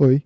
[0.00, 0.22] Oi.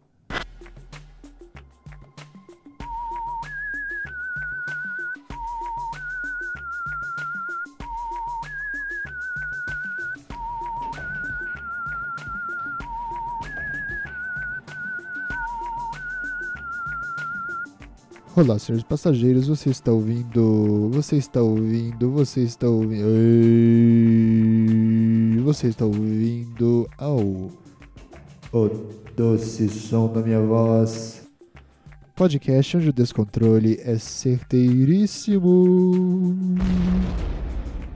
[18.37, 20.91] Olá, senhores passageiros, você está ouvindo.
[20.93, 22.11] Você está ouvindo.
[22.11, 23.07] Você está ouvindo.
[25.45, 27.62] Você está ouvindo ao.
[28.55, 28.69] O
[29.17, 31.27] doce som da minha voz.
[32.15, 36.37] Podcast onde o descontrole é certeiríssimo.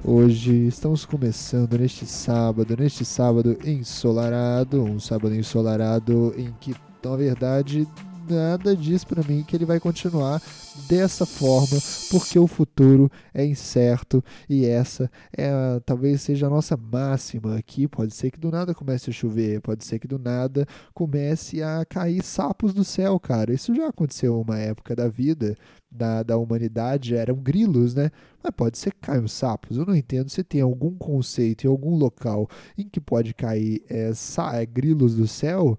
[0.03, 7.87] Hoje estamos começando neste sábado, neste sábado ensolarado, um sábado ensolarado em que, na verdade,
[8.29, 10.43] nada diz para mim que ele vai continuar
[10.89, 11.79] dessa forma,
[12.11, 17.89] porque o futuro é incerto e essa é talvez seja a nossa máxima aqui.
[17.89, 21.85] Pode ser que do nada comece a chover, pode ser que do nada comece a
[21.85, 23.53] cair sapos do céu, cara.
[23.53, 25.57] Isso já aconteceu uma época da vida
[25.91, 28.11] da, da humanidade, eram grilos, né?
[28.43, 29.77] Mas pode ser que caiam sapos.
[29.77, 34.11] Eu não entendo se tem algum conceito em algum local em que pode cair é,
[34.55, 35.79] é grilos do céu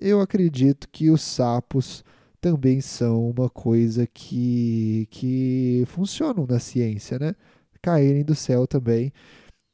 [0.00, 2.04] eu acredito que os sapos
[2.40, 7.34] também são uma coisa que, que funcionam na ciência, né?
[7.82, 9.12] Caírem do céu também.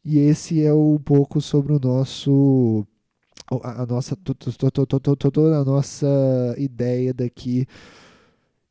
[0.05, 2.87] E esse é um pouco sobre o nosso
[3.65, 6.07] a nossa toda a nossa
[6.57, 7.67] ideia daqui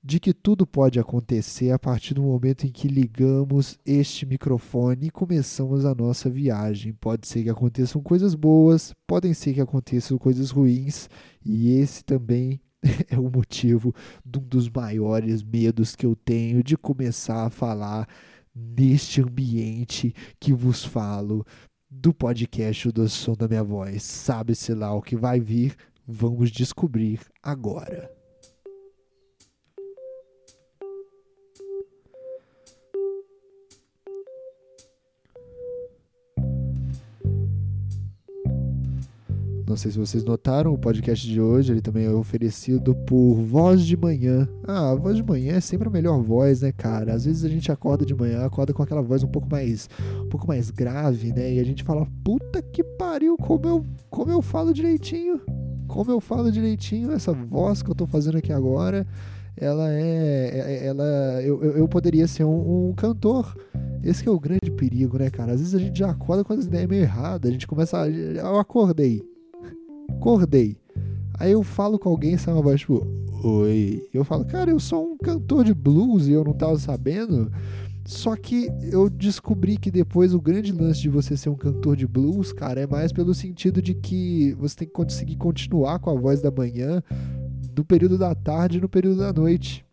[0.01, 5.11] de que tudo pode acontecer a partir do momento em que ligamos este microfone e
[5.11, 6.93] começamos a nossa viagem.
[6.93, 11.09] Pode ser que aconteçam coisas boas, podem ser que aconteçam coisas ruins,
[11.45, 12.61] e esse também
[13.09, 13.93] é o motivo
[14.25, 18.07] de um dos maiores medos que eu tenho de começar a falar
[18.55, 21.45] neste ambiente que vos falo
[21.89, 24.03] do podcast do som da minha voz.
[24.03, 25.75] Sabe-se lá o que vai vir,
[26.07, 28.18] vamos descobrir agora.
[39.69, 43.85] Não sei se vocês notaram, o podcast de hoje ele também é oferecido por Voz
[43.85, 44.49] de Manhã.
[44.67, 47.13] Ah, a Voz de Manhã é sempre a melhor voz, né, cara?
[47.13, 49.87] Às vezes a gente acorda de manhã, acorda com aquela voz um pouco mais,
[50.25, 51.53] um pouco mais grave, né?
[51.53, 55.39] E a gente fala, puta que pariu, como eu, como eu falo direitinho.
[55.87, 59.05] Como eu falo direitinho, essa voz que eu tô fazendo aqui agora,
[59.55, 63.55] ela é, é, é ela, eu, eu poderia ser um, um cantor.
[64.03, 65.51] Esse é o grande perigo, né, cara?
[65.51, 68.09] Às vezes a gente já acorda com as ideias meio erradas, a gente começa, a,
[68.09, 69.21] eu acordei,
[70.09, 70.77] acordei.
[71.39, 73.05] Aí eu falo com alguém, uma voz tipo,
[73.43, 74.07] oi.
[74.13, 77.51] Eu falo, cara, eu sou um cantor de blues e eu não tava sabendo.
[78.05, 82.07] Só que eu descobri que depois o grande lance de você ser um cantor de
[82.07, 86.19] blues, cara, é mais pelo sentido de que você tem que conseguir continuar com a
[86.19, 87.03] voz da manhã
[87.75, 89.85] no período da tarde e no período da noite.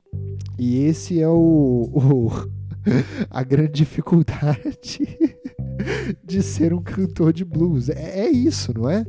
[0.58, 2.30] E esse é o, o
[3.30, 4.78] a grande dificuldade
[6.24, 7.90] de ser um cantor de blues.
[7.90, 9.04] É, é isso, não é?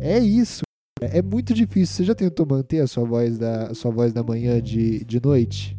[0.00, 0.62] É isso.
[1.00, 1.96] É muito difícil.
[1.96, 5.76] Você já tentou manter a sua voz da, sua voz da manhã de, de noite?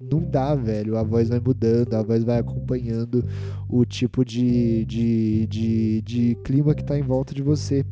[0.00, 0.96] Não dá, velho.
[0.96, 3.24] A voz vai mudando, a voz vai acompanhando
[3.68, 7.84] o tipo de, de, de, de clima que está em volta de você.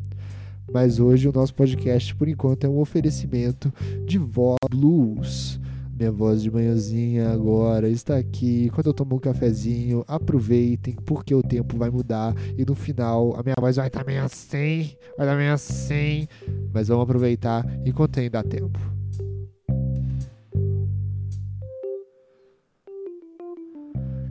[0.73, 3.73] Mas hoje o nosso podcast, por enquanto, é um oferecimento
[4.05, 5.59] de voz blues.
[6.01, 8.71] Minha voz de manhãzinha agora está aqui.
[8.73, 13.43] Quando eu tomo um cafezinho, aproveitem, porque o tempo vai mudar e no final a
[13.43, 16.27] minha voz vai estar meio assim, vai estar meio assim.
[16.73, 18.79] Mas vamos aproveitar enquanto ainda dá tempo.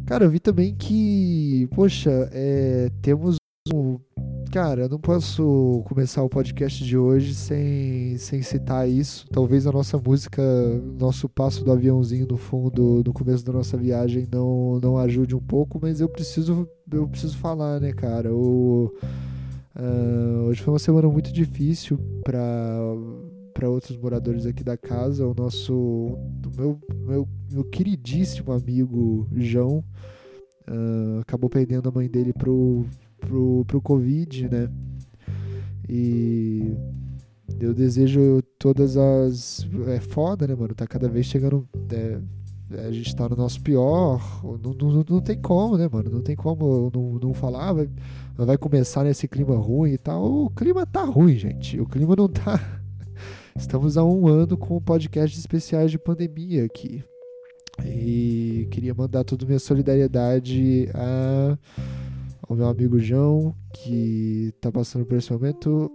[0.07, 3.37] Cara, eu vi também que, poxa, é, temos
[3.73, 3.97] um
[4.51, 9.29] Cara, eu não posso começar o podcast de hoje sem, sem citar isso.
[9.31, 10.43] Talvez a nossa música,
[10.99, 15.41] nosso passo do aviãozinho no fundo, no começo da nossa viagem, não, não ajude um
[15.41, 18.35] pouco, mas eu preciso, eu preciso falar, né, cara?
[18.35, 18.93] O,
[19.77, 22.43] uh, hoje foi uma semana muito difícil para
[23.55, 25.27] para outros moradores aqui da casa.
[25.29, 29.85] O nosso, o meu, meu, meu queridíssimo amigo João
[30.69, 32.85] uh, acabou perdendo a mãe dele pro
[33.21, 34.69] pro, pro Covid, né?
[35.89, 36.73] E
[37.61, 39.67] eu desejo todas as.
[39.89, 40.75] É foda, né, mano?
[40.75, 41.69] Tá cada vez chegando.
[41.93, 42.21] É,
[42.87, 44.21] a gente tá no nosso pior.
[44.63, 46.11] Não, não, não tem como, né, mano?
[46.11, 47.69] Não tem como não, não falar.
[47.69, 47.91] Ah, vai,
[48.37, 50.45] vai começar nesse clima ruim e tal.
[50.45, 51.81] O clima tá ruim, gente.
[51.81, 52.81] O clima não tá.
[53.57, 57.03] Estamos há um ano com podcasts especiais de pandemia aqui.
[57.85, 61.59] E queria mandar toda a minha solidariedade a
[62.51, 65.89] o meu amigo João, que tá passando por esse momento,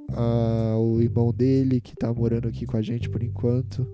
[0.80, 3.86] o irmão dele, que tá morando aqui com a gente por enquanto,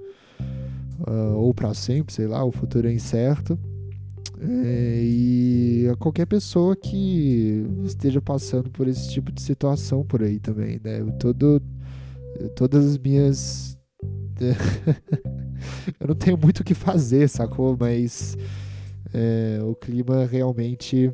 [1.35, 3.57] ou para sempre, sei lá, o futuro é incerto.
[4.39, 10.39] É, e a qualquer pessoa que esteja passando por esse tipo de situação por aí
[10.39, 10.99] também, né?
[11.19, 11.59] Todo,
[12.55, 13.75] todas as minhas.
[15.99, 17.75] eu não tenho muito o que fazer, sacou?
[17.79, 18.37] Mas
[19.11, 21.11] é, o clima realmente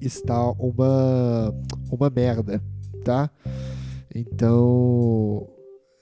[0.00, 1.54] está uma,
[1.90, 2.62] uma merda,
[3.04, 3.30] tá?
[4.14, 5.48] Então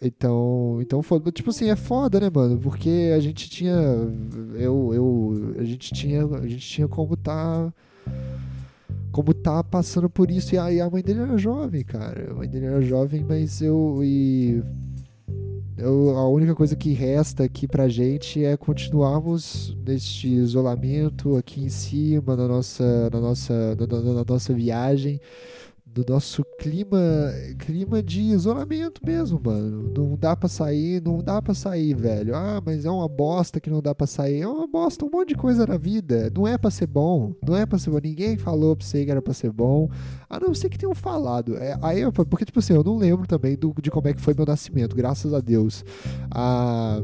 [0.00, 1.02] então, então.
[1.32, 2.58] Tipo assim, é foda, né, mano?
[2.58, 3.76] Porque a gente tinha.
[4.54, 5.54] Eu, eu.
[5.58, 6.24] A gente tinha.
[6.24, 7.72] A gente tinha como tá.
[9.10, 10.54] Como tá passando por isso.
[10.54, 12.30] E a, e a mãe dele era jovem, cara.
[12.30, 14.00] A mãe dele era jovem, mas eu.
[14.04, 14.62] E.
[15.78, 21.68] Eu, a única coisa que resta aqui pra gente é continuarmos neste isolamento aqui em
[21.68, 25.20] cima, na nossa, na nossa, na, na, na nossa viagem
[25.94, 26.98] do nosso clima,
[27.58, 29.92] clima de isolamento mesmo, mano.
[29.96, 32.34] Não dá para sair, não dá para sair, velho.
[32.34, 34.42] Ah, mas é uma bosta que não dá para sair.
[34.42, 36.30] É uma bosta, um monte de coisa na vida.
[36.34, 37.98] Não é para ser bom, não é para ser bom.
[38.02, 39.90] Ninguém falou pra você que era para ser bom.
[40.28, 41.56] A não ser que tenham falado.
[41.56, 44.34] É, aí, porque tipo assim, eu não lembro também do, de como é que foi
[44.34, 45.84] meu nascimento, graças a Deus.
[46.30, 47.02] Ah,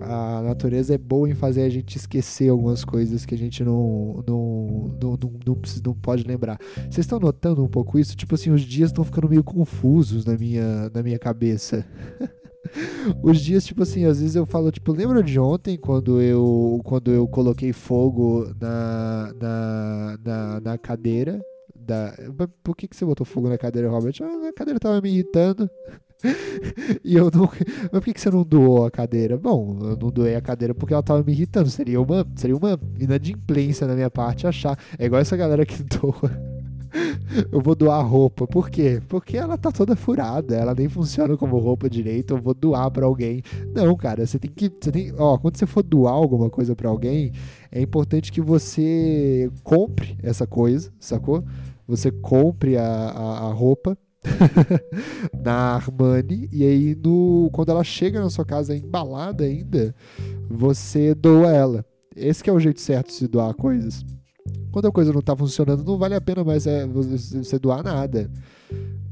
[0.00, 4.24] a natureza é boa em fazer a gente esquecer algumas coisas que a gente não,
[4.26, 6.58] não, não, não, não, não pode lembrar.
[6.76, 8.16] Vocês estão notando um pouco isso?
[8.16, 11.86] Tipo assim, os dias estão ficando meio confusos na minha, na minha cabeça.
[13.22, 17.10] os dias, tipo assim, às vezes eu falo, tipo, lembra de ontem quando eu, quando
[17.10, 21.40] eu coloquei fogo na, na, na, na cadeira?
[21.74, 22.14] Da...
[22.62, 24.14] Por que, que você botou fogo na cadeira, Robert?
[24.22, 25.68] Ah, a cadeira tava me irritando.
[27.04, 27.48] e eu não.
[27.92, 29.38] Mas por que, você não doou a cadeira?
[29.38, 31.70] Bom, eu não doei a cadeira porque ela tava me irritando.
[31.70, 34.78] Seria uma, seria uma inadimplência da minha parte achar.
[34.98, 36.30] É igual essa galera que doa.
[37.50, 38.46] eu vou doar roupa.
[38.46, 39.00] Por quê?
[39.08, 43.06] Porque ela tá toda furada, ela nem funciona como roupa direito, eu vou doar para
[43.06, 43.42] alguém.
[43.74, 46.88] Não, cara, você tem que, você tem, ó, quando você for doar alguma coisa para
[46.88, 47.32] alguém,
[47.70, 51.44] é importante que você compre essa coisa, sacou?
[51.86, 53.96] Você compre a, a, a roupa
[55.42, 59.94] na Armani e aí no quando ela chega na sua casa embalada ainda,
[60.48, 61.84] você doa ela.
[62.14, 64.04] Esse é o jeito certo de se doar coisas.
[64.72, 68.30] Quando a coisa não está funcionando, não vale a pena mais é, você doar nada.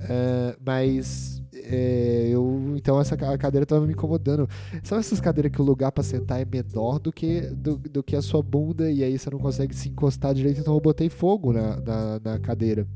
[0.01, 4.49] É, mas é, eu então essa cadeira estava me incomodando.
[4.83, 8.17] Sabe essas cadeiras que o lugar para sentar é menor do que do, do, que
[8.17, 11.53] a sua bunda e aí você não consegue se encostar direito, então eu botei fogo
[11.53, 12.87] na, na, na cadeira.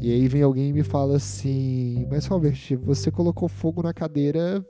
[0.00, 4.64] E aí vem alguém e me fala assim: Mas Robert, você colocou fogo na cadeira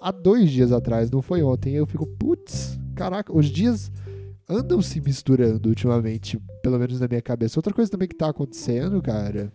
[0.00, 1.72] há dois dias atrás, não foi ontem.
[1.74, 3.90] E eu fico, putz, caraca, os dias
[4.48, 7.58] andam se misturando ultimamente, pelo menos na minha cabeça.
[7.58, 9.52] Outra coisa também que tá acontecendo, cara,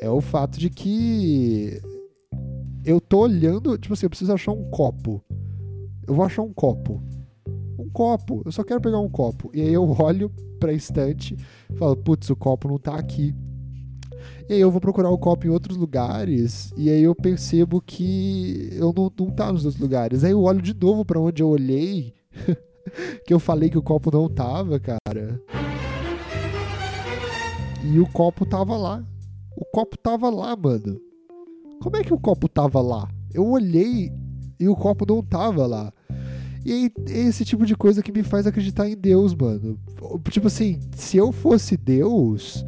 [0.00, 1.80] é o fato de que
[2.84, 5.22] eu tô olhando, tipo assim, eu preciso achar um copo.
[6.06, 7.02] Eu vou achar um copo.
[7.78, 9.50] Um copo, eu só quero pegar um copo.
[9.54, 10.30] E aí eu olho
[10.60, 11.36] pra estante
[11.74, 13.34] falo, putz, o copo não tá aqui.
[14.48, 18.68] E aí eu vou procurar o copo em outros lugares e aí eu percebo que
[18.72, 20.24] eu não, não tá nos outros lugares.
[20.24, 22.14] Aí eu olho de novo para onde eu olhei,
[23.26, 25.40] que eu falei que o copo não tava, cara.
[27.84, 29.04] E o copo tava lá.
[29.56, 31.00] O copo tava lá, mano.
[31.82, 33.08] Como é que o copo tava lá?
[33.32, 34.10] Eu olhei
[34.58, 35.92] e o copo não tava lá.
[36.64, 39.78] E é esse tipo de coisa que me faz acreditar em Deus, mano.
[40.30, 42.64] Tipo assim, se eu fosse Deus,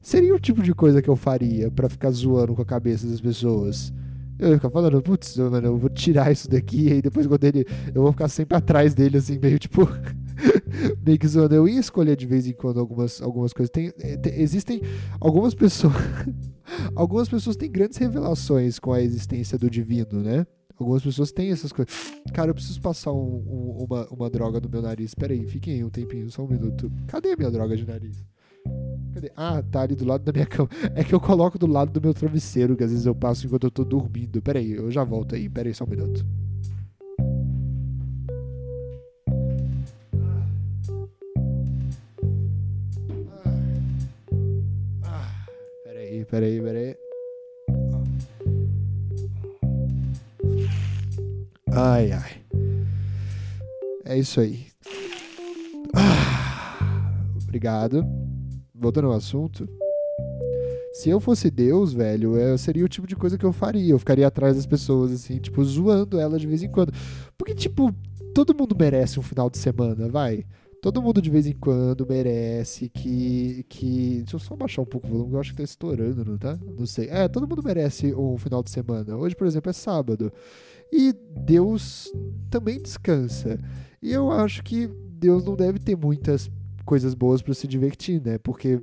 [0.00, 3.20] seria o tipo de coisa que eu faria para ficar zoando com a cabeça das
[3.20, 3.92] pessoas.
[4.38, 7.66] Eu ia ficar falando, putz, mano, eu vou tirar isso daqui, e depois quando ele.
[7.94, 9.86] Eu vou ficar sempre atrás dele, assim, meio tipo.
[11.04, 11.54] meio que zoando.
[11.54, 13.70] Eu ia escolher de vez em quando algumas, algumas coisas.
[13.70, 14.80] Tem, eh, tem existem
[15.20, 15.92] algumas pessoas.
[16.96, 20.46] algumas pessoas têm grandes revelações com a existência do divino, né?
[20.78, 21.92] Algumas pessoas têm essas coisas.
[22.32, 25.14] Cara, eu preciso passar um, um, uma, uma droga no meu nariz.
[25.14, 26.90] Pera aí, fiquem aí um tempinho, só um minuto.
[27.06, 28.24] Cadê a minha droga de nariz?
[29.20, 29.32] Cadê?
[29.36, 30.68] Ah, tá ali do lado da minha cama.
[30.94, 33.64] É que eu coloco do lado do meu travesseiro, que às vezes eu passo enquanto
[33.64, 34.40] eu tô dormindo.
[34.40, 35.48] Pera aí, eu já volto aí.
[35.48, 36.24] Pera aí só um minuto.
[45.84, 46.96] Peraí, peraí, peraí.
[51.72, 52.42] Ai, ai.
[54.04, 54.66] É isso aí.
[55.94, 56.78] Ah,
[57.42, 58.29] obrigado
[58.80, 59.68] voltando ao assunto,
[60.92, 63.92] se eu fosse Deus, velho, eu seria o tipo de coisa que eu faria.
[63.92, 66.92] Eu ficaria atrás das pessoas, assim, tipo, zoando elas de vez em quando.
[67.38, 67.94] Porque, tipo,
[68.34, 70.44] todo mundo merece um final de semana, vai.
[70.82, 73.64] Todo mundo de vez em quando merece que.
[73.68, 76.38] que deixa eu só baixar um pouco o volume, eu acho que tá estourando, não
[76.38, 76.58] tá?
[76.76, 77.08] Não sei.
[77.08, 79.14] É, todo mundo merece um final de semana.
[79.16, 80.32] Hoje, por exemplo, é sábado.
[80.90, 82.10] E Deus
[82.50, 83.60] também descansa.
[84.02, 84.88] E eu acho que
[85.20, 86.50] Deus não deve ter muitas
[86.84, 88.38] coisas boas para se divertir, né?
[88.38, 88.80] Porque.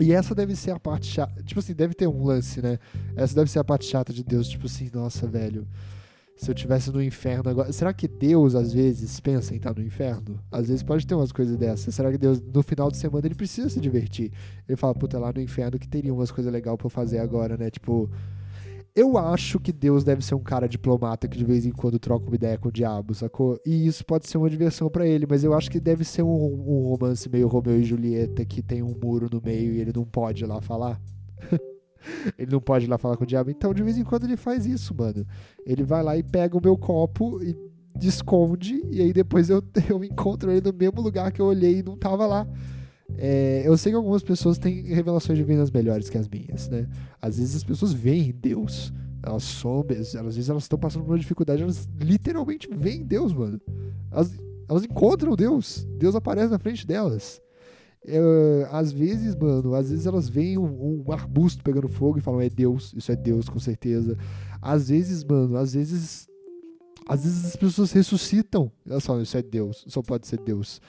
[0.00, 1.42] E essa deve ser a parte chata.
[1.42, 2.78] Tipo assim, deve ter um lance, né?
[3.14, 4.48] Essa deve ser a parte chata de Deus.
[4.48, 5.66] Tipo assim, nossa, velho
[6.36, 7.72] se eu tivesse no inferno agora.
[7.72, 10.40] Será que Deus às vezes pensa em estar no inferno?
[10.50, 11.94] Às vezes pode ter umas coisas dessas.
[11.94, 14.32] Será que Deus no final de semana ele precisa se divertir?
[14.68, 17.70] Ele fala, puta, lá no inferno que teria umas coisas legais para fazer agora, né?
[17.70, 18.10] Tipo,
[18.94, 22.26] eu acho que Deus deve ser um cara diplomata que de vez em quando troca
[22.26, 23.58] uma ideia com o diabo, sacou?
[23.66, 26.28] E isso pode ser uma diversão para ele, mas eu acho que deve ser um,
[26.28, 30.04] um romance meio Romeu e Julieta que tem um muro no meio e ele não
[30.04, 31.00] pode ir lá falar.
[32.38, 33.50] ele não pode ir lá falar com o diabo.
[33.50, 35.26] Então, de vez em quando, ele faz isso, mano.
[35.66, 37.56] Ele vai lá e pega o meu copo e
[38.00, 41.82] esconde, e aí depois eu, eu encontro ele no mesmo lugar que eu olhei e
[41.82, 42.46] não tava lá.
[43.16, 46.88] É, eu sei que algumas pessoas têm revelações divinas melhores que as minhas, né?
[47.20, 48.92] Às vezes as pessoas veem Deus.
[49.22, 53.58] Elas sombram, às vezes elas estão passando por uma dificuldade, elas literalmente veem Deus, mano.
[54.10, 54.32] Elas,
[54.68, 55.86] elas encontram Deus.
[55.98, 57.40] Deus aparece na frente delas.
[58.06, 62.40] É, às vezes, mano, às vezes elas veem um, um, arbusto pegando fogo e falam,
[62.40, 64.18] é Deus, isso é Deus, com certeza.
[64.60, 66.28] Às vezes, mano, às vezes.
[67.06, 68.70] Às vezes as pessoas ressuscitam.
[68.86, 70.80] Elas falam, isso é Deus, só pode ser Deus.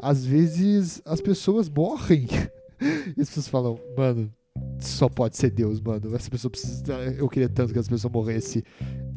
[0.00, 2.26] Às vezes as pessoas morrem.
[3.16, 4.32] e as pessoas falam, mano,
[4.78, 6.14] só pode ser Deus, mano.
[6.14, 6.92] Essa pessoa precisa.
[7.16, 8.64] Eu queria tanto que essa pessoa morresse.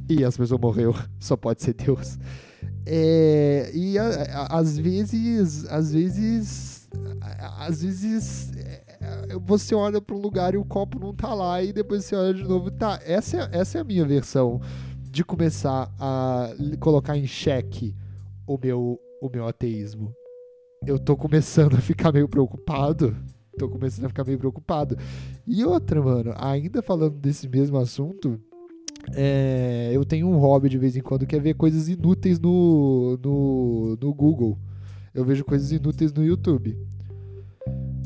[0.09, 2.17] E essa pessoa morreu, só pode ser Deus.
[2.85, 6.79] É, e a, a, às vezes, às vezes
[7.59, 8.83] às vezes é,
[9.45, 12.33] você olha para um lugar e o copo não tá lá e depois você olha
[12.33, 14.59] de novo tá essa é, essa é a minha versão
[15.11, 17.95] de começar a colocar em xeque
[18.47, 20.13] o meu o meu ateísmo
[20.85, 23.15] eu tô começando a ficar meio preocupado.
[23.57, 24.97] Tô começando a ficar meio preocupado.
[25.45, 28.39] E outra mano ainda falando desse mesmo assunto
[29.13, 33.17] é, eu tenho um hobby de vez em quando que é ver coisas inúteis no,
[33.23, 34.57] no, no Google.
[35.13, 36.77] Eu vejo coisas inúteis no YouTube.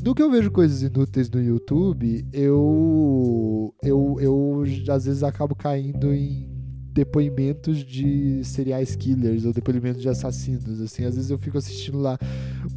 [0.01, 6.13] Do que eu vejo coisas inúteis no YouTube, eu, eu, eu às vezes acabo caindo
[6.13, 6.52] em
[6.93, 12.19] depoimentos de serial killers ou depoimentos de assassinos, assim, às vezes eu fico assistindo lá,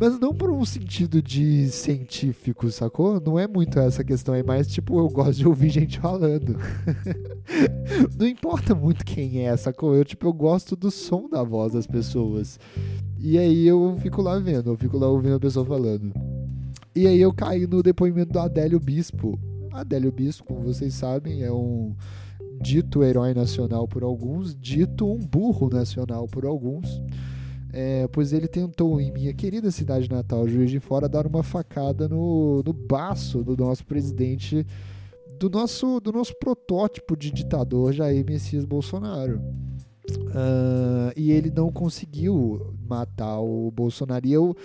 [0.00, 3.20] mas não por um sentido de científico, sacou?
[3.20, 6.56] Não é muito essa questão, é mais tipo, eu gosto de ouvir gente falando.
[8.18, 9.94] não importa muito quem é, sacou?
[9.94, 12.58] Eu, tipo, eu gosto do som da voz das pessoas.
[13.18, 16.12] E aí eu fico lá vendo, eu fico lá ouvindo a pessoa falando.
[16.94, 19.38] E aí eu caí no depoimento do Adélio Bispo.
[19.72, 21.94] Adélio Bispo, como vocês sabem, é um
[22.66, 27.00] dito herói nacional por alguns, dito um burro nacional por alguns.
[27.72, 32.08] É, pois ele tentou, em minha querida cidade natal, Juiz de Fora, dar uma facada
[32.08, 34.66] no, no baço do nosso presidente,
[35.38, 39.40] do nosso, do nosso protótipo de ditador Jair Messias Bolsonaro.
[40.10, 44.26] Uh, e ele não conseguiu matar o Bolsonaro.
[44.26, 44.56] E eu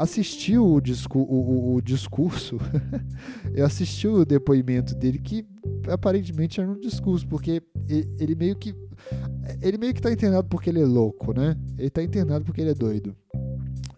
[0.00, 2.58] assisti o, discu o, o, o discurso,
[3.54, 5.44] eu assisti o depoimento dele, que
[5.88, 7.62] aparentemente era um discurso, porque
[8.18, 8.74] ele, meio que.
[9.60, 11.54] Ele meio que tá internado porque ele é louco, né?
[11.78, 13.14] Ele tá internado porque ele é doido.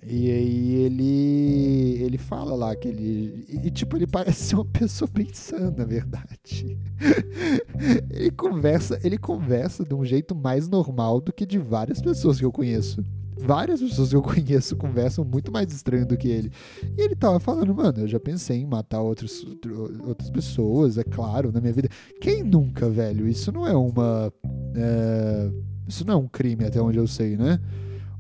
[0.05, 5.09] E aí ele ele fala lá que ele e, tipo ele parece ser uma pessoa
[5.09, 6.77] pensando, na verdade.
[8.11, 12.45] ele conversa, ele conversa de um jeito mais normal do que de várias pessoas que
[12.45, 13.05] eu conheço
[13.39, 16.51] várias pessoas que eu conheço conversam muito mais estranho do que ele.
[16.97, 19.47] E ele tava falando, mano, eu já pensei em matar outros,
[20.07, 21.89] outras pessoas, é claro, na minha vida.
[22.21, 23.29] Quem nunca, velho?
[23.29, 24.33] Isso não é uma.
[24.75, 25.51] É,
[25.89, 27.61] isso não é um crime, até onde eu sei, né?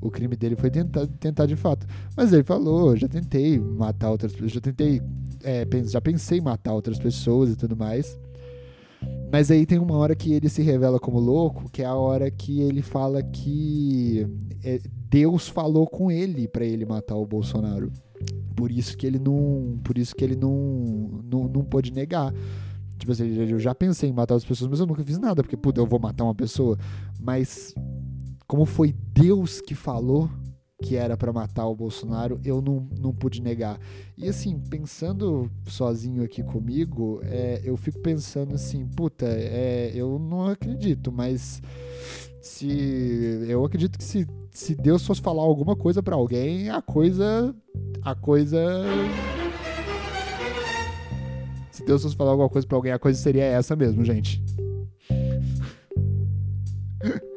[0.00, 1.86] O crime dele foi tentar, tentar de fato.
[2.16, 5.00] Mas ele falou, já tentei matar outras pessoas, já tentei.
[5.44, 8.18] É, já pensei em matar outras pessoas e tudo mais.
[9.32, 12.30] Mas aí tem uma hora que ele se revela como louco, que é a hora
[12.30, 14.26] que ele fala que
[14.62, 17.90] é, Deus falou com ele para ele matar o Bolsonaro.
[18.54, 22.30] Por isso que ele não, por isso que ele não, não, não pôde negar.
[22.98, 25.56] Tipo assim, eu já pensei em matar as pessoas, mas eu nunca fiz nada, porque
[25.56, 26.78] puta, eu vou matar uma pessoa.
[27.18, 27.74] Mas
[28.46, 30.28] como foi Deus que falou
[30.82, 33.78] que era para matar o Bolsonaro, eu não, não pude negar.
[34.18, 40.48] E assim, pensando sozinho aqui comigo, é, eu fico pensando assim, puta, é, eu não
[40.48, 41.62] acredito, mas
[42.40, 47.54] se eu acredito que se, se Deus fosse falar alguma coisa para alguém, a coisa
[48.02, 48.84] a coisa
[51.70, 54.42] se Deus fosse falar alguma coisa para alguém, a coisa seria essa mesmo, gente.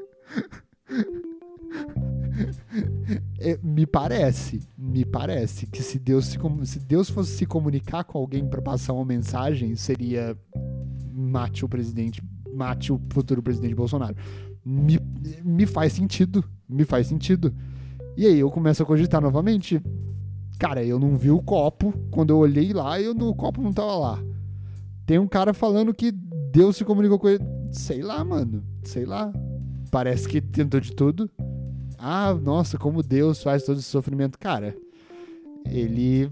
[3.61, 8.47] me parece, me parece que se Deus, se, se Deus fosse se comunicar com alguém
[8.47, 10.37] para passar uma mensagem, seria
[11.13, 12.23] mate o presidente,
[12.53, 14.15] mate o futuro presidente Bolsonaro.
[14.65, 14.99] Me,
[15.43, 17.53] me faz sentido, me faz sentido.
[18.17, 19.81] E aí eu começo a cogitar novamente.
[20.57, 21.93] Cara, eu não vi o copo.
[22.09, 24.23] Quando eu olhei lá, eu, o copo não tava lá.
[25.05, 27.43] Tem um cara falando que Deus se comunicou com ele.
[27.71, 28.63] Sei lá, mano.
[28.83, 29.31] Sei lá.
[29.91, 31.29] Parece que tentou de tudo.
[31.97, 34.37] Ah, nossa, como Deus faz todo esse sofrimento.
[34.37, 34.75] Cara,
[35.65, 36.31] ele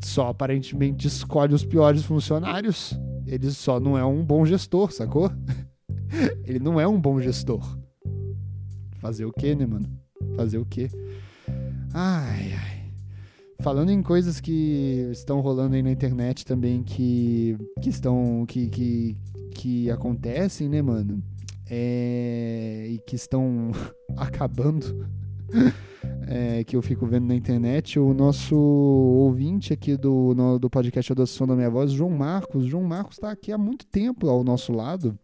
[0.00, 2.98] só aparentemente escolhe os piores funcionários.
[3.26, 5.30] Ele só não é um bom gestor, sacou?
[6.44, 7.78] ele não é um bom gestor.
[8.98, 9.88] Fazer o quê, né, mano?
[10.36, 10.88] Fazer o quê?
[11.92, 12.92] Ai, ai.
[13.60, 18.44] Falando em coisas que estão rolando aí na internet também que, que estão.
[18.46, 19.16] Que, que,
[19.52, 21.22] que acontecem, né, mano?
[21.68, 23.70] É, e que estão
[24.16, 25.06] acabando.
[26.28, 31.12] É, que eu fico vendo na internet, o nosso ouvinte aqui do, no, do podcast
[31.12, 32.66] Adoção da Minha Voz, João Marcos.
[32.66, 35.16] João Marcos está aqui há muito tempo ao nosso lado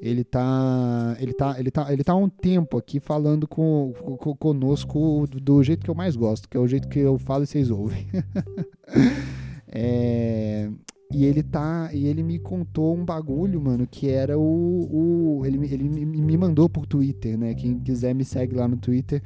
[0.00, 4.36] ele tá, ele tá, ele tá, ele tá há um tempo aqui falando com, com,
[4.36, 7.46] conosco do jeito que eu mais gosto, que é o jeito que eu falo e
[7.46, 8.06] vocês ouvem.
[9.68, 10.70] é,
[11.12, 15.58] e ele tá, e ele me contou um bagulho, mano, que era o, o ele,
[15.72, 17.54] ele me mandou por Twitter, né?
[17.54, 19.22] Quem quiser me segue lá no Twitter.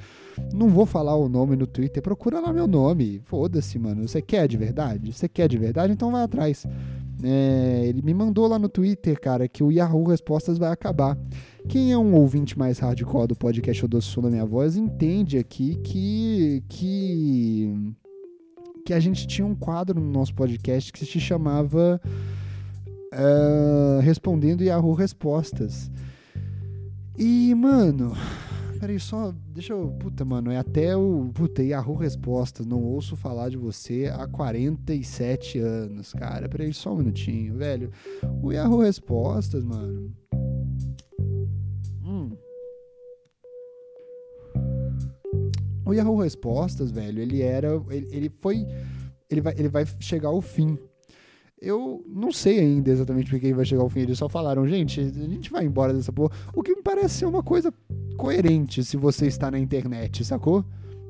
[0.52, 3.20] Não vou falar o nome no Twitter, procura lá meu nome.
[3.24, 4.06] Foda-se, mano.
[4.06, 5.12] Você quer de verdade?
[5.12, 5.92] Você quer de verdade?
[5.92, 6.66] Então vai atrás.
[7.22, 11.18] É, ele me mandou lá no Twitter, cara, que o Yahoo Respostas vai acabar.
[11.66, 16.62] Quem é um ouvinte mais hardcore do podcast Odossu da Minha Voz entende aqui que,
[16.68, 17.94] que,
[18.90, 22.00] que a gente tinha um quadro no nosso podcast que se chamava
[23.14, 25.88] uh, Respondendo Yahoo Respostas.
[27.16, 28.16] E, mano,
[28.80, 29.32] peraí, só.
[29.46, 29.92] Deixa eu.
[29.92, 31.30] Puta, mano, é até o.
[31.32, 32.66] Puta, Yahoo Respostas.
[32.66, 36.48] Não ouço falar de você há 47 anos, cara.
[36.48, 37.92] Peraí, só um minutinho, velho.
[38.42, 40.12] O Yahoo Respostas, mano.
[45.90, 47.68] O Yahoo Respostas, velho, ele era.
[47.90, 48.64] Ele, ele foi.
[49.28, 50.78] Ele vai, ele vai chegar ao fim.
[51.60, 54.00] Eu não sei ainda exatamente porque ele vai chegar ao fim.
[54.00, 56.30] Eles só falaram, gente, a gente vai embora dessa porra.
[56.54, 57.74] O que me parece ser uma coisa
[58.16, 60.64] coerente se você está na internet, sacou?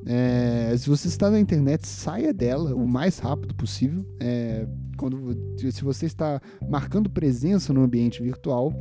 [0.07, 4.05] É, se você está na internet, saia dela o mais rápido possível.
[4.19, 4.67] É,
[4.97, 8.73] quando, se você está marcando presença no ambiente virtual,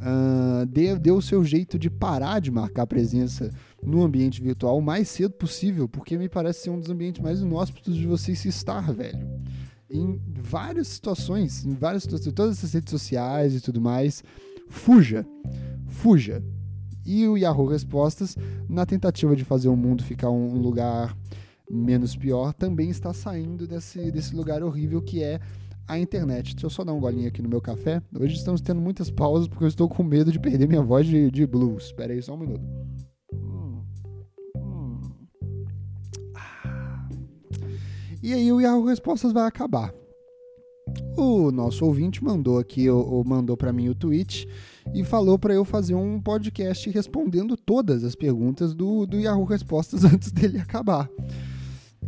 [0.00, 3.50] uh, dê, dê o seu jeito de parar de marcar presença
[3.82, 7.40] no ambiente virtual o mais cedo possível, porque me parece ser um dos ambientes mais
[7.40, 9.26] inóspitos de você se estar, velho
[9.90, 14.22] em várias situações, em várias situações, todas essas redes sociais e tudo mais.
[14.68, 15.26] Fuja,
[15.86, 16.42] fuja.
[17.04, 18.36] E o Yahoo Respostas,
[18.68, 21.16] na tentativa de fazer o mundo ficar um lugar
[21.70, 25.40] menos pior, também está saindo desse, desse lugar horrível que é
[25.86, 26.54] a internet.
[26.54, 28.02] Deixa eu só dar um golinho aqui no meu café.
[28.14, 31.30] Hoje estamos tendo muitas pausas porque eu estou com medo de perder minha voz de,
[31.30, 31.84] de blues.
[31.84, 33.07] Espera aí só um minuto.
[38.22, 39.92] E aí o Yahoo Respostas vai acabar.
[41.16, 44.48] O nosso ouvinte mandou aqui, ou mandou para mim o tweet
[44.94, 50.04] e falou para eu fazer um podcast respondendo todas as perguntas do, do Yahoo Respostas
[50.06, 51.08] antes dele acabar.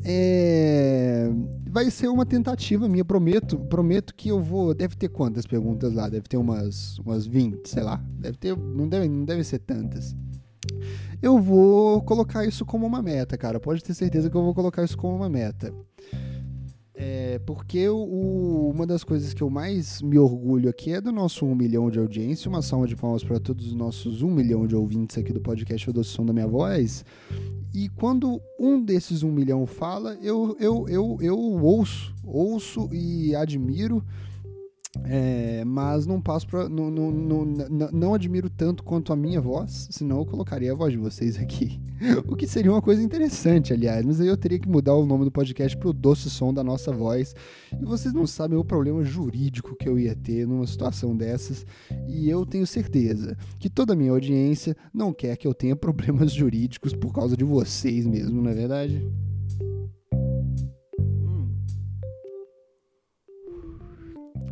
[0.05, 1.31] É...
[1.69, 4.75] Vai ser uma tentativa minha, prometo, prometo que eu vou.
[4.75, 6.09] Deve ter quantas perguntas lá?
[6.09, 8.03] Deve ter umas, umas 20, sei lá.
[8.19, 8.57] Deve ter.
[8.57, 10.17] Não deve, não deve ser tantas.
[11.23, 13.61] Eu vou colocar isso como uma meta, cara.
[13.61, 15.73] Pode ter certeza que eu vou colocar isso como uma meta.
[16.95, 21.47] É, porque o, uma das coisas que eu mais me orgulho aqui é do nosso
[21.47, 22.49] 1 milhão de audiência.
[22.49, 25.91] Uma salva de palmas para todos os nossos 1 milhão de ouvintes aqui do podcast
[25.91, 27.05] O Som da Minha Voz.
[27.75, 34.03] E quando um desses 1 milhão fala, eu, eu, eu, eu ouço, ouço e admiro
[35.05, 39.87] é, mas não passo pra, não, não, não, não, admiro tanto quanto a minha voz,
[39.91, 41.81] senão eu colocaria a voz de vocês aqui.
[42.27, 45.25] o que seria uma coisa interessante, aliás, mas aí eu teria que mudar o nome
[45.25, 47.37] do podcast pro doce som da nossa voz.
[47.81, 51.65] E vocês não sabem o problema jurídico que eu ia ter numa situação dessas.
[52.09, 56.33] E eu tenho certeza que toda a minha audiência não quer que eu tenha problemas
[56.33, 59.09] jurídicos por causa de vocês mesmo, não é verdade?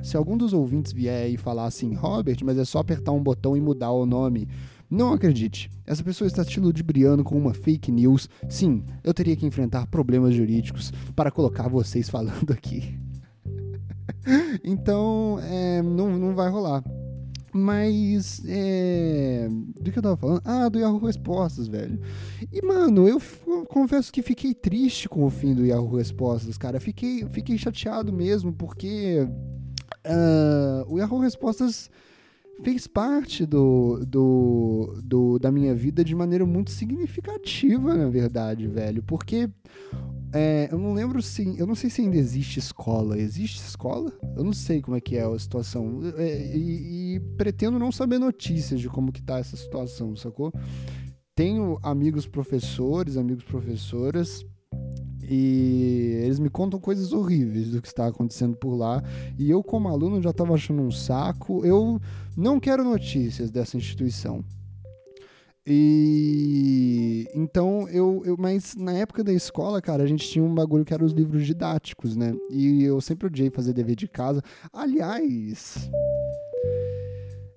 [0.02, 3.56] Se algum dos ouvintes vier e falar assim, Robert, mas é só apertar um botão
[3.56, 4.48] e mudar o nome.
[4.90, 8.28] Não acredite, essa pessoa está te ludibriando com uma fake news.
[8.48, 12.98] Sim, eu teria que enfrentar problemas jurídicos para colocar vocês falando aqui.
[14.64, 16.82] então, é, não, não vai rolar.
[17.52, 19.48] Mas, é...
[19.80, 20.42] Do que eu tava falando?
[20.44, 22.00] Ah, do Yahoo Respostas, velho.
[22.52, 23.20] E, mano, eu
[23.68, 26.78] confesso que fiquei triste com o fim do Yahoo Respostas, cara.
[26.78, 29.26] Fiquei, fiquei chateado mesmo, porque...
[30.08, 31.90] Uh, o Yahoo Respostas
[32.62, 39.02] fez parte do, do, do, da minha vida de maneira muito significativa, na verdade, velho.
[39.02, 39.48] Porque
[40.32, 41.58] é, eu não lembro se.
[41.58, 43.18] Eu não sei se ainda existe escola.
[43.18, 44.12] Existe escola?
[44.36, 46.00] Eu não sei como é que é a situação.
[46.16, 50.52] É, e, e, pretendo não saber notícias de como que tá essa situação, sacou?
[51.34, 54.44] Tenho amigos professores, amigos professoras.
[55.28, 59.02] E eles me contam coisas horríveis do que está acontecendo por lá.
[59.38, 61.64] E eu, como aluno, já estava achando um saco.
[61.64, 62.00] Eu
[62.36, 64.42] não quero notícias dessa instituição.
[65.70, 70.82] E então eu, eu, mas na época da escola, cara, a gente tinha um bagulho
[70.82, 72.34] que era os livros didáticos, né?
[72.50, 74.42] E eu sempre odiei fazer dever de casa.
[74.72, 75.90] Aliás,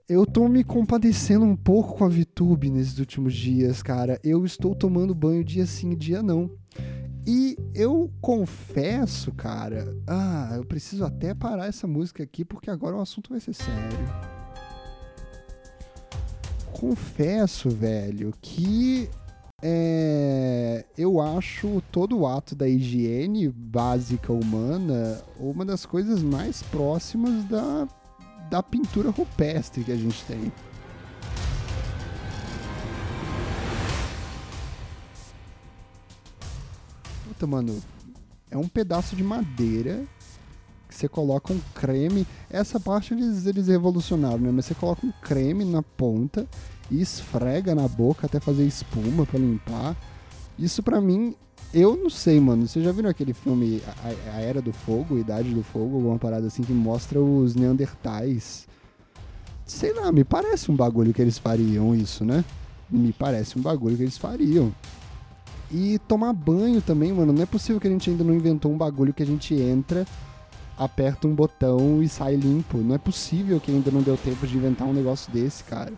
[0.10, 4.20] eu tô me compadecendo um pouco com a VTube nesses últimos dias, cara.
[4.22, 6.52] Eu estou tomando banho dia sim, dia não.
[7.26, 13.02] E eu confesso, cara, ah, eu preciso até parar essa música aqui porque agora o
[13.02, 14.32] assunto vai ser sério
[16.82, 19.08] confesso, velho, que
[19.62, 27.44] é, eu acho todo o ato da higiene básica humana uma das coisas mais próximas
[27.46, 27.88] da,
[28.50, 30.52] da pintura rupestre que a gente tem.
[37.48, 37.82] Mano,
[38.50, 40.04] é um pedaço de madeira
[40.88, 42.28] que você coloca um creme.
[42.50, 44.52] Essa parte eles, eles revolucionaram, né?
[44.52, 46.46] Mas você coloca um creme na ponta
[46.92, 49.96] e esfrega na boca até fazer espuma para limpar.
[50.60, 51.34] Isso para mim,
[51.74, 52.68] eu não sei, mano.
[52.68, 56.48] Vocês já viram aquele filme a, a, Era do Fogo, Idade do Fogo, alguma parada
[56.48, 58.68] assim que mostra os Neandertais?
[59.66, 62.44] Sei lá, me parece um bagulho que eles fariam isso, né?
[62.90, 64.74] Me parece um bagulho que eles fariam.
[65.74, 67.32] E tomar banho também, mano.
[67.32, 70.06] Não é possível que a gente ainda não inventou um bagulho que a gente entra
[70.84, 72.80] aperta um botão e sai limpo.
[72.80, 75.94] Não é possível que ainda não deu tempo de inventar um negócio desse, cara.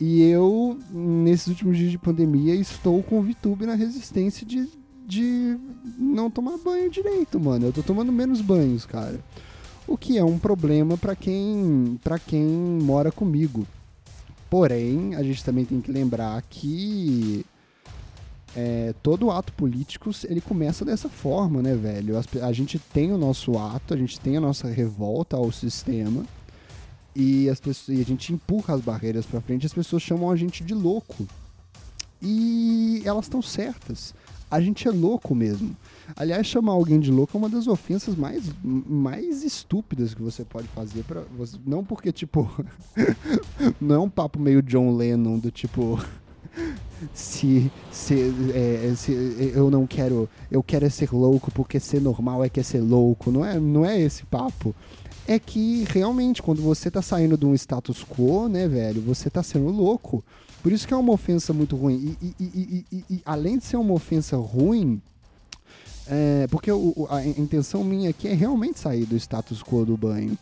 [0.00, 4.68] E eu, nesses últimos dias de pandemia, estou com o VTube na resistência de,
[5.06, 5.58] de
[5.98, 7.66] não tomar banho direito, mano.
[7.66, 9.18] Eu tô tomando menos banhos, cara.
[9.86, 12.46] O que é um problema para quem, quem
[12.82, 13.66] mora comigo.
[14.48, 17.44] Porém, a gente também tem que lembrar que
[18.56, 22.14] é, todo ato político ele começa dessa forma, né, velho?
[22.42, 26.24] A, gente tem o nosso ato, a gente tem a nossa revolta ao sistema
[27.14, 29.66] e, as pessoas, e a gente empurra as barreiras para frente.
[29.66, 31.26] As pessoas chamam a gente de louco
[32.22, 34.14] e elas estão certas.
[34.50, 35.76] A gente é louco mesmo.
[36.14, 40.68] Aliás, chamar alguém de louco é uma das ofensas mais, mais estúpidas que você pode
[40.68, 41.56] fazer para você.
[41.66, 42.48] Não porque tipo,
[43.80, 45.98] não é um papo meio John Lennon do tipo
[47.12, 48.14] se, se,
[48.54, 49.12] é, se
[49.54, 52.80] eu não quero, eu quero é ser louco porque ser normal é que é ser
[52.80, 53.30] louco.
[53.30, 54.74] Não é, não é esse papo.
[55.26, 59.42] É que realmente quando você tá saindo de um status quo, né, velho, você tá
[59.42, 60.24] sendo louco.
[60.62, 62.16] Por isso que é uma ofensa muito ruim.
[62.22, 65.00] E, e, e, e além de ser uma ofensa ruim,
[66.06, 70.36] é, porque o, a intenção minha aqui é realmente sair do status quo do banho.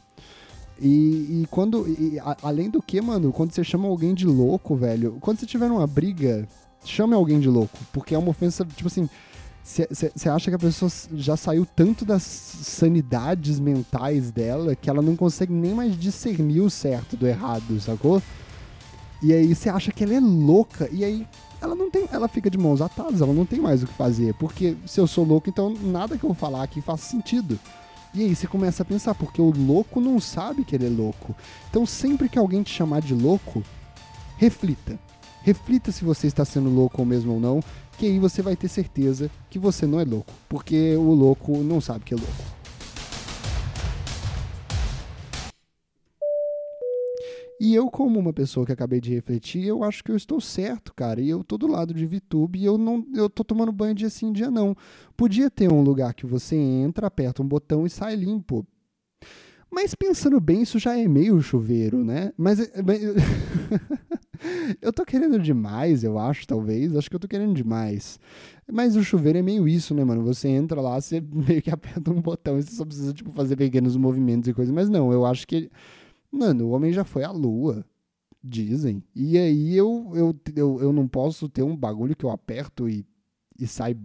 [0.80, 1.86] E, e quando.
[1.88, 5.46] E, a, além do que, mano, quando você chama alguém de louco, velho, quando você
[5.46, 6.46] tiver numa briga,
[6.84, 7.78] chame alguém de louco.
[7.92, 9.08] Porque é uma ofensa, tipo assim.
[9.64, 15.14] Você acha que a pessoa já saiu tanto das sanidades mentais dela que ela não
[15.14, 18.20] consegue nem mais discernir o certo do errado, sacou?
[19.22, 21.28] E aí você acha que ela é louca, e aí
[21.60, 22.08] ela não tem.
[22.10, 24.34] Ela fica de mãos atadas, ela não tem mais o que fazer.
[24.34, 27.58] Porque se eu sou louco, então nada que eu falar aqui faz sentido.
[28.14, 31.34] E aí você começa a pensar, porque o louco não sabe que ele é louco.
[31.70, 33.62] Então sempre que alguém te chamar de louco,
[34.36, 34.98] reflita.
[35.42, 37.60] Reflita se você está sendo louco ou mesmo ou não,
[37.98, 41.80] que aí você vai ter certeza que você não é louco, porque o louco não
[41.80, 42.61] sabe que é louco.
[47.64, 50.92] E eu, como uma pessoa que acabei de refletir, eu acho que eu estou certo,
[50.92, 51.20] cara.
[51.20, 54.10] E eu tô do lado de VTube e eu não eu tô tomando banho dia
[54.10, 54.74] sim, dia não.
[55.16, 58.66] Podia ter um lugar que você entra, aperta um botão e sai limpo.
[59.70, 62.32] Mas pensando bem, isso já é meio chuveiro, né?
[62.36, 62.58] Mas.
[64.82, 66.96] eu tô querendo demais, eu acho, talvez.
[66.96, 68.18] Acho que eu tô querendo demais.
[68.72, 70.24] Mas o chuveiro é meio isso, né, mano?
[70.24, 73.54] Você entra lá, você meio que aperta um botão e você só precisa, tipo, fazer
[73.54, 74.74] pequenos movimentos e coisas.
[74.74, 75.70] Mas não, eu acho que
[76.32, 77.84] Mano, o homem já foi à lua.
[78.42, 79.04] Dizem.
[79.14, 83.06] E aí eu, eu, eu, eu não posso ter um bagulho que eu aperto e,
[83.56, 83.96] e sai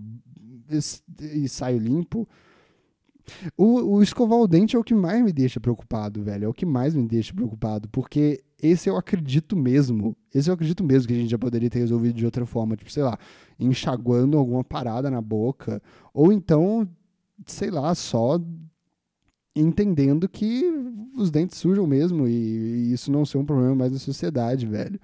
[0.70, 2.28] e, e saio limpo.
[3.58, 6.46] O, o escovar o dente é o que mais me deixa preocupado, velho.
[6.46, 7.90] É o que mais me deixa preocupado.
[7.90, 10.16] Porque esse eu acredito mesmo.
[10.34, 12.76] Esse eu acredito mesmo que a gente já poderia ter resolvido de outra forma.
[12.76, 13.18] Tipo, sei lá,
[13.60, 15.82] enxaguando alguma parada na boca.
[16.13, 16.88] Ou então,
[17.46, 18.40] sei lá, só
[19.60, 20.63] entendendo que
[21.15, 25.00] os dentes sujam mesmo e, e isso não ser um problema mais da sociedade, velho.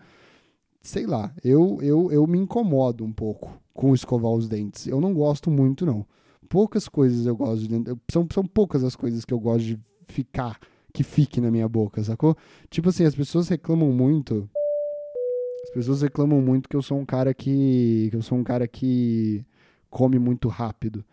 [0.82, 4.88] Sei lá, eu, eu, eu me incomodo um pouco com escovar os dentes.
[4.88, 6.06] Eu não gosto muito, não.
[6.48, 7.76] Poucas coisas eu gosto de.
[8.12, 10.60] São, são poucas as coisas que eu gosto de ficar,
[10.94, 12.36] que fique na minha boca, sacou?
[12.70, 14.48] Tipo assim, as pessoas reclamam muito.
[15.64, 18.10] As pessoas reclamam muito que eu sou um cara que.
[18.12, 19.44] que eu sou um cara que
[19.90, 21.04] come muito rápido.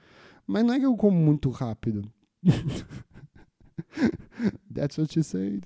[0.47, 2.03] Mas não é que eu como muito rápido.
[4.75, 5.65] That's what you said.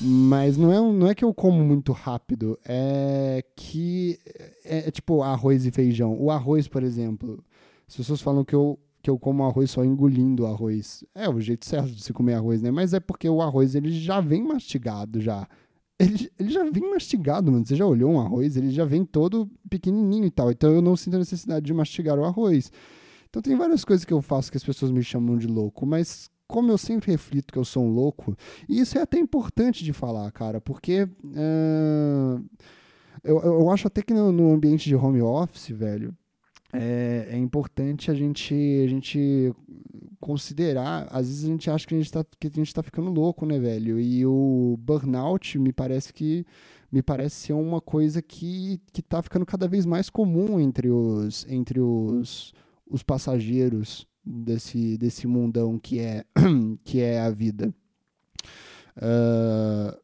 [0.00, 4.18] Mas não é, não é que eu como muito rápido, é que
[4.64, 6.16] é, é, tipo arroz e feijão.
[6.20, 7.42] O arroz, por exemplo,
[7.88, 11.04] as pessoas falam que eu, que eu como arroz só engolindo arroz.
[11.14, 12.70] É o jeito certo de se comer arroz, né?
[12.70, 15.48] Mas é porque o arroz ele já vem mastigado já.
[15.98, 17.66] Ele, ele já vem mastigado, mano.
[17.66, 18.56] Você já olhou um arroz?
[18.56, 20.50] Ele já vem todo pequenininho e tal.
[20.50, 22.70] Então eu não sinto a necessidade de mastigar o arroz.
[23.28, 26.30] Então tem várias coisas que eu faço que as pessoas me chamam de louco, mas
[26.52, 28.36] como eu sempre reflito que eu sou um louco,
[28.68, 32.44] e isso é até importante de falar, cara, porque uh,
[33.24, 36.14] eu, eu acho até que no, no, ambiente de home office, velho,
[36.70, 39.50] é, é, importante a gente, a gente
[40.20, 43.10] considerar, às vezes a gente acha que a gente está que a gente tá ficando
[43.10, 43.98] louco, né, velho?
[43.98, 46.44] E o burnout me parece que
[46.90, 51.46] me parece ser uma coisa que que tá ficando cada vez mais comum entre os
[51.48, 52.52] entre os,
[52.86, 56.24] os passageiros desse, desse mundão que é,
[56.84, 57.74] que é a vida.
[58.96, 60.02] Uh,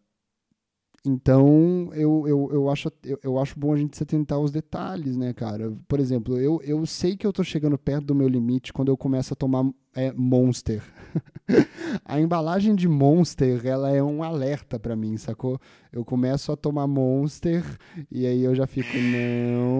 [1.06, 5.16] então, eu, eu, eu, acho, eu, eu acho bom a gente se atentar aos detalhes,
[5.16, 5.72] né, cara?
[5.86, 8.96] Por exemplo, eu, eu sei que eu tô chegando perto do meu limite quando eu
[8.96, 10.82] começo a tomar é, Monster.
[12.04, 15.58] a embalagem de Monster, ela é um alerta para mim, sacou?
[15.90, 17.64] Eu começo a tomar Monster
[18.10, 19.78] e aí eu já fico, não,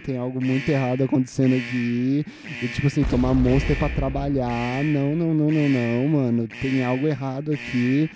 [0.00, 2.24] tem algo muito errado acontecendo aqui.
[2.62, 7.06] E tipo assim, tomar Monster para trabalhar, não, não, não, não, não, mano, tem algo
[7.06, 8.10] errado aqui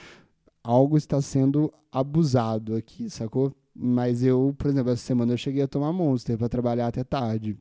[0.65, 3.55] algo está sendo abusado aqui, sacou?
[3.77, 7.57] Mas eu, por exemplo, essa semana eu cheguei a tomar Monster para trabalhar até tarde.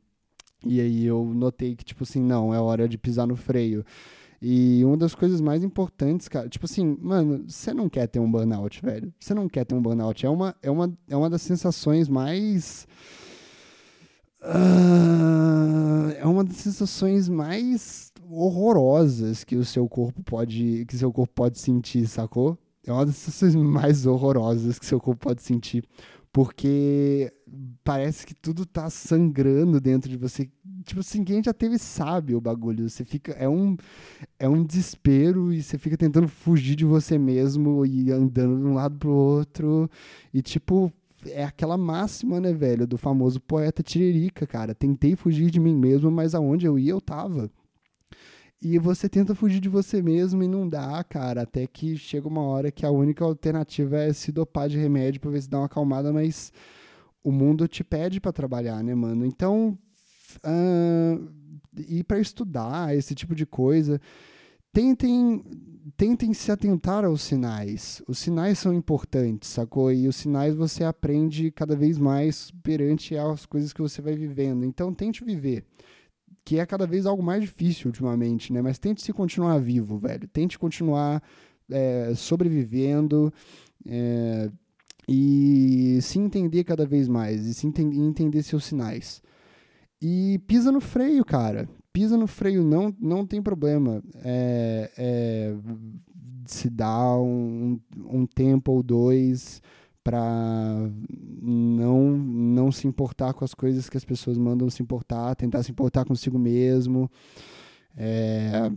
[0.64, 3.84] E aí eu notei que, tipo assim, não, é hora de pisar no freio.
[4.40, 8.30] E uma das coisas mais importantes, cara, tipo assim, mano, você não quer ter um
[8.30, 9.12] burnout, velho.
[9.18, 10.24] Você não quer ter um burnout.
[10.24, 12.86] É uma, é uma, é uma das sensações mais.
[14.44, 21.32] Uh, é uma das sensações mais horrorosas que o seu corpo pode que seu corpo
[21.34, 22.58] pode sentir, sacou?
[22.86, 25.84] É uma das sensações mais horrorosas que seu corpo pode sentir.
[26.30, 27.32] Porque
[27.84, 30.50] parece que tudo tá sangrando dentro de você.
[30.84, 32.90] Tipo assim, quem já teve sabe o bagulho.
[32.90, 33.32] Você fica.
[33.32, 33.76] É um,
[34.38, 38.74] é um desespero e você fica tentando fugir de você mesmo e andando de um
[38.74, 39.88] lado pro outro.
[40.32, 40.92] E tipo,
[41.26, 44.74] é aquela máxima, né, velho, do famoso poeta Tiririca, cara.
[44.74, 47.50] Tentei fugir de mim mesmo, mas aonde eu ia, eu tava.
[48.62, 51.42] E você tenta fugir de você mesmo e não dá, cara.
[51.42, 55.30] Até que chega uma hora que a única alternativa é se dopar de remédio pra
[55.30, 56.50] ver se dá uma acalmada, mas
[57.22, 59.26] o mundo te pede para trabalhar, né, mano?
[59.26, 59.78] Então,
[60.46, 61.28] uh,
[61.76, 64.00] ir para estudar, esse tipo de coisa.
[64.74, 65.44] Tentem,
[65.96, 68.02] tentem se atentar aos sinais.
[68.08, 69.92] Os sinais são importantes, sacou?
[69.92, 74.64] E os sinais você aprende cada vez mais perante as coisas que você vai vivendo.
[74.64, 75.64] Então, tente viver
[76.44, 78.60] que é cada vez algo mais difícil ultimamente, né?
[78.60, 80.28] Mas tente se continuar vivo, velho.
[80.28, 81.22] Tente continuar
[81.70, 83.32] é, sobrevivendo
[83.86, 84.50] é,
[85.08, 89.22] e se entender cada vez mais e se enten entender seus sinais.
[90.02, 91.68] E pisa no freio, cara.
[91.94, 94.02] Pisa no freio, não, não tem problema.
[94.24, 95.54] É, é
[96.44, 99.62] se dá um, um tempo ou dois
[100.02, 100.20] para
[101.40, 105.70] não não se importar com as coisas que as pessoas mandam se importar, tentar se
[105.70, 107.10] importar consigo mesmo.
[107.96, 108.70] É,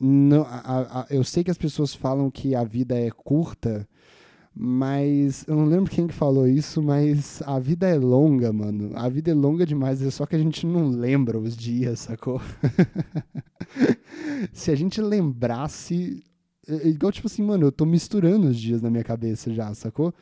[0.00, 3.86] não, a, a, eu sei que as pessoas falam que a vida é curta,
[4.54, 8.92] mas eu não lembro quem que falou isso, mas a vida é longa, mano.
[8.94, 12.40] A vida é longa demais, é só que a gente não lembra os dias, sacou?
[14.52, 16.22] Se a gente lembrasse
[16.68, 19.72] é, é igual, tipo assim, mano, eu tô misturando os dias na minha cabeça já,
[19.74, 20.12] sacou?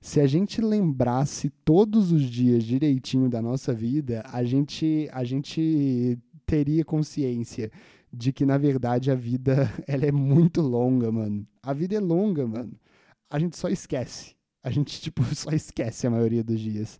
[0.00, 6.18] Se a gente lembrasse todos os dias direitinho da nossa vida, a gente, a gente
[6.44, 7.70] teria consciência
[8.12, 11.46] de que, na verdade, a vida ela é muito longa, mano.
[11.62, 12.72] A vida é longa, mano.
[13.30, 14.34] A gente só esquece.
[14.62, 16.98] A gente, tipo, só esquece a maioria dos dias.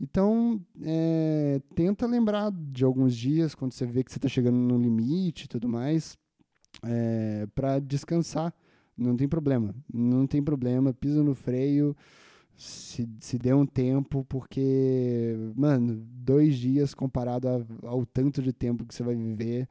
[0.00, 4.78] Então, é, tenta lembrar de alguns dias, quando você vê que você está chegando no
[4.78, 6.16] limite e tudo mais,
[6.82, 8.54] é, para descansar.
[8.96, 9.74] Não tem problema.
[9.92, 10.92] Não tem problema.
[10.92, 11.96] Pisa no freio.
[12.56, 18.84] Se, se dê um tempo, porque, mano, dois dias comparado a, ao tanto de tempo
[18.84, 19.66] que você vai viver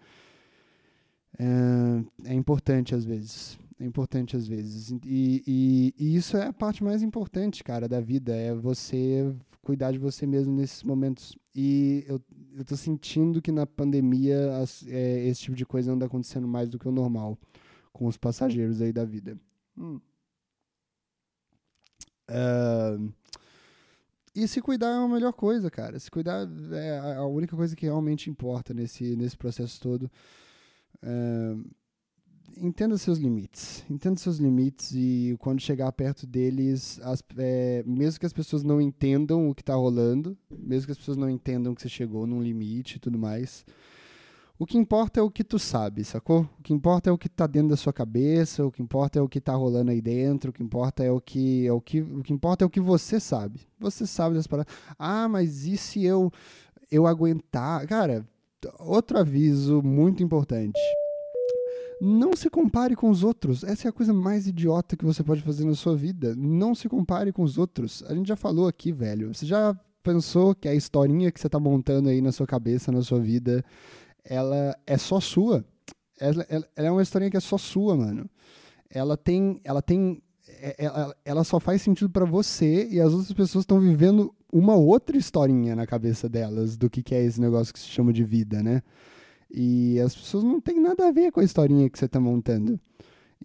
[1.38, 3.58] é, é importante às vezes.
[3.80, 4.92] É importante às vezes.
[5.06, 8.36] E, e, e, isso é a parte mais importante, cara, da vida.
[8.36, 11.38] É você cuidar de você mesmo nesses momentos.
[11.56, 12.22] E eu,
[12.56, 16.68] eu tô sentindo que na pandemia as, é, esse tipo de coisa anda acontecendo mais
[16.70, 17.38] do que o normal
[17.94, 19.39] com os passageiros aí da vida.
[19.78, 20.00] Hum.
[22.30, 23.12] Uh,
[24.36, 25.98] e se cuidar é a melhor coisa, cara.
[26.00, 30.12] Se cuidar é a única coisa que realmente importa nesse, nesse processo todo.
[31.04, 31.65] Uh,
[32.58, 33.84] entenda seus limites.
[33.90, 38.82] Entenda seus limites e quando chegar perto deles, as, é, mesmo que as pessoas não
[38.82, 42.42] entendam o que está rolando, mesmo que as pessoas não entendam que você chegou num
[42.42, 43.66] limite e tudo mais,
[44.58, 46.42] o que importa é o que tu sabe, sacou?
[46.60, 49.22] O que importa é o que tá dentro da sua cabeça, o que importa é
[49.22, 52.02] o que tá rolando aí dentro, o que importa é o que é o que
[52.02, 53.62] o que importa é o que você sabe.
[53.80, 54.74] Você sabe das paradas.
[54.98, 56.30] Ah, mas e se eu
[56.92, 57.88] eu aguentar?
[57.88, 58.28] Cara,
[58.80, 60.78] outro aviso muito importante.
[62.02, 63.64] Não se compare com os outros.
[63.64, 66.34] Essa é a coisa mais idiota que você pode fazer na sua vida.
[66.36, 68.04] Não se compare com os outros.
[68.08, 69.34] A gente já falou aqui, velho.
[69.34, 73.02] Você já pensou que a historinha que você tá montando aí na sua cabeça, na
[73.02, 73.64] sua vida,
[74.24, 75.66] ela é só sua.
[76.20, 78.30] Ela, ela, ela, é uma historinha que é só sua, mano.
[78.90, 83.34] Ela tem, ela tem, é, ela, ela só faz sentido para você e as outras
[83.34, 87.74] pessoas estão vivendo uma outra historinha na cabeça delas do que, que é esse negócio
[87.74, 88.82] que se chama de vida, né?
[89.50, 92.80] E as pessoas não têm nada a ver com a historinha que você tá montando.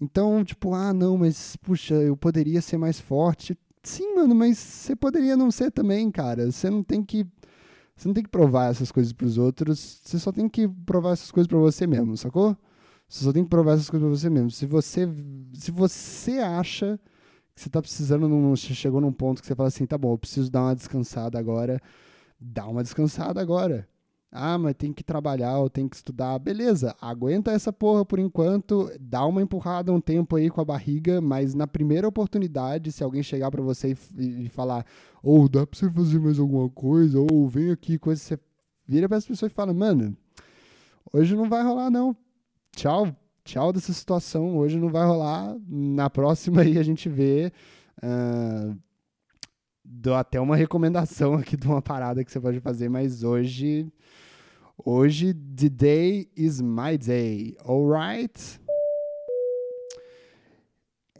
[0.00, 3.56] Então, tipo, ah, não, mas puxa, eu poderia ser mais forte.
[3.82, 6.50] Sim, mano, mas você poderia não ser também, cara.
[6.50, 7.26] Você não tem que
[7.96, 11.12] você não tem que provar essas coisas para os outros, você só tem que provar
[11.12, 12.56] essas coisas para você mesmo, sacou?
[13.08, 14.50] Você só tem que provar essas coisas para você mesmo.
[14.50, 15.08] Se você,
[15.52, 16.98] se você acha
[17.54, 20.18] que você está precisando, num, chegou num ponto que você fala assim, tá bom, eu
[20.18, 21.80] preciso dar uma descansada agora,
[22.40, 23.88] dá uma descansada agora.
[24.36, 26.36] Ah, mas tem que trabalhar ou tem que estudar.
[26.40, 31.20] Beleza, aguenta essa porra por enquanto, dá uma empurrada um tempo aí com a barriga,
[31.20, 34.84] mas na primeira oportunidade, se alguém chegar para você e, falar,
[35.22, 38.36] ou oh, dá pra você fazer mais alguma coisa, ou vem aqui, coisa, você
[38.88, 40.16] vira para as pessoas e fala, mano,
[41.12, 42.16] hoje não vai rolar não.
[42.74, 45.56] Tchau, tchau dessa situação, hoje não vai rolar.
[45.68, 47.52] Na próxima aí a gente vê.
[48.02, 48.76] Uh,
[49.84, 53.92] dou até uma recomendação aqui de uma parada que você pode fazer, mas hoje
[54.82, 58.60] Hoje, the day is my day, alright?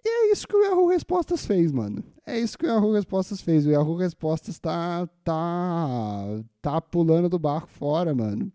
[0.05, 2.03] E é isso que o Yahoo Respostas fez, mano.
[2.27, 3.65] É isso que o Yahoo Respostas fez.
[3.65, 6.25] O Yahoo Respostas tá, tá,
[6.61, 8.53] tá pulando do barco fora, mano.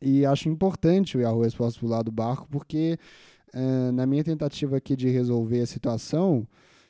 [0.00, 2.98] E acho importante o Yahoo Respostas pular do barco, porque
[3.54, 6.46] uh, na minha tentativa aqui de resolver a situação,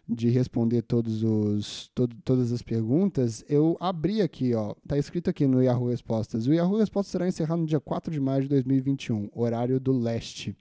[0.09, 1.91] de responder todos os,
[2.25, 6.47] todas as perguntas, eu abri aqui, ó, tá escrito aqui no Yahoo Respostas.
[6.47, 10.57] O Yahoo Respostas será encerrado no dia 4 de maio de 2021, horário do leste.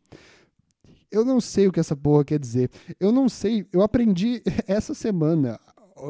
[1.11, 2.69] Eu não sei o que essa porra quer dizer.
[2.99, 5.59] Eu não sei, eu aprendi essa semana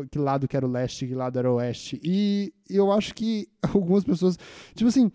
[0.09, 1.99] que lado que era o leste, que lado era o oeste.
[2.03, 4.37] E eu acho que algumas pessoas,
[4.75, 5.11] tipo assim,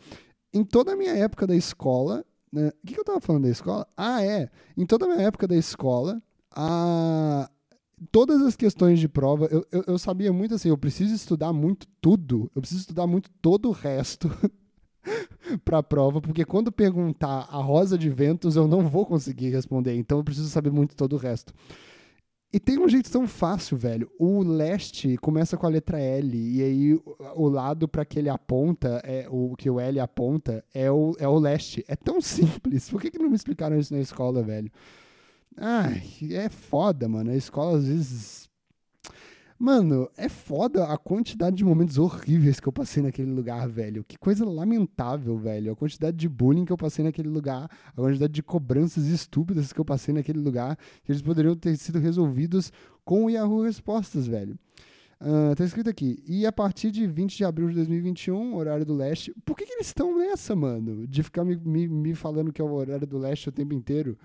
[0.52, 3.50] em toda a minha época da escola, né, o que, que eu tava falando da
[3.50, 3.87] escola?
[3.96, 7.50] Ah, é, em toda a minha época da escola, a,
[8.11, 11.87] todas as questões de prova, eu, eu, eu, sabia muito assim, eu preciso estudar muito
[12.00, 14.30] tudo, eu preciso estudar muito todo o resto
[15.64, 19.94] para a prova, porque quando perguntar a rosa de ventos, eu não vou conseguir responder,
[19.94, 21.54] então eu preciso saber muito todo o resto.
[22.52, 24.11] E tem um jeito tão fácil, velho.
[24.18, 27.00] O leste começa com a letra L, e aí
[27.35, 31.28] o lado para que ele aponta, é o que o L aponta, é o, é
[31.28, 31.85] o leste.
[31.88, 32.88] É tão simples.
[32.88, 34.70] Por que, que não me explicaram isso na escola, velho?
[35.57, 37.31] Ai, é foda, mano.
[37.31, 38.47] A escola às vezes.
[39.59, 44.05] Mano, é foda a quantidade de momentos horríveis que eu passei naquele lugar, velho.
[44.05, 45.73] Que coisa lamentável, velho.
[45.73, 49.81] A quantidade de bullying que eu passei naquele lugar, a quantidade de cobranças estúpidas que
[49.81, 52.71] eu passei naquele lugar, que eles poderiam ter sido resolvidos
[53.03, 54.59] com o Yahoo Respostas, velho.
[55.20, 56.22] Uh, tá escrito aqui.
[56.26, 59.35] E a partir de 20 de abril de 2021, horário do leste.
[59.44, 61.07] Por que, que eles estão nessa, mano?
[61.07, 64.19] De ficar me, me, me, falando que é o horário do leste o tempo inteiro?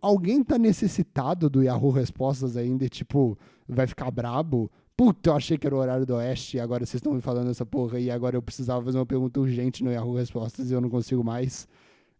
[0.00, 3.38] Alguém tá necessitado do Yahoo Respostas ainda e, tipo,
[3.68, 4.70] vai ficar brabo?
[4.96, 7.50] Puta, eu achei que era o horário do oeste e agora vocês estão me falando
[7.50, 10.80] essa porra e agora eu precisava fazer uma pergunta urgente no Yahoo Respostas e eu
[10.80, 11.66] não consigo mais.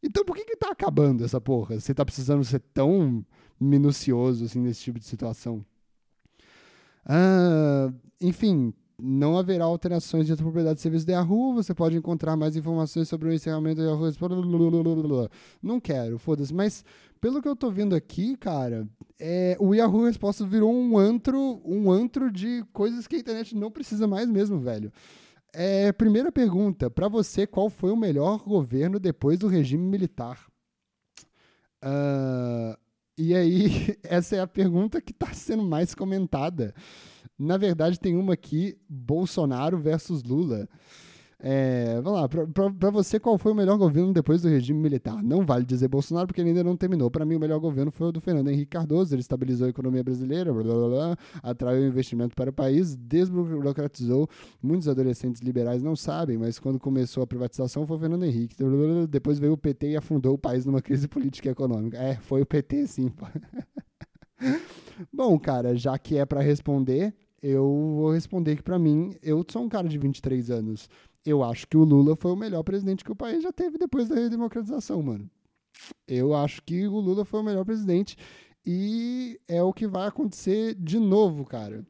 [0.02, 1.78] Então por que que tá acabando essa porra?
[1.78, 3.24] Você tá precisando ser tão
[3.60, 5.62] minucioso assim nesse tipo de situação?
[7.06, 8.72] Uh, enfim,
[9.02, 11.54] não haverá alterações de propriedade de serviço da Yahoo.
[11.54, 15.28] Você pode encontrar mais informações sobre o encerramento da Yahoo.
[15.62, 16.52] Não quero, foda-se.
[16.52, 16.84] Mas
[17.20, 18.88] pelo que eu tô vendo aqui, cara,
[19.18, 23.70] é, o Yahoo Respostas virou um antro, um antro de coisas que a internet não
[23.70, 24.92] precisa mais mesmo, velho.
[25.52, 30.46] É, primeira pergunta, para você, qual foi o melhor governo depois do regime militar?
[31.82, 32.76] Uh,
[33.16, 36.74] e aí, essa é a pergunta que está sendo mais comentada.
[37.38, 40.68] Na verdade, tem uma aqui: Bolsonaro versus Lula.
[41.42, 45.22] É, vamos lá, para você, qual foi o melhor governo depois do regime militar?
[45.22, 47.10] Não vale dizer Bolsonaro, porque ele ainda não terminou.
[47.10, 49.14] Para mim, o melhor governo foi o do Fernando Henrique Cardoso.
[49.14, 54.28] Ele estabilizou a economia brasileira, blá, blá, blá, atraiu investimento para o país, desburocratizou.
[54.62, 58.54] Muitos adolescentes liberais não sabem, mas quando começou a privatização foi o Fernando Henrique.
[59.08, 61.96] Depois veio o PT e afundou o país numa crise política e econômica.
[61.96, 63.10] É, foi o PT, sim.
[65.10, 67.64] Bom, cara, já que é para responder, eu
[67.96, 70.88] vou responder que para mim, eu sou um cara de 23 anos
[71.24, 74.08] eu acho que o Lula foi o melhor presidente que o país já teve depois
[74.08, 75.30] da redemocratização, mano.
[76.06, 78.16] Eu acho que o Lula foi o melhor presidente
[78.64, 81.86] e é o que vai acontecer de novo, cara.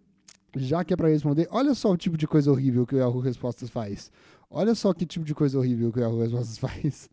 [0.56, 3.20] Já que é para responder, olha só o tipo de coisa horrível que o Yahoo
[3.20, 4.10] Respostas faz.
[4.50, 7.08] Olha só que tipo de coisa horrível que o Yahoo Respostas faz.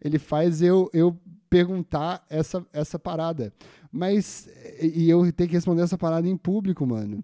[0.00, 1.16] Ele faz eu, eu
[1.50, 3.52] perguntar essa, essa parada.
[3.92, 4.48] Mas.
[4.80, 7.22] E eu tenho que responder essa parada em público, mano.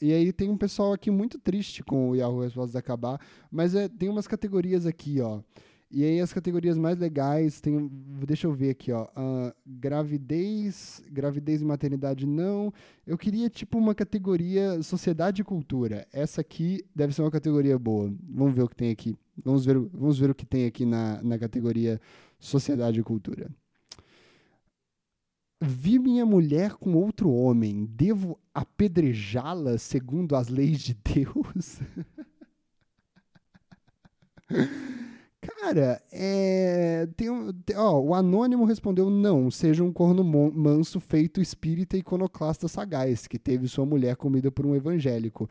[0.00, 3.88] E aí tem um pessoal aqui muito triste com o Yahoo Respostas acabar, mas é,
[3.88, 5.40] tem umas categorias aqui, ó.
[5.88, 7.88] E aí as categorias mais legais tem,
[8.26, 12.72] deixa eu ver aqui, ó, uh, gravidez, gravidez e maternidade não.
[13.06, 16.06] Eu queria tipo uma categoria sociedade e cultura.
[16.12, 18.12] Essa aqui deve ser uma categoria boa.
[18.28, 19.16] Vamos ver o que tem aqui.
[19.44, 22.00] Vamos ver, vamos ver o que tem aqui na, na categoria
[22.38, 23.48] sociedade e cultura.
[25.60, 31.80] Vi minha mulher com outro homem, devo apedrejá-la segundo as leis de Deus?
[35.40, 37.28] Cara, é, tem,
[37.74, 43.66] ó, o anônimo respondeu não, seja um corno manso feito espírita iconoclasta sagaz, que teve
[43.66, 45.48] sua mulher comida por um evangélico.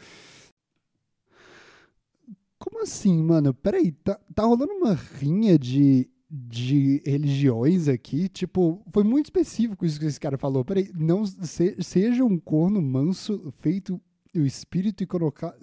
[2.59, 3.53] Como assim, mano?
[3.53, 9.99] Peraí, tá, tá rolando uma rinha de de religiões aqui, tipo, foi muito específico isso
[9.99, 10.65] que esse cara falou.
[10.65, 14.01] Peraí, não se, seja um corno manso feito
[14.35, 15.57] o espírito iconoclasta,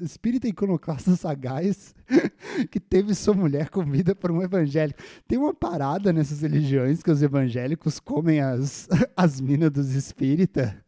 [0.48, 1.94] iconoclasta sagaz
[2.70, 5.02] que teve sua mulher comida por um evangélico.
[5.28, 10.82] Tem uma parada nessas religiões que os evangélicos comem as, as minas dos espírita.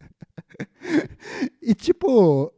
[1.61, 2.51] e tipo,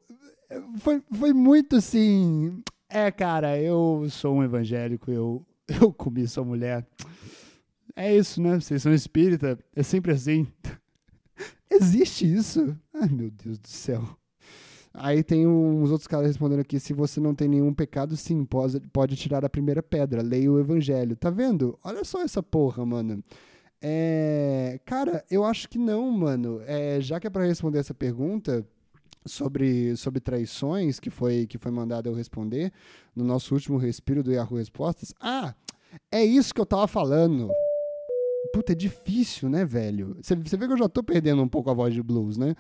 [0.79, 2.63] foi, foi muito assim.
[2.89, 6.87] É, cara, eu sou um evangélico, eu eu comi sua mulher.
[7.97, 8.61] É isso, né?
[8.61, 10.47] Vocês são espírita, é sempre assim.
[11.71, 12.77] Existe isso?
[12.93, 14.05] Ai, meu Deus do céu.
[14.93, 19.17] Aí tem uns outros caras respondendo aqui: se você não tem nenhum pecado, sim, pode,
[19.17, 21.17] tirar a primeira pedra, leia o evangelho.
[21.17, 21.79] Tá vendo?
[21.83, 23.25] Olha só essa porra, mano.
[23.81, 26.61] É, cara, eu acho que não, mano.
[26.67, 28.67] É, já que é para responder essa pergunta,
[29.27, 32.73] sobre, sobre traições que foi, que foi mandado eu responder
[33.15, 35.13] no nosso último respiro do Yahoo Respostas.
[35.21, 35.55] Ah,
[36.11, 37.51] é isso que eu tava falando.
[38.53, 40.17] Puta, é difícil, né, velho?
[40.23, 42.55] Você vê que eu já tô perdendo um pouco a voz de blues, né?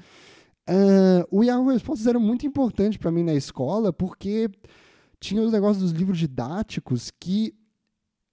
[0.68, 4.50] Uh, o Yahoo Respostas era muito importante para mim na escola porque
[5.20, 7.54] tinha os negócios dos livros didáticos que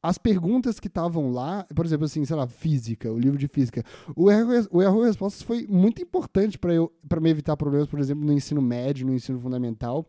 [0.02, 3.84] as perguntas que estavam lá, por exemplo, assim, sei lá, física, o livro de física,
[4.16, 8.26] o erro, o respostas foi muito importante para eu para me evitar problemas, por exemplo,
[8.26, 10.06] no ensino médio, no ensino fundamental,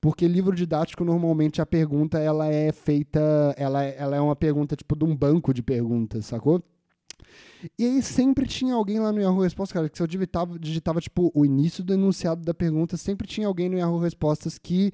[0.00, 3.20] porque livro didático normalmente a pergunta ela é feita,
[3.56, 6.60] ela, ela é uma pergunta tipo de um banco de perguntas, sacou?
[7.78, 11.00] E aí sempre tinha alguém lá no Yahoo Respostas, cara, que se eu digitava, digitava
[11.00, 14.92] tipo o início do enunciado da pergunta, sempre tinha alguém no Yahoo Respostas que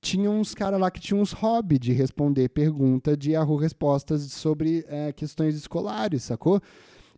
[0.00, 4.84] tinha uns caras lá que tinham uns hobby de responder pergunta de Yahoo Respostas sobre
[4.88, 6.60] é, questões escolares, sacou?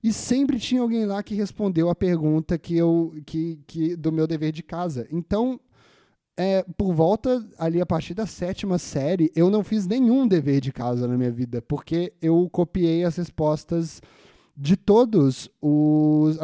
[0.02, 4.26] E sempre tinha alguém lá que respondeu a pergunta que eu que, que do meu
[4.26, 5.06] dever de casa.
[5.10, 5.60] Então,
[6.38, 10.72] é, por volta ali a partir da sétima série, eu não fiz nenhum dever de
[10.72, 14.00] casa na minha vida, porque eu copiei as respostas
[14.60, 16.36] de todos os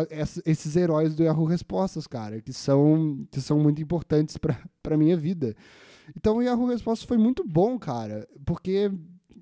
[0.46, 5.16] esses heróis do Yahoo Respostas, cara, que são que são muito importantes para para minha
[5.18, 5.54] vida.
[6.16, 8.90] Então o Yahoo Respostas foi muito bom, cara, porque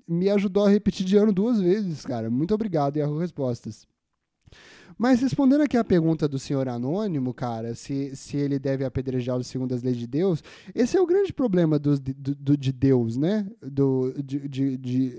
[0.05, 2.29] me ajudou a repetir de ano duas vezes, cara.
[2.29, 3.87] Muito obrigado, Yahoo Respostas.
[4.97, 9.73] Mas respondendo aqui a pergunta do senhor anônimo, cara, se, se ele deve apedrejar segundo
[9.73, 10.43] as leis de Deus,
[10.73, 13.45] esse é o grande problema do, do, de Deus, né?
[13.61, 15.17] Do, de, de, de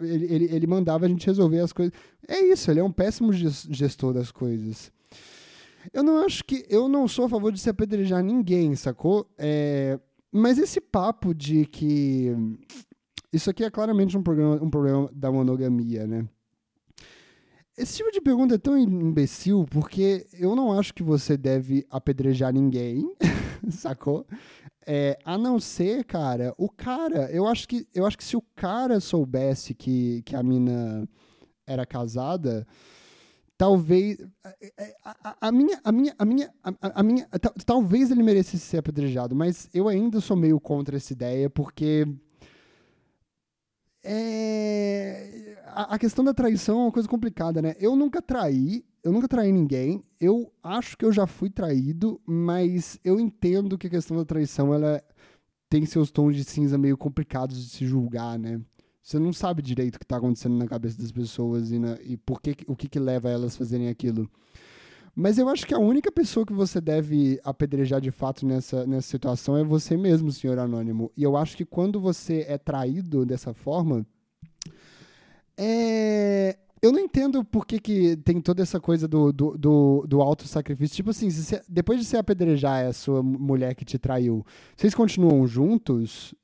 [0.00, 1.92] ele, ele, ele mandava a gente resolver as coisas.
[2.28, 4.92] É isso, ele é um péssimo gestor das coisas.
[5.92, 6.64] Eu não acho que.
[6.68, 9.28] Eu não sou a favor de se apedrejar ninguém, sacou?
[9.36, 9.98] É,
[10.32, 12.32] mas esse papo de que.
[13.32, 16.24] Isso aqui é claramente um, programa, um problema da monogamia, né?
[17.76, 22.52] Esse tipo de pergunta é tão imbecil porque eu não acho que você deve apedrejar
[22.52, 23.12] ninguém,
[23.68, 24.24] sacou?
[24.86, 28.42] É, a não ser, cara, o cara, eu acho que eu acho que se o
[28.54, 31.08] cara soubesse que, que a mina
[31.66, 32.64] era casada,
[33.56, 34.18] talvez
[35.02, 37.26] a, a, a, minha a minha a minha a, a minha
[37.66, 42.06] talvez ele merecesse ser apedrejado, mas eu ainda sou meio contra essa ideia porque
[44.04, 47.74] é, a, questão da traição é uma coisa complicada, né?
[47.78, 50.02] Eu nunca traí, eu nunca traí ninguém.
[50.20, 54.72] Eu acho que eu já fui traído, mas eu entendo que a questão da traição
[54.72, 55.02] ela
[55.68, 58.60] tem seus tons de cinza meio complicados de se julgar, né?
[59.02, 62.16] Você não sabe direito o que está acontecendo na cabeça das pessoas e, na, e
[62.16, 64.30] por que, o que, que leva elas a fazerem aquilo.
[65.14, 69.08] Mas eu acho que a única pessoa que você deve apedrejar de fato nessa, nessa
[69.08, 71.12] situação é você mesmo, senhor anônimo.
[71.16, 74.06] E eu acho que quando você é traído dessa forma,
[75.58, 76.56] é...
[76.82, 80.96] eu não entendo por que, que tem toda essa coisa do, do, do, do auto-sacrifício.
[80.96, 84.44] Tipo assim, você, depois de você apedrejar a sua mulher que te traiu,
[84.76, 86.34] vocês continuam juntos?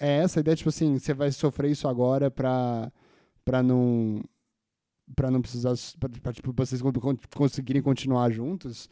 [0.00, 2.92] É essa a ideia, tipo assim, você vai sofrer isso agora pra,
[3.44, 4.22] pra não
[5.16, 6.82] para não precisar para tipo, vocês
[7.34, 8.88] conseguirem continuar juntos.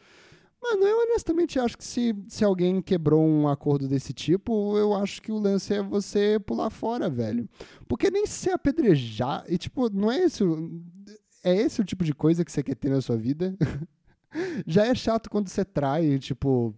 [0.61, 5.21] Mano, eu honestamente acho que se, se alguém quebrou um acordo desse tipo, eu acho
[5.21, 7.47] que o lance é você pular fora, velho.
[7.87, 10.43] Porque nem se apedrejar, e tipo, não é esse,
[11.43, 13.55] é esse o tipo de coisa que você quer ter na sua vida?
[14.65, 16.73] Já é chato quando você trai, tipo,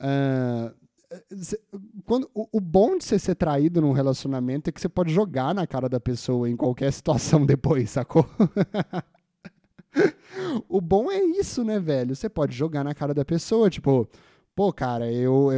[0.00, 0.74] uh,
[2.04, 5.54] quando, o, o, bom de você ser traído num relacionamento é que você pode jogar
[5.54, 8.26] na cara da pessoa em qualquer situação depois, sacou?
[10.68, 12.14] o bom é isso, né, velho?
[12.14, 14.08] Você pode jogar na cara da pessoa, tipo,
[14.54, 15.48] pô, cara, eu.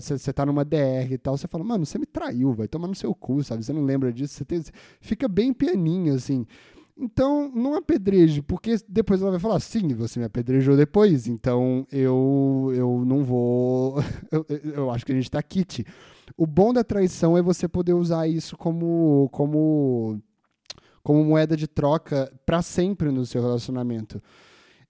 [0.00, 2.88] Você é, tá numa DR e tal, você fala, mano, você me traiu, vai tomar
[2.88, 3.64] no seu cu, sabe?
[3.64, 4.62] Você não lembra disso, você tem,
[5.00, 6.46] fica bem pianinho, assim.
[7.00, 12.72] Então, não apedreje, porque depois ela vai falar, sim, você me apedrejou depois, então eu,
[12.74, 14.02] eu não vou.
[14.32, 14.44] eu,
[14.74, 15.84] eu acho que a gente tá kit.
[16.36, 20.20] O bom da traição é você poder usar isso como, como,
[21.02, 24.22] como moeda de troca para sempre no seu relacionamento.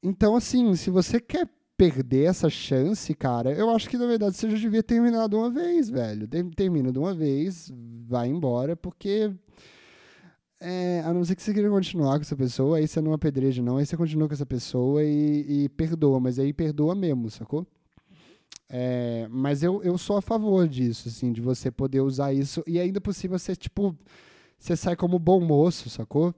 [0.02, 4.50] Então, assim, se você quer perder essa chance, cara, eu acho que na verdade você
[4.50, 6.28] já devia terminar de uma vez, velho.
[6.56, 7.72] Termina de uma vez,
[8.06, 9.32] vai embora, porque
[10.61, 13.62] é, a não ser que você queira continuar com essa pessoa, aí você não apedreja,
[13.62, 13.76] não.
[13.76, 17.64] Aí você continua com essa pessoa e, e perdoa, mas aí perdoa mesmo, sacou?
[18.68, 22.62] É, mas eu, eu sou a favor disso, assim, de você poder usar isso.
[22.66, 23.96] E ainda cima, você, tipo,
[24.59, 26.34] você sai como bom moço, sacou?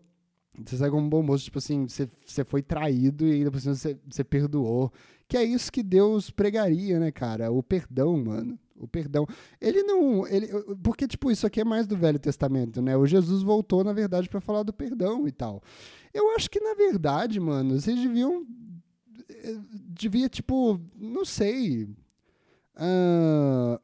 [0.64, 3.74] Você sai como bom moço, tipo assim, você, você foi traído e ainda por cima
[3.74, 4.92] você, você perdoou.
[5.26, 7.50] Que é isso que Deus pregaria, né, cara?
[7.50, 9.26] O perdão, mano o perdão.
[9.60, 10.26] Ele não.
[10.26, 10.48] Ele,
[10.82, 12.96] porque, tipo, isso aqui é mais do Velho Testamento, né?
[12.96, 15.62] O Jesus voltou, na verdade, para falar do perdão e tal.
[16.12, 18.46] Eu acho que, na verdade, mano, vocês deviam.
[19.28, 21.84] Eh, devia, tipo, não sei.
[22.74, 23.78] Uh,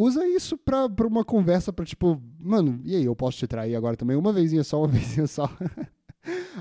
[0.00, 3.74] usa isso pra, pra uma conversa pra, tipo, mano, e aí, eu posso te trair
[3.74, 4.16] agora também?
[4.16, 5.48] Uma vezinha só, uma vezinha só.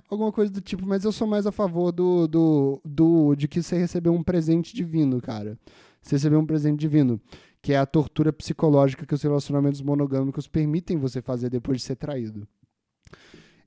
[0.09, 3.61] Alguma coisa do tipo, mas eu sou mais a favor do, do, do de que
[3.61, 5.57] você recebeu um presente divino, cara
[6.07, 7.19] você recebeu um presente divino,
[7.61, 11.95] que é a tortura psicológica que os relacionamentos monogâmicos permitem você fazer depois de ser
[11.95, 12.47] traído.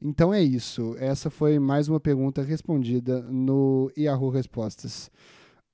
[0.01, 0.97] Então é isso.
[0.99, 5.11] Essa foi mais uma pergunta respondida no Yahoo Respostas.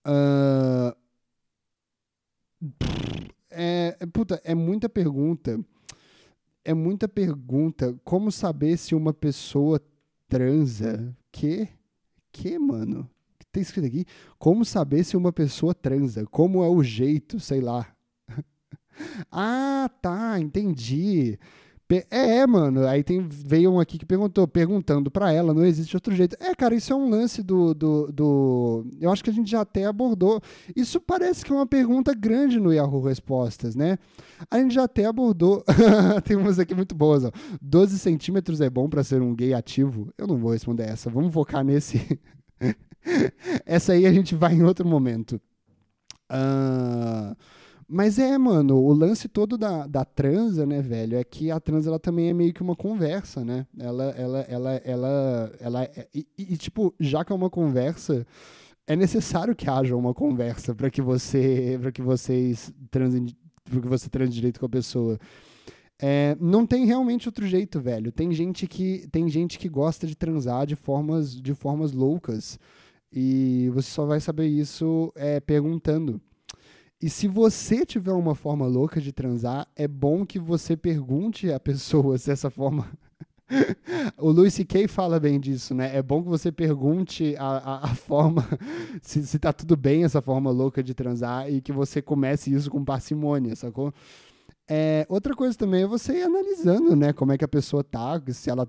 [0.04, 0.96] Uh...
[3.56, 5.58] É, puta, é muita pergunta.
[6.64, 7.98] É muita pergunta.
[8.04, 9.80] Como saber se uma pessoa
[10.28, 11.16] transa?
[11.32, 11.68] Que?
[12.30, 13.08] Que, mano?
[13.56, 14.04] tem escrito aqui
[14.38, 17.86] como saber se uma pessoa transa, como é o jeito, sei lá.
[19.32, 21.38] ah, tá, entendi.
[21.88, 22.86] É, é, mano.
[22.86, 26.36] Aí tem, veio um aqui que perguntou, perguntando para ela, não existe outro jeito.
[26.40, 29.60] É, cara, isso é um lance do, do, do, Eu acho que a gente já
[29.60, 30.40] até abordou.
[30.74, 33.98] Isso parece que é uma pergunta grande no Yahoo Respostas, né?
[34.50, 35.64] A gente já até abordou.
[36.24, 37.30] tem umas aqui muito boas, ó.
[37.62, 40.12] 12 centímetros é bom para ser um gay ativo?
[40.18, 41.08] Eu não vou responder essa.
[41.08, 42.18] Vamos focar nesse.
[43.64, 45.40] Essa aí a gente vai em outro momento.
[46.28, 47.36] Uh,
[47.88, 51.88] mas é, mano, o lance todo da, da transa, né, velho, é que a transa
[51.88, 53.66] ela também é meio que uma conversa, né?
[53.78, 58.26] Ela, ela, ela, ela, ela, é, e, e, tipo, já que é uma conversa,
[58.86, 63.26] é necessário que haja uma conversa para que você, para que vocês transem,
[63.64, 65.18] para que você transe direito com a pessoa.
[65.98, 68.12] É, não tem realmente outro jeito, velho.
[68.12, 72.58] Tem gente que tem gente que gosta de transar de formas de formas loucas.
[73.12, 76.20] E você só vai saber isso é, perguntando.
[77.00, 81.60] E se você tiver uma forma louca de transar, é bom que você pergunte a
[81.60, 82.90] pessoa se essa forma.
[84.18, 84.88] o Louis C.K.
[84.88, 85.94] fala bem disso, né?
[85.94, 88.46] É bom que você pergunte a, a, a forma,
[89.02, 92.70] se, se tá tudo bem essa forma louca de transar e que você comece isso
[92.70, 93.92] com parcimônia, sacou?
[94.68, 97.12] É, outra coisa também é você ir analisando, né?
[97.12, 98.68] Como é que a pessoa tá, se ela.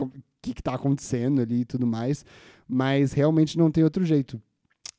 [0.00, 2.24] O que, que tá acontecendo ali e tudo mais.
[2.66, 4.40] Mas realmente não tem outro jeito.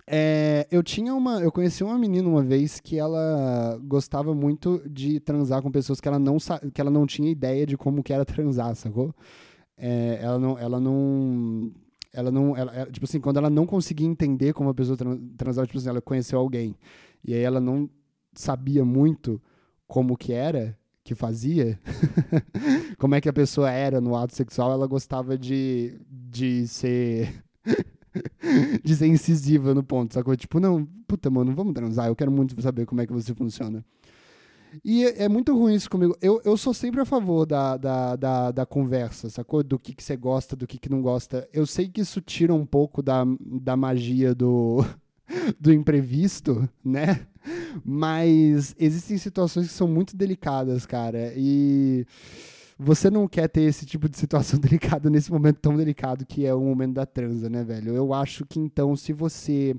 [0.06, 1.39] É, eu tinha uma.
[1.41, 6.08] Eu conheci uma menina uma vez que ela gostava muito de transar com pessoas que
[6.08, 6.38] ela não,
[6.74, 9.14] que ela não tinha ideia de como que era transar, sacou?
[9.78, 10.60] É, ela não.
[10.60, 11.72] Ela não.
[12.12, 12.56] Ela não.
[12.56, 14.97] Ela, ela, tipo assim, quando ela não conseguia entender como a pessoa
[15.38, 16.76] transava, tipo assim, ela conheceu alguém.
[17.24, 17.89] E aí ela não
[18.34, 19.41] sabia muito
[19.88, 21.80] como que era, que fazia,
[22.97, 27.43] como é que a pessoa era no ato sexual, ela gostava de, de ser
[28.84, 30.36] de ser incisiva no ponto, sacou?
[30.36, 33.84] Tipo, não, puta, mano, vamos transar, eu quero muito saber como é que você funciona.
[34.84, 36.18] E é, é muito ruim isso comigo.
[36.22, 39.61] Eu, eu sou sempre a favor da, da, da, da conversa, sacou?
[39.64, 41.47] Do que, que você gosta, do que, que não gosta.
[41.53, 44.84] Eu sei que isso tira um pouco da, da magia do,
[45.59, 47.28] do imprevisto, né?
[47.84, 51.34] Mas existem situações que são muito delicadas, cara.
[51.36, 52.05] E
[52.84, 56.53] você não quer ter esse tipo de situação delicada nesse momento tão delicado que é
[56.53, 57.95] o momento da transa, né, velho?
[57.95, 59.75] Eu acho que então, se você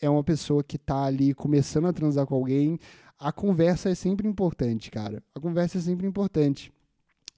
[0.00, 2.78] é uma pessoa que tá ali começando a transar com alguém,
[3.18, 5.22] a conversa é sempre importante, cara.
[5.34, 6.72] A conversa é sempre importante.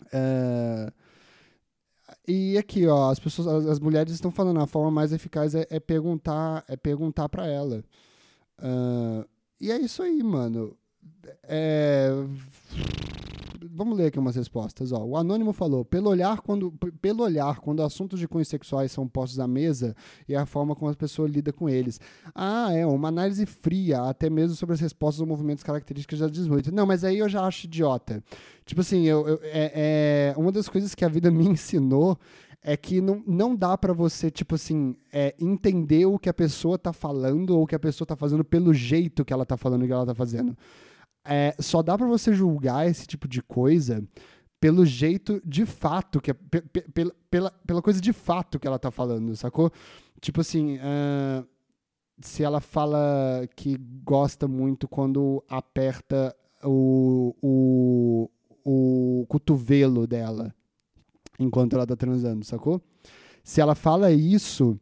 [0.07, 0.93] Uh...
[2.29, 5.67] E aqui, ó, as pessoas, as, as, mulheres estão falando, a forma mais eficaz é,
[5.71, 7.85] é perguntar, é perguntar para ela.
[8.59, 9.27] Uh...
[9.61, 10.77] E é isso aí, mano.
[11.45, 12.11] É
[13.73, 14.93] vamos ler aqui umas respostas.
[14.93, 15.05] Ó.
[15.05, 19.41] O Anônimo falou: pelo olhar, quando, pelo olhar, quando assuntos de cunhos sexuais são postos
[19.41, 19.95] à mesa
[20.29, 22.01] e a forma como a pessoa lida com eles.
[22.35, 26.73] Ah, é, uma análise fria, até mesmo sobre as respostas ou movimentos características da desmoito.
[26.73, 28.23] Não, mas aí eu já acho idiota.
[28.65, 32.19] Tipo assim, eu, eu é, é, uma das coisas que a vida me ensinou
[32.63, 36.77] é que não, não dá para você, tipo assim, é, entender o que a pessoa
[36.77, 39.85] tá falando ou o que a pessoa tá fazendo pelo jeito que ela tá falando
[39.85, 40.57] o que ela tá fazendo
[41.29, 44.03] é, só dá para você julgar esse tipo de coisa
[44.61, 48.91] pelo jeito de fato, que é, pela, pela, pela coisa de fato que ela tá
[48.91, 49.71] falando, sacou?
[50.21, 51.47] Tipo assim, uh,
[52.21, 58.31] se ela fala que gosta muito quando aperta o, o,
[58.65, 60.55] o cotovelo dela
[61.39, 62.81] enquanto ela tá transando, sacou?
[63.45, 64.79] Se ela fala isso,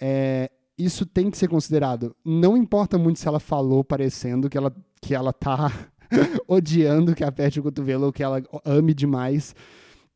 [0.00, 2.14] é, isso tem que ser considerado.
[2.24, 5.72] Não importa muito se ela falou parecendo que ela que ela tá
[6.46, 9.54] odiando que aperte o cotovelo ou que ela ame demais.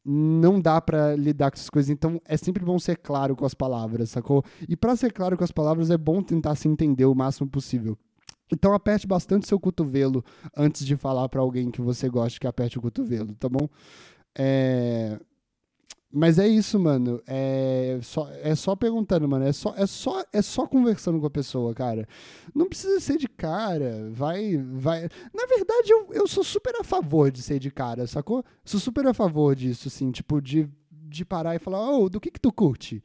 [0.04, 3.54] Não dá para lidar com essas coisas, então é sempre bom ser claro com as
[3.54, 4.44] palavras, sacou?
[4.68, 7.96] E para ser claro com as palavras é bom tentar se entender o máximo possível.
[8.52, 10.24] Então aperte bastante seu cotovelo
[10.56, 13.68] antes de falar para alguém que você gosta que aperte o cotovelo, tá bom?
[14.36, 15.18] É...
[16.14, 17.22] Mas é isso, mano.
[17.26, 19.46] É só, é só perguntando, mano.
[19.46, 22.06] É só, é, só, é só conversando com a pessoa, cara.
[22.54, 24.10] Não precisa ser de cara.
[24.12, 24.58] Vai.
[24.58, 25.08] vai.
[25.32, 28.44] Na verdade, eu, eu sou super a favor de ser de cara, sacou?
[28.62, 32.20] Sou super a favor disso, assim, tipo, de, de parar e falar, ô, oh, do
[32.20, 33.02] que que tu curte?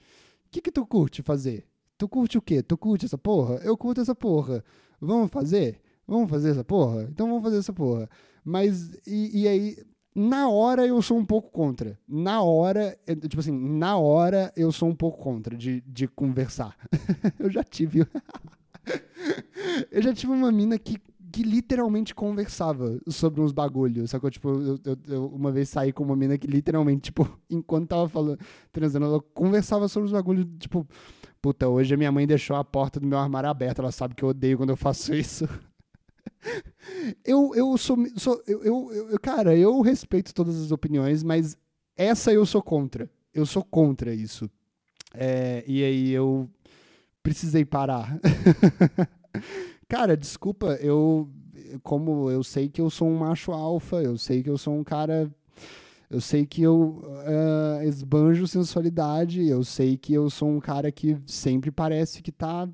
[0.47, 1.65] O que que tu curte fazer?
[1.97, 2.61] Tu curte o quê?
[2.61, 3.55] Tu curte essa porra?
[3.63, 4.63] Eu curto essa porra.
[4.99, 5.79] Vamos fazer?
[6.05, 7.03] Vamos fazer essa porra?
[7.03, 8.09] Então vamos fazer essa porra.
[8.43, 9.77] Mas, e, e aí,
[10.18, 11.95] na hora eu sou um pouco contra.
[12.07, 12.97] Na hora,
[13.30, 16.76] tipo assim, na hora eu sou um pouco contra de, de conversar.
[17.38, 17.99] eu já tive.
[19.91, 20.97] eu já tive uma mina que,
[21.32, 24.09] que literalmente conversava sobre uns bagulhos.
[24.09, 24.32] Sacou?
[24.32, 28.09] Tipo, eu, eu, eu, uma vez saí com uma mina que literalmente, tipo, enquanto tava
[28.09, 28.39] falando,
[28.72, 30.88] transando, ela conversava sobre os bagulhos, tipo,
[31.39, 34.24] puta, hoje a minha mãe deixou a porta do meu armário aberta, ela sabe que
[34.24, 35.47] eu odeio quando eu faço isso
[37.25, 37.97] eu, eu sou.
[38.15, 41.57] sou eu, eu, eu, cara, eu respeito todas as opiniões, mas
[41.95, 43.09] essa eu sou contra.
[43.33, 44.49] Eu sou contra isso.
[45.13, 46.49] É, e aí eu
[47.21, 48.19] precisei parar.
[49.87, 51.29] cara, desculpa, eu.
[51.83, 54.83] Como eu sei que eu sou um macho alfa, eu sei que eu sou um
[54.83, 55.29] cara.
[56.09, 61.17] Eu sei que eu uh, esbanjo sensualidade, eu sei que eu sou um cara que
[61.25, 62.69] sempre parece que tá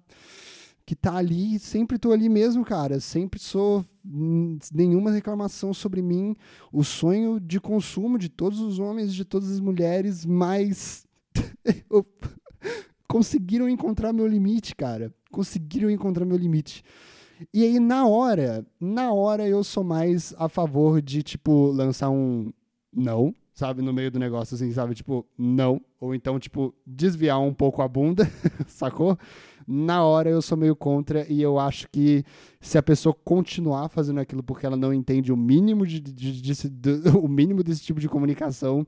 [0.86, 2.99] que tá ali, sempre tô ali mesmo, cara.
[2.99, 3.86] Sempre sou
[4.73, 6.36] nenhuma reclamação sobre mim.
[6.71, 11.05] O sonho de consumo de todos os homens, de todas as mulheres, mas
[13.07, 15.13] conseguiram encontrar meu limite, cara.
[15.31, 16.84] Conseguiram encontrar meu limite.
[17.53, 22.51] E aí, na hora, na hora eu sou mais a favor de, tipo, lançar um
[22.95, 24.93] não, sabe, no meio do negócio, assim, sabe?
[24.93, 25.81] Tipo, não.
[25.99, 28.29] Ou então, tipo, desviar um pouco a bunda,
[28.67, 29.17] sacou?
[29.68, 32.24] Na hora eu sou meio contra e eu acho que
[32.59, 36.70] se a pessoa continuar fazendo aquilo porque ela não entende o mínimo, de, de, de,
[36.70, 38.86] de o mínimo desse tipo de comunicação,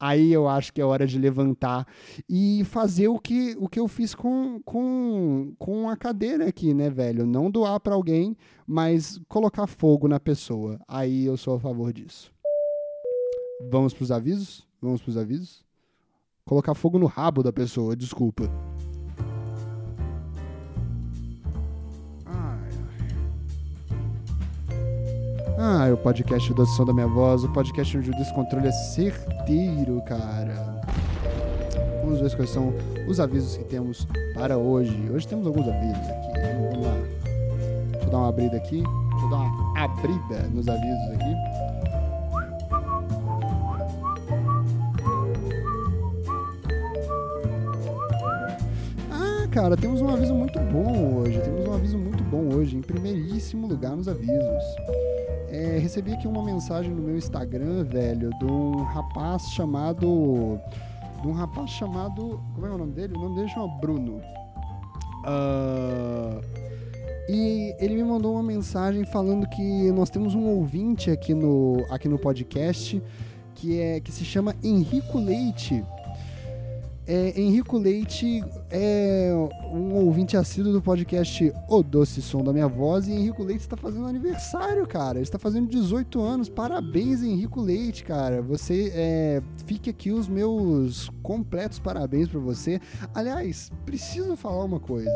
[0.00, 1.86] aí eu acho que é hora de levantar
[2.28, 6.88] e fazer o que, o que eu fiz com, com, com a cadeira aqui, né,
[6.88, 7.26] velho?
[7.26, 10.80] Não doar para alguém, mas colocar fogo na pessoa.
[10.88, 12.32] Aí eu sou a favor disso.
[13.70, 14.66] Vamos pros avisos?
[14.80, 15.62] Vamos pros avisos?
[16.46, 18.50] Colocar fogo no rabo da pessoa, desculpa.
[25.62, 30.00] Ah, o podcast do Som da Minha Voz, o podcast onde o descontrole é certeiro,
[30.06, 30.80] cara.
[32.02, 32.72] Vamos ver quais são
[33.06, 35.10] os avisos que temos para hoje.
[35.12, 36.32] Hoje temos alguns avisos aqui.
[36.62, 36.94] Vamos lá.
[37.90, 38.82] Deixa eu dar uma abrida aqui.
[39.10, 41.34] Deixa eu dar uma abrida nos avisos aqui.
[49.12, 51.38] Ah, cara, temos um aviso muito bom hoje.
[51.38, 54.64] Temos um aviso muito bom hoje, em primeiríssimo lugar nos avisos.
[55.48, 60.60] É, recebi aqui uma mensagem no meu Instagram, velho, de um rapaz chamado.
[61.20, 62.40] De um rapaz chamado.
[62.54, 63.14] Como é o nome dele?
[63.16, 64.20] O nome dele chama Bruno.
[65.26, 66.40] Uh,
[67.28, 72.08] e ele me mandou uma mensagem falando que nós temos um ouvinte aqui no, aqui
[72.08, 73.02] no podcast
[73.56, 75.84] que, é, que se chama Henrico Leite.
[77.12, 78.40] É, Henrico Leite
[78.70, 79.32] é
[79.72, 83.76] um ouvinte assíduo do podcast O Doce Som da Minha Voz e Henrico Leite está
[83.76, 85.18] fazendo aniversário, cara.
[85.18, 86.48] Ele está fazendo 18 anos.
[86.48, 88.40] Parabéns, Henrico Leite, cara.
[88.42, 92.80] Você é, fique aqui os meus completos parabéns para você.
[93.12, 95.10] Aliás, preciso falar uma coisa.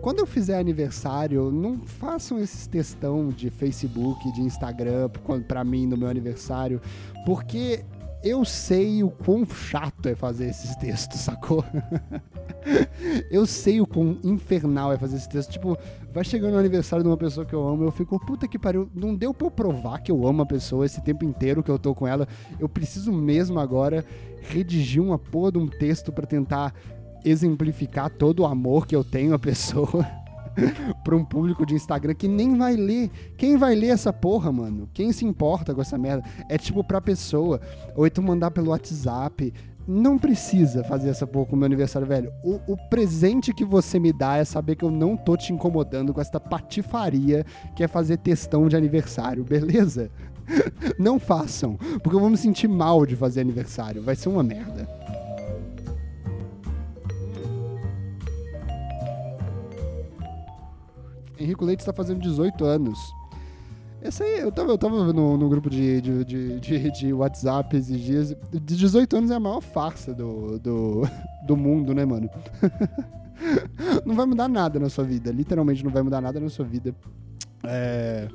[0.00, 5.08] Quando eu fizer aniversário, não façam esses textão de Facebook, de Instagram
[5.46, 6.80] para mim no meu aniversário,
[7.24, 7.84] porque
[8.22, 11.64] eu sei o quão chato é fazer esses textos, sacou?
[13.30, 15.50] eu sei o quão infernal é fazer esse texto.
[15.50, 15.76] Tipo,
[16.12, 18.88] vai chegando no aniversário de uma pessoa que eu amo, eu fico, puta que pariu,
[18.94, 21.78] não deu pra eu provar que eu amo a pessoa esse tempo inteiro que eu
[21.78, 22.28] tô com ela.
[22.60, 24.04] Eu preciso mesmo agora
[24.40, 26.74] redigir uma porra de um texto para tentar
[27.24, 30.06] exemplificar todo o amor que eu tenho à pessoa.
[31.04, 33.10] pra um público de Instagram que nem vai ler.
[33.36, 34.88] Quem vai ler essa porra, mano?
[34.92, 36.24] Quem se importa com essa merda?
[36.48, 37.60] É tipo pra pessoa.
[37.96, 39.52] Ou então mandar pelo WhatsApp.
[39.86, 42.32] Não precisa fazer essa porra com o meu aniversário, velho.
[42.44, 46.14] O, o, presente que você me dá é saber que eu não tô te incomodando
[46.14, 47.44] com essa patifaria
[47.74, 50.08] que é fazer testão de aniversário, beleza?
[50.98, 54.02] Não façam, porque eu vou me sentir mal de fazer aniversário.
[54.02, 54.88] Vai ser uma merda.
[61.42, 62.98] Henrico Leite está fazendo 18 anos.
[64.00, 67.76] Essa aí, eu tava, eu tava no, no grupo de, de, de, de, de WhatsApp
[67.76, 68.36] esses dias.
[68.50, 71.02] De 18 anos é a maior farsa do, do,
[71.46, 72.28] do mundo, né, mano?
[74.04, 75.30] não vai mudar nada na sua vida.
[75.30, 76.92] Literalmente não vai mudar nada na sua vida.
[77.64, 78.28] É.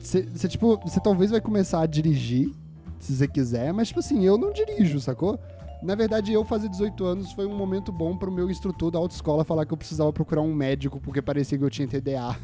[0.00, 2.52] Você, tipo, você talvez vai começar a dirigir,
[2.98, 5.38] se você quiser, mas, tipo assim, eu não dirijo, sacou?
[5.84, 9.44] Na verdade, eu fazer 18 anos foi um momento bom pro meu instrutor da autoescola
[9.44, 12.34] falar que eu precisava procurar um médico porque parecia que eu tinha TDA.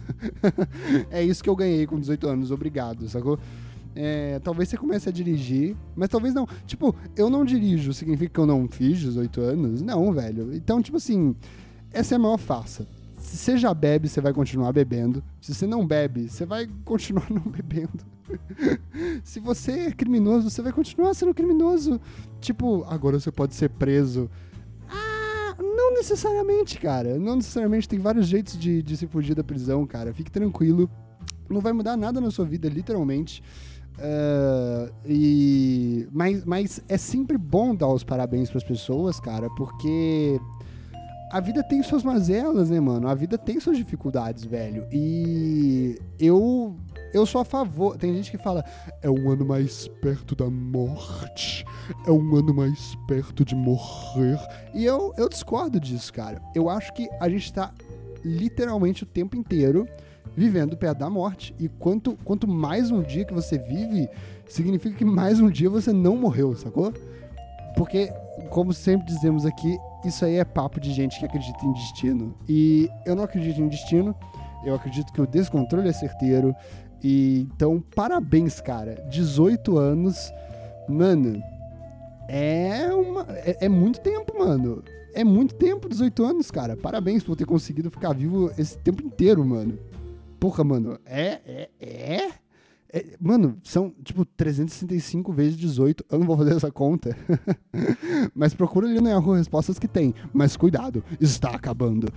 [1.10, 3.38] é isso que eu ganhei com 18 anos, obrigado, sacou?
[3.96, 6.46] É, talvez você comece a dirigir, mas talvez não.
[6.66, 9.80] Tipo, eu não dirijo, significa que eu não fiz 18 anos?
[9.80, 10.54] Não, velho.
[10.54, 11.34] Então, tipo assim,
[11.90, 12.86] essa é a maior farsa.
[13.18, 15.24] Se você já bebe, você vai continuar bebendo.
[15.40, 18.04] Se você não bebe, você vai continuar não bebendo.
[19.24, 22.00] Se você é criminoso, você vai continuar sendo criminoso.
[22.40, 24.30] Tipo, agora você pode ser preso.
[24.88, 27.18] Ah, não necessariamente, cara.
[27.18, 27.88] Não necessariamente.
[27.88, 30.12] Tem vários jeitos de, de se fugir da prisão, cara.
[30.12, 30.90] Fique tranquilo.
[31.48, 33.42] Não vai mudar nada na sua vida, literalmente.
[33.98, 40.40] Uh, e mas, mas é sempre bom dar os parabéns para as pessoas, cara, porque
[41.30, 43.08] a vida tem suas mazelas, né, mano?
[43.08, 44.86] A vida tem suas dificuldades, velho.
[44.90, 46.76] E eu
[47.12, 47.96] eu sou a favor.
[47.96, 48.64] Tem gente que fala,
[49.02, 51.64] é um ano mais perto da morte,
[52.06, 54.38] é um ano mais perto de morrer.
[54.74, 56.40] E eu, eu discordo disso, cara.
[56.54, 57.72] Eu acho que a gente tá
[58.24, 59.86] literalmente o tempo inteiro
[60.36, 61.54] vivendo perto da morte.
[61.58, 64.08] E quanto, quanto mais um dia que você vive,
[64.48, 66.92] significa que mais um dia você não morreu, sacou?
[67.76, 68.12] Porque,
[68.48, 72.34] como sempre dizemos aqui, isso aí é papo de gente que acredita em destino.
[72.48, 74.14] E eu não acredito em destino,
[74.64, 76.54] eu acredito que o descontrole é certeiro.
[77.02, 78.94] E, então, parabéns, cara.
[79.10, 80.32] 18 anos,
[80.88, 81.42] mano,
[82.28, 84.84] é, uma, é, é muito tempo, mano.
[85.12, 86.76] É muito tempo, 18 anos, cara.
[86.76, 89.76] Parabéns por ter conseguido ficar vivo esse tempo inteiro, mano.
[90.38, 92.30] Porra, mano, é, é, é,
[92.92, 96.04] É, mano, são tipo 365 vezes 18.
[96.08, 97.16] Eu não vou fazer essa conta.
[98.34, 100.14] Mas procura ali no Yahoo respostas que tem.
[100.32, 102.08] Mas cuidado, está acabando.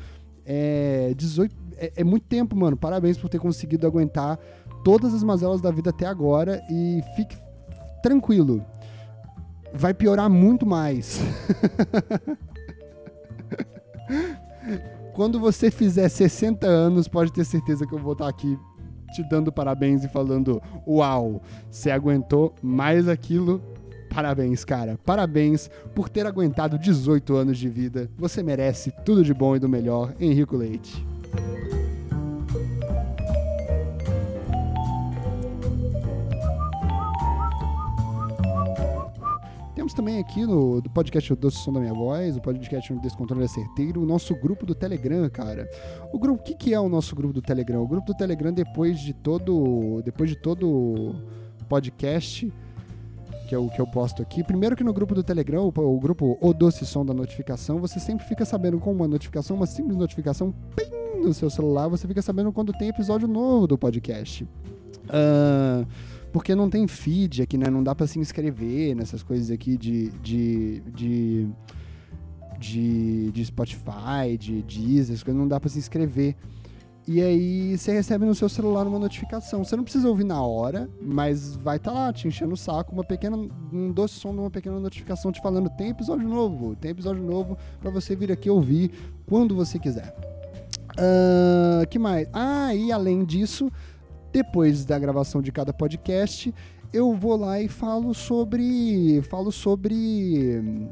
[0.46, 2.78] É, 18, é, é muito tempo, mano.
[2.78, 4.40] Parabéns por ter conseguido aguentar
[4.84, 6.62] todas as mazelas da vida até agora.
[6.70, 7.38] E fique
[8.02, 8.64] tranquilo.
[9.74, 11.20] Vai piorar muito mais.
[15.14, 18.58] Quando você fizer 60 anos, pode ter certeza que eu vou estar aqui
[19.14, 23.62] te dando parabéns e falando: Uau, você aguentou mais aquilo.
[24.14, 25.00] Parabéns, cara.
[25.04, 28.10] Parabéns por ter aguentado 18 anos de vida.
[28.18, 31.06] Você merece tudo de bom e do melhor, Henrico Leite.
[39.84, 43.50] Temos também aqui no do podcast Doce Som da Minha Voz, o podcast Descontrole é
[43.50, 45.70] Certeiro, o nosso grupo do Telegram, cara.
[46.14, 47.84] O grupo, o que, que é o nosso grupo do Telegram?
[47.84, 50.02] O grupo do Telegram, depois de todo.
[50.06, 51.14] Depois de todo
[51.68, 52.50] podcast
[53.50, 54.42] que o que eu posto aqui.
[54.42, 58.00] Primeiro que no grupo do Telegram, o, o, grupo O Doce Som da Notificação, você
[58.00, 62.22] sempre fica sabendo com uma notificação, uma simples notificação, pim, no seu celular, você fica
[62.22, 64.48] sabendo quando tem episódio novo do podcast.
[65.10, 65.86] Uh,
[66.34, 67.70] porque não tem feed aqui, né?
[67.70, 71.48] Não dá para se inscrever nessas coisas aqui de, de, de,
[72.60, 76.36] de, de Spotify, de Deezer, essas coisas, não dá para se inscrever.
[77.08, 79.64] E aí você recebe no seu celular uma notificação.
[79.64, 82.94] Você não precisa ouvir na hora, mas vai estar tá lá te enchendo o saco,
[82.94, 83.38] uma pequena,
[83.72, 87.58] um doce som de uma pequena notificação te falando tem episódio novo, tem episódio novo
[87.80, 88.90] para você vir aqui ouvir
[89.28, 90.16] quando você quiser.
[90.94, 92.28] Uh, que mais?
[92.34, 93.70] Ah, e além disso,
[94.34, 96.54] depois da gravação de cada podcast,
[96.92, 99.22] eu vou lá e falo sobre.
[99.30, 100.90] Falo sobre hum,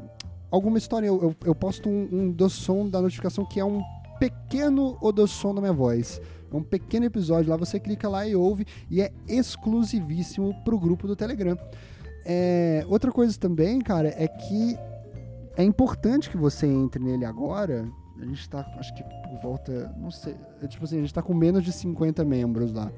[0.50, 1.08] alguma história.
[1.08, 3.82] Eu, eu, eu posto um, um doção da notificação que é um
[4.20, 6.20] pequeno odossom da minha voz.
[6.52, 11.08] É um pequeno episódio lá, você clica lá e ouve, e é exclusivíssimo pro grupo
[11.08, 11.56] do Telegram.
[12.24, 14.76] É, outra coisa também, cara, é que
[15.56, 17.88] é importante que você entre nele agora.
[18.20, 21.22] A gente tá, acho que por volta, não sei, é tipo assim, a gente tá
[21.22, 22.92] com menos de 50 membros lá.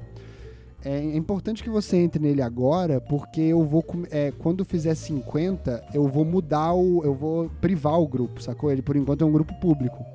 [0.85, 3.83] É importante que você entre nele agora, porque eu vou.
[4.11, 7.03] É, quando fizer 50, eu vou mudar o.
[7.03, 8.71] Eu vou privar o grupo, sacou?
[8.71, 10.05] Ele por enquanto é um grupo público.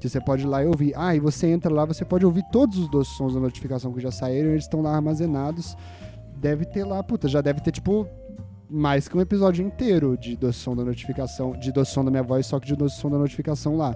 [0.00, 0.94] Que você pode ir lá e ouvir.
[0.96, 4.00] Ah, e você entra lá, você pode ouvir todos os doces sons da notificação que
[4.00, 5.76] já saíram, eles estão lá armazenados.
[6.34, 8.08] Deve ter lá, puta, já deve ter tipo
[8.70, 12.22] mais que um episódio inteiro de doce som da notificação, de doce som da minha
[12.22, 13.94] voz, só que de doce som da notificação lá.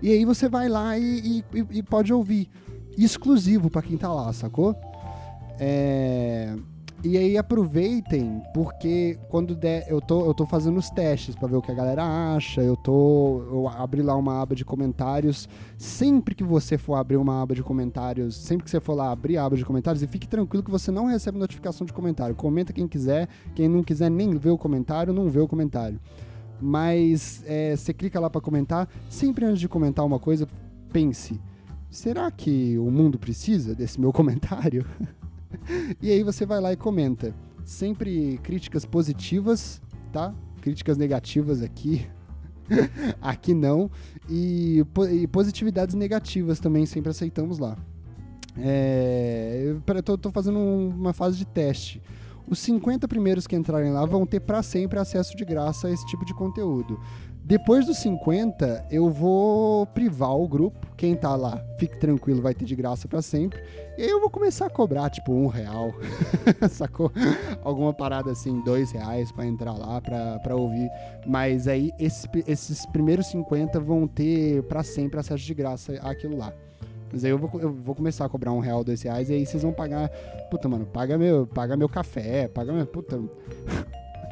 [0.00, 2.48] E aí você vai lá e, e, e pode ouvir
[3.04, 4.74] exclusivo para quem tá lá, sacou?
[5.58, 6.54] É...
[7.04, 11.54] E aí aproveitem, porque quando der, eu tô, eu tô fazendo os testes para ver
[11.54, 12.02] o que a galera
[12.34, 12.60] acha.
[12.60, 13.40] Eu tô.
[13.52, 15.48] Eu abri lá uma aba de comentários.
[15.76, 19.36] Sempre que você for abrir uma aba de comentários, sempre que você for lá abrir
[19.36, 22.34] a aba de comentários, e fique tranquilo que você não recebe notificação de comentário.
[22.34, 26.00] Comenta quem quiser, quem não quiser nem ver o comentário, não vê o comentário.
[26.60, 28.88] Mas é, você clica lá para comentar.
[29.08, 30.48] Sempre antes de comentar uma coisa,
[30.92, 31.40] pense
[31.90, 34.84] será que o mundo precisa desse meu comentário?
[36.00, 37.34] e aí você vai lá e comenta.
[37.64, 39.80] Sempre críticas positivas,
[40.12, 40.34] tá?
[40.60, 42.06] Críticas negativas aqui.
[43.20, 43.90] aqui não.
[44.28, 47.76] E, e, positividades negativas também sempre aceitamos lá.
[48.56, 52.02] É, eu tô, tô fazendo uma fase de teste.
[52.46, 56.06] Os 50 primeiros que entrarem lá vão ter para sempre acesso de graça a esse
[56.06, 56.98] tipo de conteúdo.
[57.48, 60.86] Depois dos 50, eu vou privar o grupo.
[60.98, 63.58] Quem tá lá, fique tranquilo, vai ter de graça para sempre.
[63.96, 65.94] E aí eu vou começar a cobrar, tipo, um real.
[66.68, 67.10] Sacou?
[67.64, 70.90] Alguma parada assim, dois reais para entrar lá pra ouvir.
[71.26, 76.52] Mas aí esse, esses primeiros 50 vão ter para sempre acesso de graça àquilo lá.
[77.10, 79.46] Mas aí eu vou, eu vou começar a cobrar um real, dois reais, e aí
[79.46, 80.10] vocês vão pagar.
[80.50, 82.86] Puta, mano, paga meu, paga meu café, paga meu.
[82.86, 83.18] Puta.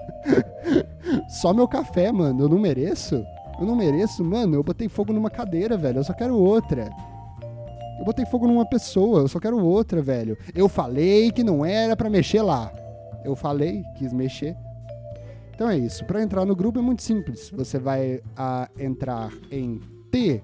[1.29, 2.45] Só meu café, mano.
[2.45, 3.25] Eu não mereço?
[3.59, 4.25] Eu não mereço?
[4.25, 5.99] Mano, eu botei fogo numa cadeira, velho.
[5.99, 6.91] Eu só quero outra.
[7.99, 10.37] Eu botei fogo numa pessoa, eu só quero outra, velho.
[10.55, 12.71] Eu falei que não era para mexer lá.
[13.25, 14.55] Eu falei, quis mexer.
[15.55, 16.05] Então é isso.
[16.05, 17.51] Para entrar no grupo é muito simples.
[17.51, 19.81] Você vai a, entrar em
[20.11, 20.43] t.me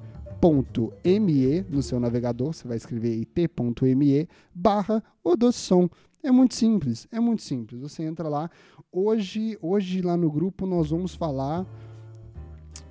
[1.69, 2.55] no seu navegador.
[2.55, 5.91] Você vai escrever t.me barra odossom.
[6.23, 7.81] É muito simples, é muito simples.
[7.81, 8.49] Você entra lá.
[8.93, 11.67] Hoje, hoje lá no grupo nós vamos falar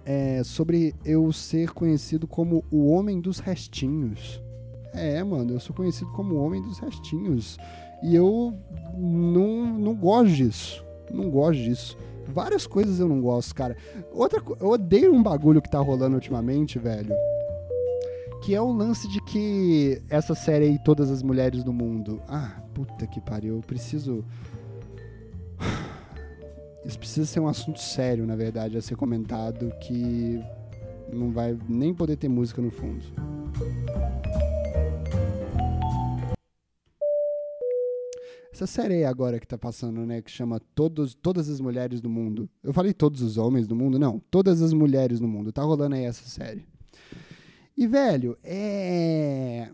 [0.06, 4.42] é, sobre eu ser conhecido como o homem dos restinhos.
[4.94, 7.58] É, mano, eu sou conhecido como o homem dos restinhos.
[8.04, 8.54] E eu
[8.98, 10.84] não, não gosto disso.
[11.10, 11.98] Não gosto disso.
[12.28, 13.78] Várias coisas eu não gosto, cara.
[14.12, 17.16] Outra, eu odeio um bagulho que tá rolando ultimamente, velho
[18.42, 22.22] Que é o lance de que essa série aí, Todas as Mulheres do Mundo.
[22.28, 24.26] Ah, puta que pariu, eu preciso.
[26.84, 30.44] Isso precisa ser um assunto sério, na verdade, a ser comentado, que
[31.14, 33.06] não vai nem poder ter música no fundo.
[38.52, 42.10] Essa série aí agora que tá passando, né, que chama Todos, Todas as Mulheres do
[42.10, 42.50] Mundo.
[42.64, 43.98] Eu falei todos os homens do mundo?
[44.00, 45.52] Não, Todas as Mulheres do Mundo.
[45.52, 46.71] Tá rolando aí essa série.
[47.78, 49.70] E, velho, é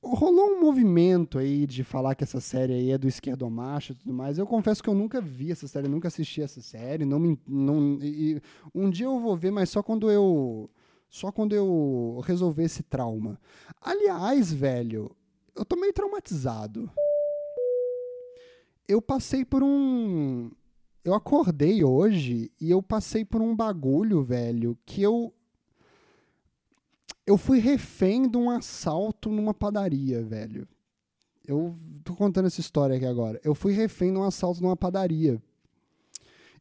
[0.00, 4.12] rolou um movimento aí de falar que essa série aí é do esquerdomacho e tudo
[4.12, 4.38] mais.
[4.38, 7.04] Eu confesso que eu nunca vi essa série, nunca assisti essa série.
[7.04, 8.40] Não me, não, e,
[8.74, 10.70] um dia eu vou ver, mas só quando eu
[11.10, 13.40] só quando eu resolver esse trauma.
[13.80, 15.10] Aliás, velho,
[15.54, 16.90] eu tô meio traumatizado.
[18.86, 20.50] Eu passei por um
[21.04, 25.32] eu acordei hoje e eu passei por um bagulho, velho, que eu
[27.28, 30.66] eu fui refém de um assalto numa padaria, velho.
[31.46, 33.38] Eu tô contando essa história aqui agora.
[33.44, 35.38] Eu fui refém de um assalto numa padaria.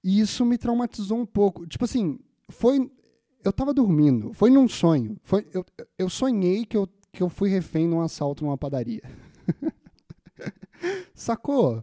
[0.04, 1.66] E isso me traumatizou um pouco.
[1.66, 2.92] Tipo assim, foi.
[3.46, 5.16] Eu tava dormindo, foi num sonho.
[5.24, 5.66] Foi, eu,
[5.98, 9.02] eu sonhei que eu, que eu fui refém de um assalto numa padaria.
[11.16, 11.82] Sacou?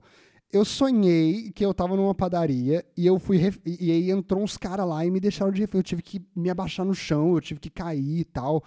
[0.55, 3.59] Eu sonhei que eu tava numa padaria e eu fui ref...
[3.67, 5.81] e aí entrou uns caras lá e me deixaram de refém.
[5.81, 8.63] Eu tive que me abaixar no chão, eu tive que cair e tal.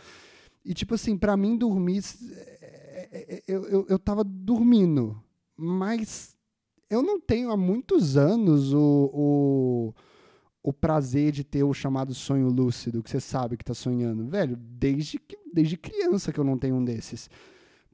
[0.65, 5.17] E tipo assim, para mim dormir é, é, é, eu, eu, eu tava dormindo,
[5.55, 6.35] mas
[6.89, 9.93] eu não tenho há muitos anos o, o,
[10.61, 14.27] o prazer de ter o chamado sonho lúcido, que você sabe que tá sonhando.
[14.27, 17.29] Velho, desde, que, desde criança que eu não tenho um desses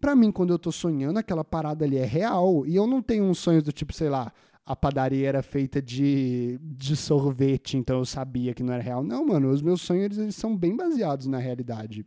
[0.03, 2.67] para mim, quando eu tô sonhando, aquela parada ali é real.
[2.67, 4.33] E eu não tenho um sonho do tipo, sei lá,
[4.65, 9.01] a padaria era feita de, de sorvete, então eu sabia que não era real.
[9.01, 12.05] Não, mano, os meus sonhos eles, eles são bem baseados na realidade.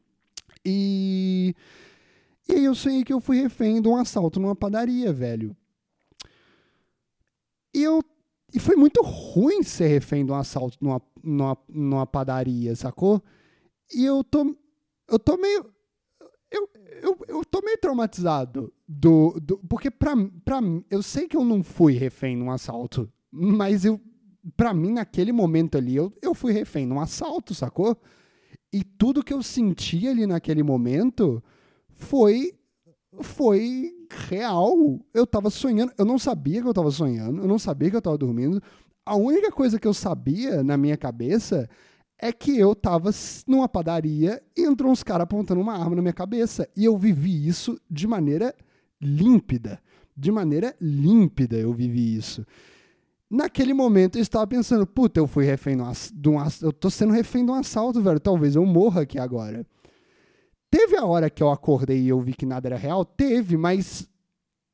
[0.63, 1.55] E.
[2.47, 5.57] E aí eu sonhei que eu fui refém de um assalto numa padaria, velho.
[7.73, 8.03] E eu.
[8.53, 13.23] E foi muito ruim ser refém de um assalto numa, numa, numa padaria, sacou?
[13.91, 14.55] E eu tô.
[15.09, 15.76] Eu tô meio
[16.51, 16.69] eu,
[17.03, 21.63] eu, eu tô meio traumatizado do, do porque pra, pra eu sei que eu não
[21.63, 24.01] fui refém num assalto, mas eu
[24.57, 27.97] para mim naquele momento ali eu, eu fui refém num assalto, sacou?
[28.73, 31.43] E tudo que eu senti ali naquele momento
[31.95, 32.53] foi
[33.21, 33.93] foi
[34.29, 35.01] real.
[35.13, 38.03] Eu tava sonhando, eu não sabia que eu tava sonhando, eu não sabia que eu
[38.03, 38.63] tava dormindo.
[39.05, 41.69] A única coisa que eu sabia na minha cabeça
[42.19, 43.11] é que eu tava
[43.47, 46.69] numa padaria e entrou uns caras apontando uma arma na minha cabeça.
[46.77, 48.55] E eu vivi isso de maneira
[49.01, 49.81] límpida.
[50.17, 52.47] De maneira límpida eu vivi isso.
[53.29, 55.77] Naquele momento eu estava pensando, puta, eu fui refém
[56.15, 58.21] de um eu tô sendo refém de um assalto, velho.
[58.21, 59.67] Talvez eu morra aqui agora.
[60.71, 63.05] Teve a hora que eu acordei e eu vi que nada era real?
[63.05, 64.09] Teve, mas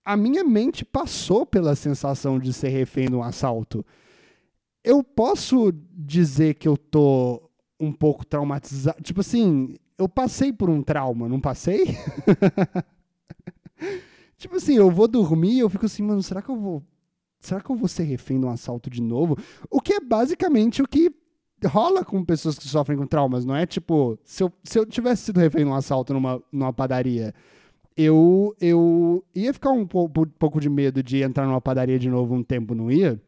[0.05, 3.85] a minha mente passou pela sensação de ser refém de um assalto
[4.85, 9.03] eu posso dizer que eu tô um pouco traumatizado.
[9.03, 11.97] Tipo assim, eu passei por um trauma, não passei?
[14.37, 16.83] tipo assim, eu vou dormir eu fico assim, mano, será que eu vou.
[17.41, 19.37] Será que eu vou ser refém de um assalto de novo?
[19.69, 21.13] O que é basicamente o que
[21.67, 23.67] rola com pessoas que sofrem com traumas, não é?
[23.67, 27.35] Tipo, se eu, se eu tivesse sido refém de um assalto numa, numa padaria,
[27.97, 32.09] eu, eu ia ficar um pouco, um pouco de medo de entrar numa padaria de
[32.09, 33.21] novo um tempo, não ia?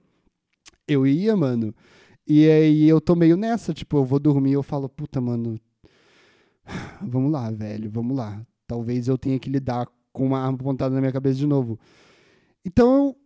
[0.86, 1.74] Eu ia, mano.
[2.26, 5.60] E aí eu tô meio nessa, tipo, eu vou dormir eu falo, puta, mano,
[7.02, 8.44] vamos lá, velho, vamos lá.
[8.66, 11.78] Talvez eu tenha que lidar com uma arma apontada na minha cabeça de novo.
[12.64, 13.16] Então eu,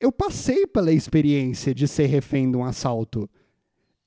[0.00, 3.28] eu passei pela experiência de ser refém de um assalto.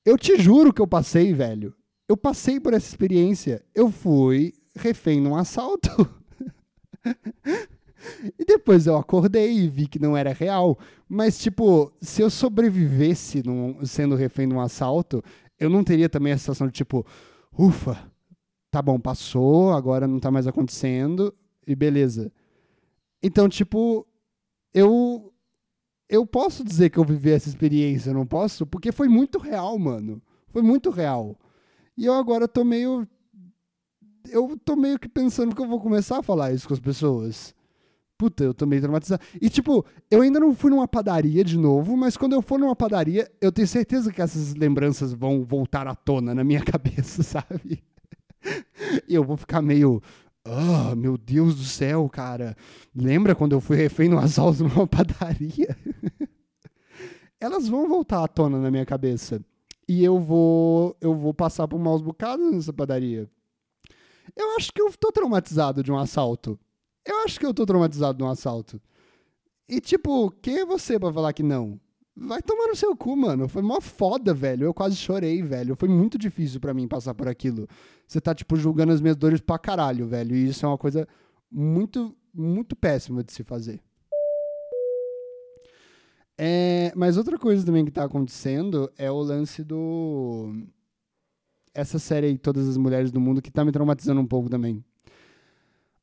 [0.04, 1.74] Eu te juro que eu passei, velho.
[2.08, 3.62] Eu passei por essa experiência.
[3.74, 5.90] Eu fui refém de um assalto.
[8.38, 10.78] E depois eu acordei e vi que não era real.
[11.08, 15.22] Mas, tipo, se eu sobrevivesse num, sendo refém de um assalto,
[15.58, 17.04] eu não teria também a sensação de, tipo,
[17.58, 17.98] ufa,
[18.70, 21.34] tá bom, passou, agora não tá mais acontecendo,
[21.66, 22.32] e beleza.
[23.22, 24.06] Então, tipo,
[24.72, 25.32] eu.
[26.10, 28.64] Eu posso dizer que eu vivi essa experiência, não posso?
[28.64, 30.22] Porque foi muito real, mano.
[30.46, 31.38] Foi muito real.
[31.94, 33.06] E eu agora tô meio.
[34.30, 37.54] Eu tô meio que pensando que eu vou começar a falar isso com as pessoas.
[38.18, 39.22] Puta, eu tô meio traumatizado.
[39.40, 42.74] E, tipo, eu ainda não fui numa padaria de novo, mas quando eu for numa
[42.74, 47.80] padaria, eu tenho certeza que essas lembranças vão voltar à tona na minha cabeça, sabe?
[49.08, 50.02] E eu vou ficar meio.
[50.44, 52.56] Oh, meu Deus do céu, cara.
[52.94, 55.76] Lembra quando eu fui refém no assalto numa padaria?
[57.40, 59.40] Elas vão voltar à tona na minha cabeça.
[59.88, 63.28] e eu vou eu vou passar por maus bocados nessa padaria.
[64.36, 66.58] Eu acho que eu tô traumatizado de um assalto.
[67.08, 68.78] Eu acho que eu tô traumatizado de um assalto.
[69.66, 71.80] E tipo, quem é você pra falar que não?
[72.14, 73.48] Vai tomar no seu cu, mano.
[73.48, 74.64] Foi mó foda, velho.
[74.64, 75.74] Eu quase chorei, velho.
[75.74, 77.66] Foi muito difícil para mim passar por aquilo.
[78.06, 80.36] Você tá, tipo, julgando as minhas dores pra caralho, velho.
[80.36, 81.08] E isso é uma coisa
[81.50, 83.80] muito, muito péssima de se fazer.
[86.36, 90.52] É, mas outra coisa também que tá acontecendo é o lance do.
[91.72, 94.84] Essa série aí, Todas as Mulheres do Mundo, que tá me traumatizando um pouco também.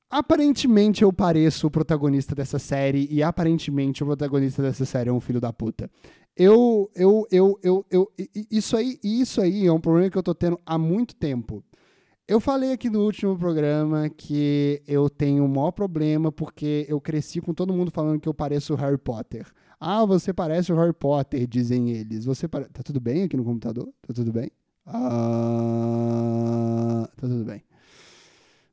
[0.10, 5.20] Aparentemente eu pareço o protagonista dessa série e aparentemente o protagonista dessa série é um
[5.20, 5.90] filho da puta.
[6.38, 8.12] Eu, eu, eu, eu, eu,
[8.52, 11.64] isso aí, isso aí é um problema que eu tô tendo há muito tempo.
[12.28, 17.40] Eu falei aqui no último programa que eu tenho o maior problema porque eu cresci
[17.40, 19.46] com todo mundo falando que eu pareço o Harry Potter.
[19.80, 22.26] Ah, você parece o Harry Potter, dizem eles.
[22.26, 22.66] Você pare...
[22.66, 23.88] Tá tudo bem aqui no computador?
[24.08, 24.50] Tá tudo bem?
[24.86, 25.00] Ah,
[27.16, 27.62] tá tudo bem.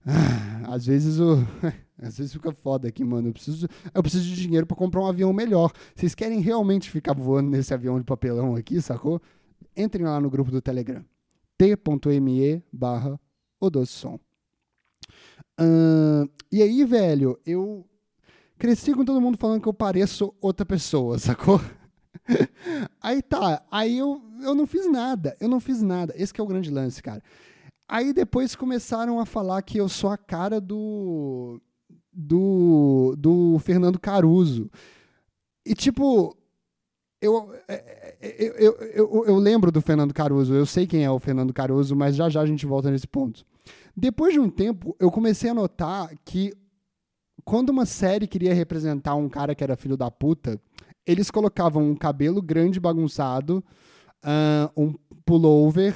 [0.07, 1.37] Ah, às vezes o.
[2.03, 3.29] Às vezes fica foda aqui, mano.
[3.29, 5.71] Eu preciso, eu preciso de dinheiro para comprar um avião melhor.
[5.95, 9.23] Vocês querem realmente ficar voando nesse avião de papelão aqui, sacou?
[9.77, 11.05] Entrem lá no grupo do Telegram.
[11.57, 13.21] t.me barra.
[15.61, 17.87] Uh, e aí, velho, eu
[18.59, 21.61] cresci com todo mundo falando que eu pareço outra pessoa, sacou?
[23.01, 26.13] aí tá, aí eu, eu não fiz nada, eu não fiz nada.
[26.17, 27.23] Esse é o grande lance, cara.
[27.93, 31.61] Aí depois começaram a falar que eu sou a cara do.
[32.11, 33.15] do.
[33.19, 34.71] do Fernando Caruso.
[35.63, 36.35] E tipo.
[37.21, 37.55] Eu,
[38.19, 41.95] eu, eu, eu, eu lembro do Fernando Caruso, eu sei quem é o Fernando Caruso,
[41.95, 43.45] mas já já a gente volta nesse ponto.
[43.95, 46.53] Depois de um tempo, eu comecei a notar que
[47.45, 50.59] quando uma série queria representar um cara que era filho da puta,
[51.07, 53.63] eles colocavam um cabelo grande bagunçado,
[54.25, 54.95] uh, um
[55.27, 55.95] pullover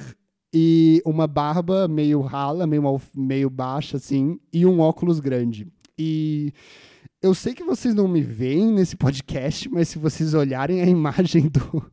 [0.59, 5.69] e uma barba meio rala, meio, meio baixa, assim, e um óculos grande.
[5.99, 6.51] E
[7.21, 11.51] eu sei que vocês não me veem nesse podcast, mas se vocês olharem a imagem
[11.51, 11.93] do,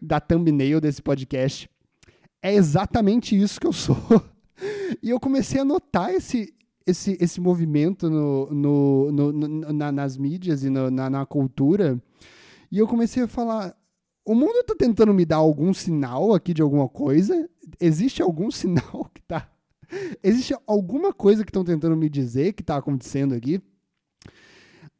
[0.00, 1.68] da thumbnail desse podcast,
[2.42, 3.98] é exatamente isso que eu sou.
[5.00, 6.52] E eu comecei a notar esse,
[6.84, 12.02] esse, esse movimento no, no, no, no na, nas mídias e na, na cultura.
[12.72, 13.76] E eu comecei a falar:
[14.28, 17.48] o mundo está tentando me dar algum sinal aqui de alguma coisa?
[17.80, 19.50] Existe algum sinal que tá.
[20.22, 23.58] Existe alguma coisa que estão tentando me dizer que está acontecendo aqui?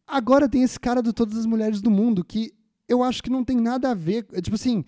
[0.06, 2.54] Agora tem esse cara do Todas as Mulheres do Mundo que
[2.88, 4.24] eu acho que não tem nada a ver.
[4.40, 4.82] Tipo assim,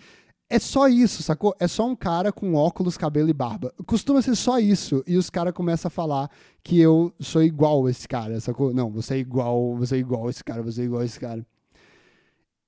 [0.48, 1.54] é só isso, sacou?
[1.60, 3.74] É só um cara com óculos, cabelo e barba.
[3.86, 5.04] Costuma ser só isso.
[5.06, 6.30] E os caras começam a falar
[6.64, 8.72] que eu sou igual esse cara, sacou?
[8.72, 11.46] Não, você é igual, você é igual esse cara, você é igual esse cara.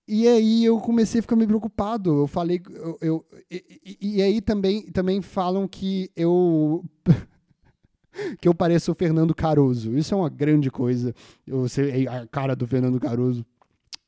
[0.07, 2.11] E aí eu comecei a ficar meio preocupado.
[2.11, 2.61] Eu falei.
[2.70, 6.84] Eu, eu e, e, aí também, também falam que eu.
[8.40, 9.96] que eu pareço o Fernando Caruso.
[9.96, 11.14] Isso é uma grande coisa.
[11.46, 13.46] Eu ser a cara do Fernando Caruso.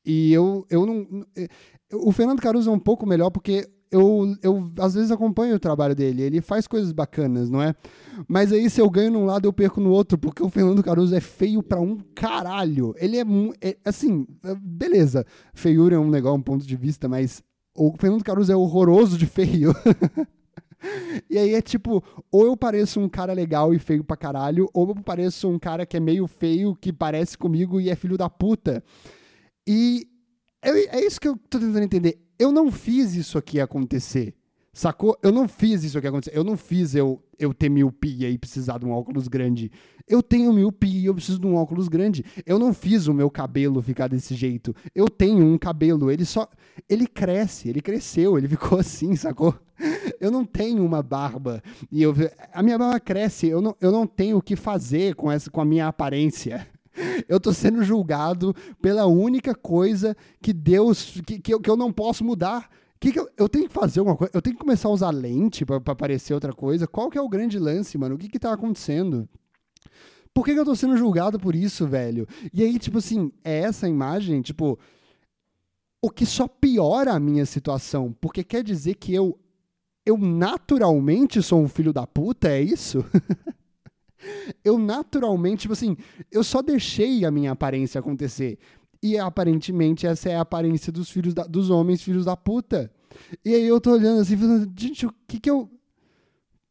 [0.05, 1.27] E eu, eu não.
[1.93, 5.95] O Fernando Caruso é um pouco melhor porque eu, eu às vezes acompanho o trabalho
[5.95, 7.75] dele, ele faz coisas bacanas, não é?
[8.27, 11.15] Mas aí se eu ganho num lado, eu perco no outro, porque o Fernando Caruso
[11.15, 12.93] é feio pra um caralho.
[12.99, 13.25] Ele é,
[13.61, 14.27] é assim,
[14.61, 15.25] beleza,
[15.55, 17.41] feiura é um negócio, um ponto de vista, mas
[17.77, 19.73] o Fernando Caruso é horroroso de feio.
[21.31, 24.87] E aí é tipo, ou eu pareço um cara legal e feio pra caralho, ou
[24.91, 28.29] eu pareço um cara que é meio feio, que parece comigo e é filho da
[28.29, 28.85] puta.
[29.67, 30.07] E
[30.63, 34.35] é, é isso que eu tô tentando entender eu não fiz isso aqui acontecer.
[34.75, 35.17] Sacou?
[35.23, 36.37] Eu não fiz isso aqui acontecer.
[36.37, 39.71] Eu não fiz eu, eu ter miopia e precisar de um óculos grande.
[40.07, 42.25] Eu tenho miopia e eu preciso de um óculos grande.
[42.45, 44.75] Eu não fiz o meu cabelo ficar desse jeito.
[44.93, 46.11] Eu tenho um cabelo.
[46.11, 46.49] Ele só.
[46.89, 49.55] Ele cresce, ele cresceu, ele ficou assim, sacou?
[50.21, 51.63] Eu não tenho uma barba.
[51.91, 52.13] E eu,
[52.53, 53.47] a minha barba cresce.
[53.47, 56.67] Eu não, eu não tenho o que fazer com, essa, com a minha aparência.
[57.29, 61.21] Eu estou sendo julgado pela única coisa que Deus.
[61.27, 62.71] que, que, eu, que eu não posso mudar.
[63.01, 64.31] Que que eu, eu, tenho que fazer alguma coisa?
[64.35, 66.87] Eu tenho que começar a usar lente para parecer outra coisa?
[66.87, 68.15] Qual que é o grande lance, mano?
[68.15, 69.29] O que que tá acontecendo?
[70.33, 72.27] Por que, que eu tô sendo julgado por isso, velho?
[72.53, 74.79] E aí, tipo assim, é essa imagem, tipo.
[76.01, 78.15] O que só piora a minha situação.
[78.21, 79.39] Porque quer dizer que eu.
[80.07, 83.05] Eu naturalmente sou um filho da puta, é isso?
[84.65, 85.97] eu naturalmente, tipo assim,
[86.31, 88.59] eu só deixei a minha aparência acontecer.
[89.03, 92.91] E aparentemente essa é a aparência dos filhos da, dos homens, filhos da puta.
[93.45, 95.61] E aí eu tô olhando assim, falando, gente, o que que eu.
[95.61, 95.71] O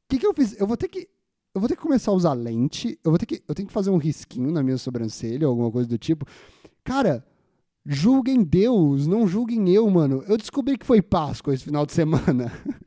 [0.09, 0.59] que que eu fiz?
[0.59, 1.07] Eu vou ter que.
[1.53, 2.99] Eu vou ter que começar a usar lente.
[3.03, 3.43] Eu vou ter que.
[3.47, 6.25] Eu tenho que fazer um risquinho na minha sobrancelha, alguma coisa do tipo.
[6.83, 7.23] Cara,
[7.85, 10.23] julguem Deus, não julguem eu, mano.
[10.27, 12.51] Eu descobri que foi Páscoa esse final de semana.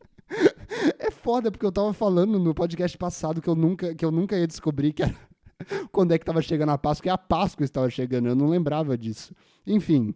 [1.26, 4.46] foda, porque eu tava falando no podcast passado que eu nunca, que eu nunca ia
[4.46, 5.12] descobrir que era
[5.90, 8.96] quando é que tava chegando a Páscoa, e a Páscoa estava chegando, eu não lembrava
[8.96, 9.34] disso.
[9.66, 10.14] Enfim,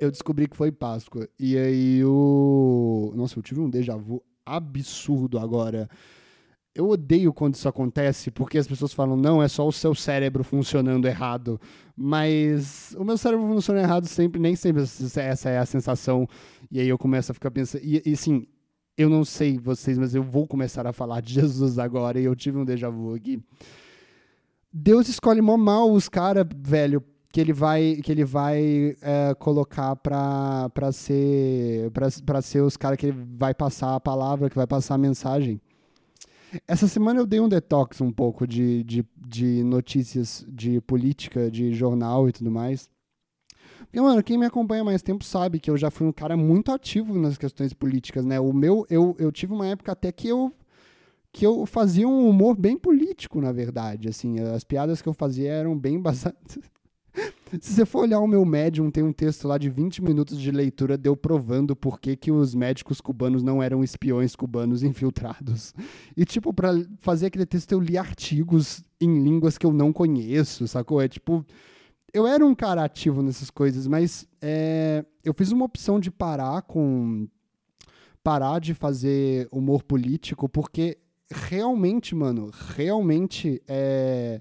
[0.00, 1.28] eu descobri que foi Páscoa.
[1.38, 3.12] E aí o.
[3.14, 5.90] Nossa, eu tive um déjà vu absurdo agora.
[6.74, 10.42] Eu odeio quando isso acontece, porque as pessoas falam, não, é só o seu cérebro
[10.42, 11.60] funcionando errado.
[11.94, 16.26] Mas o meu cérebro funciona errado sempre, nem sempre essa é a sensação.
[16.70, 17.84] E aí eu começo a ficar pensando.
[17.84, 18.46] E, e assim,
[18.96, 22.34] eu não sei vocês, mas eu vou começar a falar de Jesus agora, e eu
[22.36, 23.42] tive um déjà vu aqui.
[24.72, 27.02] Deus escolhe mó mal os caras, velho,
[27.32, 32.98] que ele vai que ele vai é, colocar para para ser para ser os caras
[32.98, 35.60] que ele vai passar a palavra que vai passar a mensagem
[36.66, 41.72] essa semana eu dei um detox um pouco de, de, de notícias de política de
[41.72, 42.90] jornal e tudo mais
[43.90, 46.70] porque mano quem me acompanha mais tempo sabe que eu já fui um cara muito
[46.70, 50.52] ativo nas questões políticas né o meu eu, eu tive uma época até que eu
[51.32, 54.08] que eu fazia um humor bem político, na verdade.
[54.08, 56.58] Assim, as piadas que eu fazia eram bem baseadas
[57.60, 60.50] Se você for olhar o meu médium, tem um texto lá de 20 minutos de
[60.50, 65.74] leitura deu provando por que, que os médicos cubanos não eram espiões cubanos infiltrados.
[66.16, 70.66] E, tipo, para fazer aquele texto, eu li artigos em línguas que eu não conheço,
[70.68, 71.00] sacou?
[71.00, 71.44] É tipo.
[72.12, 76.62] Eu era um cara ativo nessas coisas, mas é, eu fiz uma opção de parar
[76.62, 77.28] com.
[78.22, 80.98] parar de fazer humor político, porque
[81.30, 84.40] realmente, mano, realmente é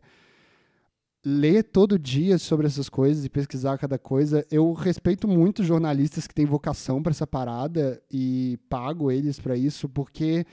[1.23, 4.45] ler todo dia sobre essas coisas e pesquisar cada coisa.
[4.49, 9.87] Eu respeito muito jornalistas que têm vocação para essa parada e pago eles para isso,
[9.89, 10.45] porque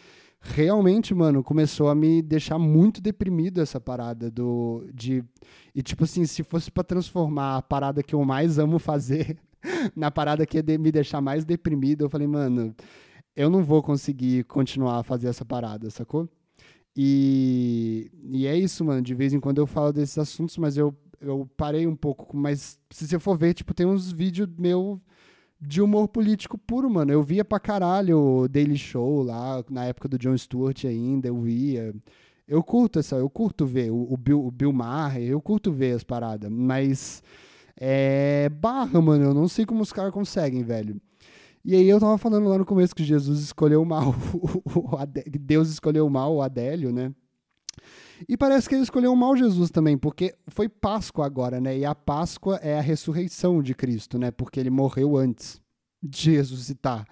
[0.55, 5.25] realmente, mano, começou a me deixar muito deprimido essa parada do de
[5.75, 9.39] e tipo assim, se fosse para transformar a parada que eu mais amo fazer
[9.95, 12.75] na parada que ia de, me deixar mais deprimido, eu falei, mano,
[13.35, 16.29] eu não vou conseguir continuar a fazer essa parada, sacou?
[16.97, 19.03] E, e é isso, mano.
[19.03, 22.35] De vez em quando eu falo desses assuntos, mas eu, eu parei um pouco.
[22.35, 25.01] Mas se você for ver, tipo, tem uns vídeos meu
[25.61, 27.13] de humor político puro, mano.
[27.13, 31.41] Eu via pra caralho o Daily Show lá, na época do Jon Stewart ainda, eu
[31.41, 31.95] via.
[32.47, 35.97] Eu curto essa, eu curto ver o, o, Bill, o Bill Maher, eu curto ver
[35.97, 37.23] as paradas, mas
[37.77, 39.25] é barra, mano.
[39.25, 41.01] Eu não sei como os caras conseguem, velho.
[41.65, 44.15] E aí eu tava falando lá no começo que Jesus escolheu mal,
[45.25, 47.13] que Deus escolheu mal o Adélio, né?
[48.29, 51.77] E parece que ele escolheu mal Jesus também, porque foi Páscoa agora, né?
[51.79, 54.31] E a Páscoa é a ressurreição de Cristo, né?
[54.31, 55.61] Porque ele morreu antes
[56.03, 57.07] de ressuscitar.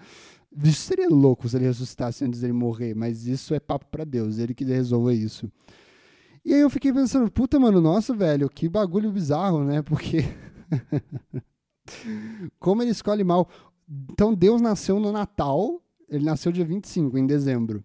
[0.63, 4.05] Isso seria louco se ele ressuscitasse antes de ele morrer, mas isso é papo para
[4.05, 5.51] Deus, ele que resolva isso.
[6.45, 9.81] E aí eu fiquei pensando, puta, mano, nossa, velho, que bagulho bizarro, né?
[9.81, 10.23] Porque.
[12.59, 13.49] Como ele escolhe mal.
[14.11, 17.83] Então Deus nasceu no Natal, ele nasceu dia 25, em dezembro.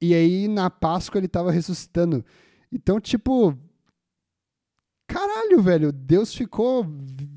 [0.00, 2.24] E aí na Páscoa ele estava ressuscitando.
[2.72, 3.56] Então, tipo.
[5.06, 6.86] Caralho, velho, Deus ficou.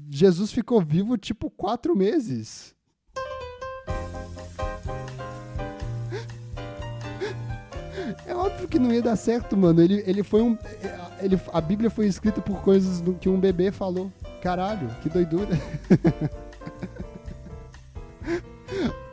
[0.10, 2.76] Jesus ficou vivo, tipo, quatro meses.
[8.26, 9.82] É óbvio que não ia dar certo, mano.
[9.82, 10.58] Ele, ele foi um.
[11.20, 14.12] Ele, a Bíblia foi escrita por coisas que um bebê falou.
[14.42, 15.52] Caralho, que doidura.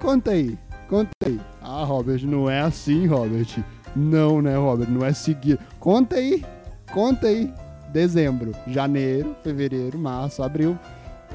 [0.01, 0.59] Conta aí,
[0.89, 1.41] conta aí.
[1.63, 3.63] Ah, Robert, não é assim, Robert.
[3.95, 4.91] Não, né, Robert?
[4.91, 5.59] Não é seguir.
[5.79, 6.45] Conta aí,
[6.93, 7.53] conta aí.
[7.93, 10.79] Dezembro, janeiro, fevereiro, março, abril.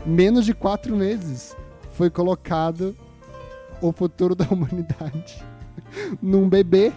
[0.06, 1.56] Menos de quatro meses
[1.94, 2.96] foi colocado
[3.82, 5.44] o futuro da humanidade
[6.22, 6.92] num bebê.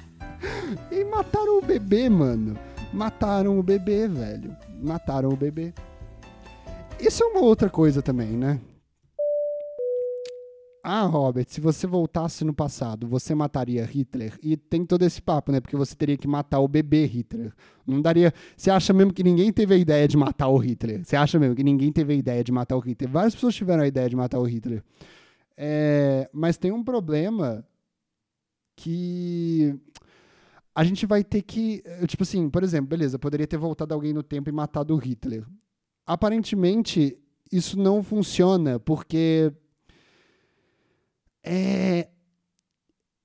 [0.90, 2.56] e mataram o bebê, mano.
[2.92, 4.56] Mataram o bebê, velho.
[4.82, 5.72] Mataram o bebê.
[7.00, 8.60] Isso é uma outra coisa também, né?
[10.82, 14.38] Ah, Robert, se você voltasse no passado, você mataria Hitler?
[14.42, 15.60] E tem todo esse papo, né?
[15.60, 17.52] Porque você teria que matar o bebê Hitler.
[17.86, 18.32] Não daria.
[18.56, 21.04] Você acha mesmo que ninguém teve a ideia de matar o Hitler?
[21.04, 23.10] Você acha mesmo que ninguém teve a ideia de matar o Hitler?
[23.10, 24.82] Várias pessoas tiveram a ideia de matar o Hitler.
[25.56, 26.28] É...
[26.32, 27.64] Mas tem um problema
[28.74, 29.78] que
[30.74, 31.82] a gente vai ter que.
[32.06, 35.44] Tipo assim, por exemplo, beleza, poderia ter voltado alguém no tempo e matado o Hitler.
[36.06, 37.18] Aparentemente,
[37.52, 39.52] isso não funciona, porque
[41.44, 42.08] é,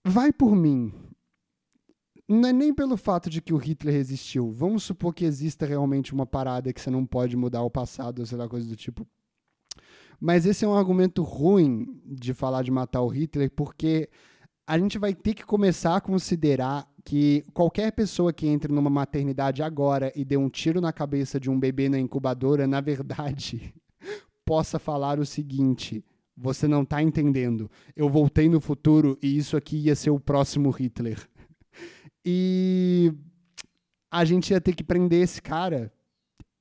[0.06, 0.94] vai por mim.
[2.28, 4.52] Não é nem pelo fato de que o Hitler existiu.
[4.52, 8.26] Vamos supor que exista realmente uma parada que você não pode mudar o passado, ou
[8.26, 9.08] sei lá, coisa do tipo.
[10.20, 14.10] Mas esse é um argumento ruim de falar de matar o Hitler, porque
[14.66, 19.62] a gente vai ter que começar a considerar que qualquer pessoa que entre numa maternidade
[19.62, 23.76] agora e dê um tiro na cabeça de um bebê na incubadora, na verdade,
[24.44, 26.04] possa falar o seguinte:
[26.38, 27.70] Você não tá entendendo.
[27.96, 31.20] Eu voltei no futuro e isso aqui ia ser o próximo Hitler.
[32.28, 33.14] E
[34.10, 35.94] a gente ia ter que prender esse cara.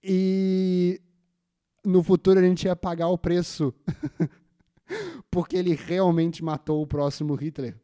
[0.02, 1.01] E
[1.82, 3.72] no futuro a gente ia pagar o preço.
[5.30, 7.74] Porque ele realmente matou o próximo Hitler.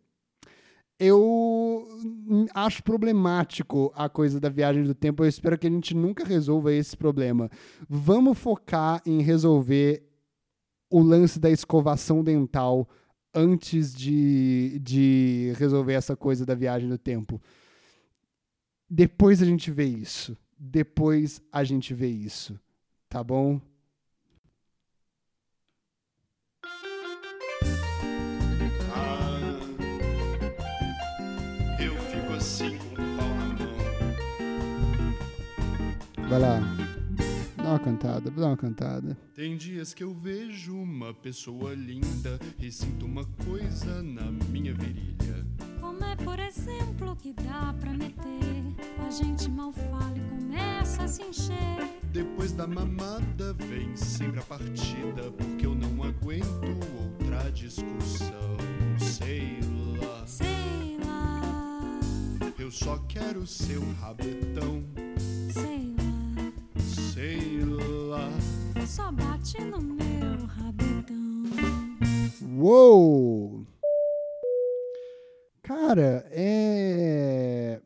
[0.98, 1.88] Eu
[2.52, 5.24] acho problemático a coisa da viagem do tempo.
[5.24, 7.50] Eu espero que a gente nunca resolva esse problema.
[7.88, 10.09] Vamos focar em resolver
[10.90, 12.88] o lance da escovação dental
[13.32, 17.40] antes de, de resolver essa coisa da viagem do tempo.
[18.88, 20.36] Depois a gente vê isso.
[20.58, 22.58] Depois a gente vê isso.
[23.08, 23.60] Tá bom?
[28.92, 29.40] Ah,
[31.80, 33.68] eu fico assim com o pau na mão.
[36.28, 36.79] Vai lá.
[37.70, 39.16] Dá uma cantada, dá uma cantada.
[39.32, 45.46] Tem dias que eu vejo uma pessoa linda e sinto uma coisa na minha virilha.
[45.80, 48.74] Como é, por exemplo, que dá pra meter?
[49.06, 51.88] A gente mal fala e começa a se encher.
[52.12, 56.66] Depois da mamada vem sempre a partida, porque eu não aguento
[57.00, 58.56] outra discussão.
[58.98, 59.60] Sei
[60.02, 62.00] lá, Sei lá,
[62.58, 64.82] eu só quero seu rabetão.
[65.52, 66.52] sei lá,
[67.12, 67.59] Sei lá,
[68.90, 71.16] só bate no meu rabetão.
[72.58, 73.64] Uou!
[75.62, 77.80] Cara, é.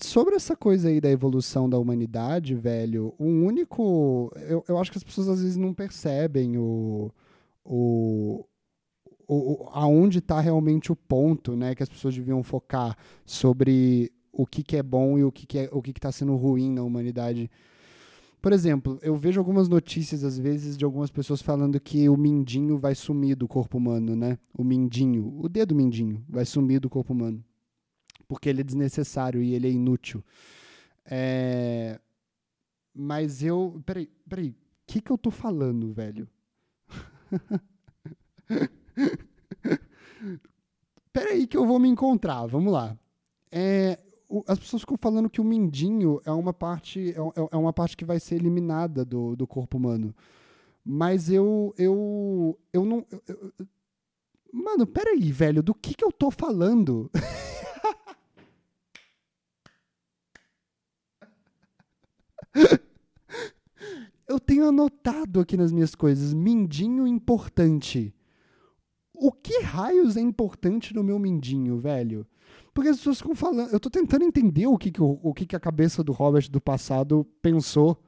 [0.00, 4.30] Sobre essa coisa aí da evolução da humanidade, velho, o único.
[4.48, 7.10] Eu, eu acho que as pessoas às vezes não percebem o
[7.64, 8.44] o,
[9.28, 14.62] o- aonde está realmente o ponto, né, que as pessoas deviam focar sobre o que,
[14.64, 17.50] que é bom e o que, que é o que está sendo ruim na humanidade.
[18.42, 22.76] Por exemplo, eu vejo algumas notícias às vezes de algumas pessoas falando que o mindinho
[22.76, 24.36] vai sumir do corpo humano, né?
[24.52, 27.42] O mindinho, o dedo mindinho vai sumir do corpo humano.
[28.26, 30.24] Porque ele é desnecessário e ele é inútil.
[31.04, 32.00] É...
[32.92, 33.80] Mas eu.
[33.86, 34.50] Peraí, peraí.
[34.50, 34.56] O
[34.88, 36.28] que, que eu tô falando, velho?
[41.12, 42.44] peraí, que eu vou me encontrar.
[42.46, 42.98] Vamos lá.
[43.52, 44.00] É,
[44.38, 47.72] o- as pessoas ficam falando que o mindinho é uma parte, é, é- é uma
[47.72, 50.14] parte que vai ser eliminada do, do corpo humano.
[50.84, 51.72] Mas eu.
[51.78, 52.58] Eu.
[52.72, 53.06] Eu não.
[53.10, 53.66] eu- eu-
[54.52, 57.10] mano, peraí, velho, do que, que eu tô falando?
[64.28, 68.14] eu tenho anotado aqui nas minhas coisas, mindinho importante.
[69.14, 72.26] O que raios é importante no meu mindinho, velho?
[72.74, 73.70] Porque as pessoas ficam falando.
[73.70, 76.50] Eu tô tentando entender o que, que, o, o que, que a cabeça do Robert
[76.50, 78.02] do passado pensou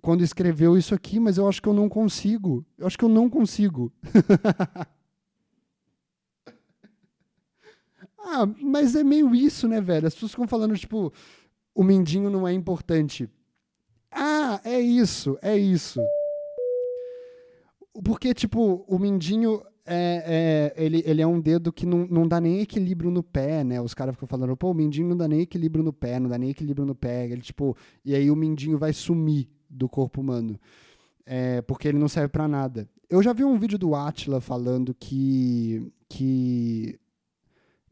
[0.00, 2.64] quando escreveu isso aqui, mas eu acho que eu não consigo.
[2.76, 3.92] Eu acho que eu não consigo.
[8.18, 10.06] ah, mas é meio isso, né, velho?
[10.06, 11.12] As pessoas ficam falando, tipo,
[11.74, 13.28] o mindinho não é importante.
[14.10, 16.00] Ah, é isso, é isso.
[18.04, 22.40] Porque, tipo, o mindinho é, é- ele, ele é um dedo que não, não dá
[22.40, 23.80] nem equilíbrio no pé, né?
[23.80, 26.38] Os caras ficam falando, pô, o mindinho não dá nem equilíbrio no pé, não dá
[26.38, 27.26] nem equilíbrio no pé.
[27.28, 30.58] Ele, tipo, e aí o mindinho vai sumir do corpo humano.
[31.26, 32.88] É, porque ele não serve pra nada.
[33.10, 35.90] Eu já vi um vídeo do Atila falando que.
[36.08, 36.98] que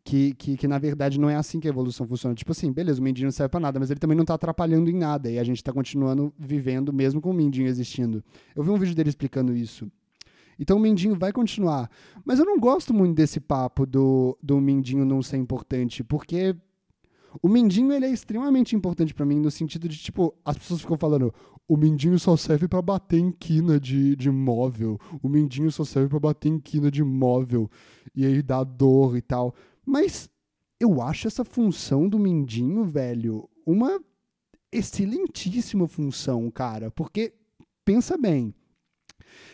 [0.06, 2.32] que, que, que na verdade não é assim que a evolução funciona.
[2.32, 4.88] Tipo assim, beleza, o mindinho não serve pra nada, mas ele também não tá atrapalhando
[4.88, 5.28] em nada.
[5.28, 8.22] E a gente tá continuando vivendo mesmo com o mindinho existindo.
[8.54, 9.90] Eu vi um vídeo dele explicando isso.
[10.58, 11.90] Então o mindinho vai continuar.
[12.24, 16.56] Mas eu não gosto muito desse papo do, do mindinho não ser importante, porque
[17.42, 20.96] o mindinho ele é extremamente importante pra mim no sentido de, tipo, as pessoas ficam
[20.96, 21.32] falando
[21.68, 25.00] o mindinho só serve pra bater em quina de, de móvel.
[25.22, 27.68] O mindinho só serve pra bater em quina de móvel.
[28.14, 29.54] E aí dá dor e tal.
[29.84, 30.30] Mas
[30.78, 34.00] eu acho essa função do mindinho, velho, uma
[34.70, 36.90] excelentíssima função, cara.
[36.90, 37.34] Porque,
[37.84, 38.54] pensa bem,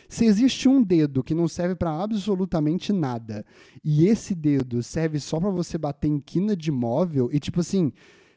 [0.07, 3.45] se existe um dedo que não serve pra absolutamente nada
[3.83, 7.91] e esse dedo serve só pra você bater em quina de móvel e tipo assim,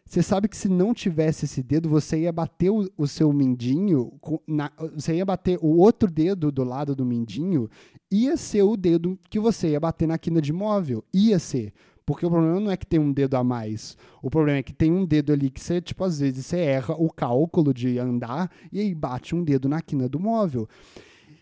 [0.05, 4.13] você sabe que se não tivesse esse dedo, você ia bater o, o seu mindinho,
[4.47, 7.69] na- você ia bater o outro dedo do lado do mindinho,
[8.09, 11.03] ia ser o dedo que você ia bater na quina de móvel.
[11.13, 11.73] Ia ser.
[12.07, 13.97] Porque o problema não é que tem um dedo a mais.
[14.23, 16.95] O problema é que tem um dedo ali que você, tipo, às vezes você erra
[16.97, 20.69] o cálculo de andar e aí bate um dedo na quina do móvel.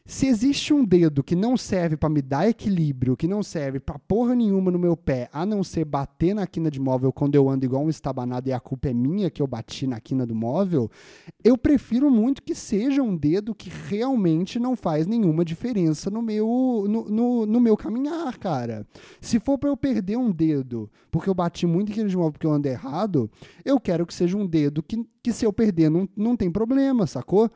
[0.06, 3.98] Se existe um dedo que não serve pra me dar equilíbrio, que não serve pra
[3.98, 7.48] porra nenhuma no meu pé, a não ser bater na quina de móvel quando eu
[7.48, 10.34] ando igual um estabanado e a culpa é minha que eu bati na quina do
[10.34, 10.90] móvel,
[11.42, 16.84] eu prefiro muito que seja um dedo que realmente não faz nenhuma diferença no meu,
[16.86, 18.86] no, no, no meu caminhar, cara.
[19.22, 22.32] Se for pra eu perder um dedo porque eu bati muito em quina de móvel
[22.32, 23.30] porque eu ando errado,
[23.64, 27.06] eu quero que seja um dedo que, que se eu perder não, não tem problema,
[27.06, 27.50] sacou?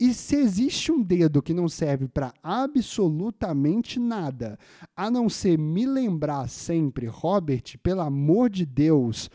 [0.00, 4.58] E se existe um dedo que não serve para absolutamente nada,
[4.96, 9.28] a não ser me lembrar sempre, Robert, pelo amor de Deus,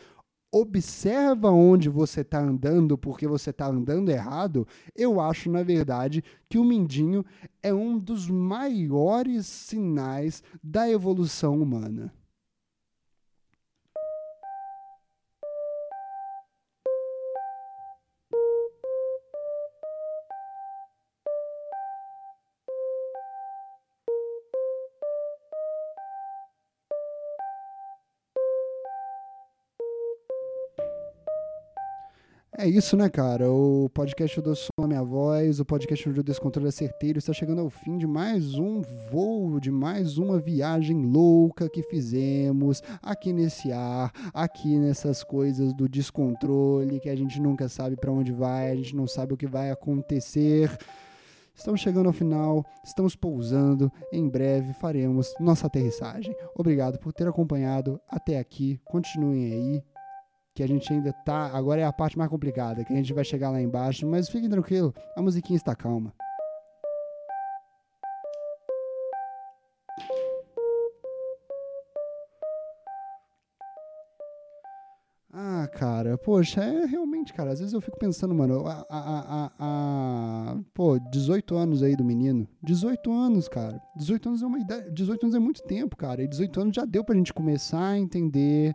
[0.52, 4.66] observa onde você está andando porque você está andando errado,
[4.96, 7.24] eu acho, na verdade, que o mindinho
[7.62, 12.12] é um dos maiores sinais da evolução humana.
[32.58, 33.50] É isso, né, cara?
[33.50, 37.60] O podcast do Som a Minha Voz, o podcast do Descontrole é Certeiro está chegando
[37.60, 38.80] ao fim de mais um
[39.10, 45.86] voo, de mais uma viagem louca que fizemos aqui nesse ar, aqui nessas coisas do
[45.86, 49.46] descontrole, que a gente nunca sabe para onde vai, a gente não sabe o que
[49.46, 50.74] vai acontecer.
[51.54, 56.34] Estamos chegando ao final, estamos pousando, em breve faremos nossa aterrissagem.
[56.54, 59.82] Obrigado por ter acompanhado até aqui, continuem aí,
[60.56, 61.50] que a gente ainda tá.
[61.52, 64.48] Agora é a parte mais complicada, que a gente vai chegar lá embaixo, mas fiquem
[64.48, 66.14] tranquilo, a musiquinha está calma.
[75.38, 79.52] Ah, cara, poxa, é realmente, cara, às vezes eu fico pensando, mano, a, a, a,
[79.58, 84.90] a, pô, 18 anos aí do menino, 18 anos, cara, 18 anos é uma idade,
[84.92, 87.98] 18 anos é muito tempo, cara, e 18 anos já deu pra gente começar a
[87.98, 88.74] entender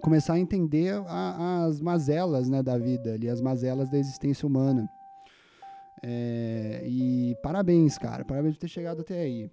[0.00, 4.88] começar a entender a, as mazelas né, da vida, ali, as mazelas da existência humana.
[6.02, 9.50] É, e parabéns, cara, parabéns por ter chegado até aí.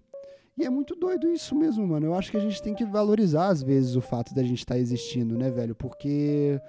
[0.57, 2.07] E é muito doido isso mesmo, mano.
[2.07, 4.75] Eu acho que a gente tem que valorizar, às vezes, o fato da gente estar
[4.75, 5.73] tá existindo, né, velho?
[5.73, 6.59] Porque.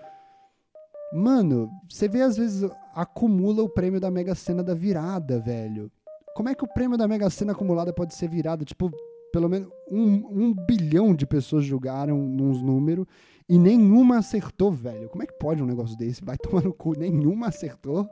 [1.13, 5.93] Mano, você vê, às vezes, acumula o prêmio da Mega Sena da virada, velho.
[6.35, 8.65] Como é que o prêmio da Mega Sena acumulada pode ser virado?
[8.65, 8.91] Tipo,
[9.35, 13.05] pelo menos um, um bilhão de pessoas julgaram uns números
[13.49, 15.09] e nenhuma acertou, velho.
[15.09, 16.25] Como é que pode um negócio desse?
[16.25, 18.09] Vai tomar no cu, nenhuma acertou?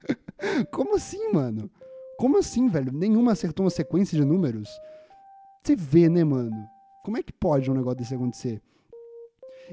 [0.72, 1.70] Como assim, mano?
[2.16, 2.90] Como assim, velho?
[2.90, 4.70] Nenhuma acertou uma sequência de números?
[5.62, 6.56] Você vê, né, mano?
[7.04, 8.62] Como é que pode um negócio desse acontecer?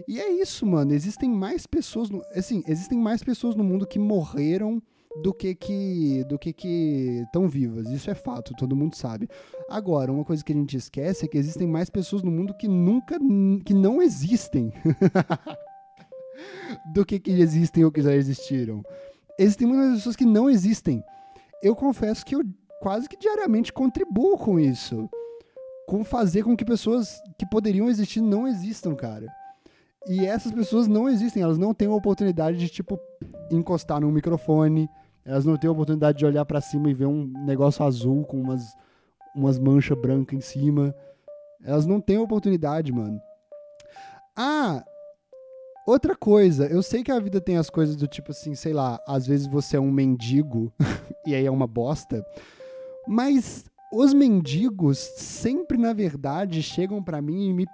[0.05, 0.93] E é isso, mano.
[0.93, 2.21] Existem mais pessoas, no...
[2.33, 4.83] assim, existem mais pessoas no mundo que morreram
[5.23, 7.89] do que que do que que estão vivas.
[7.89, 9.29] Isso é fato, todo mundo sabe.
[9.69, 12.67] Agora, uma coisa que a gente esquece é que existem mais pessoas no mundo que
[12.67, 13.17] nunca
[13.65, 14.71] que não existem.
[16.93, 18.83] do que que existem ou que já existiram.
[19.39, 21.03] Existem muitas pessoas que não existem.
[21.61, 22.43] Eu confesso que eu
[22.81, 25.09] quase que diariamente contribuo com isso.
[25.87, 29.27] Com fazer com que pessoas que poderiam existir não existam, cara.
[30.07, 32.99] E essas pessoas não existem, elas não têm a oportunidade de, tipo,
[33.51, 34.89] encostar num microfone,
[35.27, 38.39] elas não têm a oportunidade de olhar para cima e ver um negócio azul com
[38.39, 38.63] umas,
[39.35, 40.95] umas manchas brancas em cima.
[41.63, 43.19] Elas não têm a oportunidade, mano.
[44.33, 44.85] Ah,
[45.85, 48.99] outra coisa, eu sei que a vida tem as coisas do tipo assim, sei lá,
[49.05, 50.71] às vezes você é um mendigo
[51.27, 52.25] e aí é uma bosta,
[53.05, 57.65] mas os mendigos sempre, na verdade, chegam para mim e me,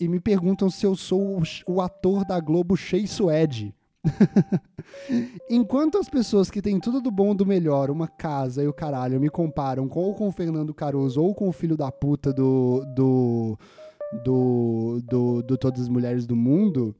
[0.00, 3.74] e me perguntam se eu sou o, o ator da Globo Shea Suede.
[5.50, 9.20] Enquanto as pessoas que têm tudo do bom do melhor, uma casa e o caralho,
[9.20, 12.84] me comparam com, ou com o Fernando Caruso ou com o filho da puta do.
[12.94, 13.58] do.
[14.24, 15.00] do.
[15.04, 16.94] do, do Todas as Mulheres do Mundo,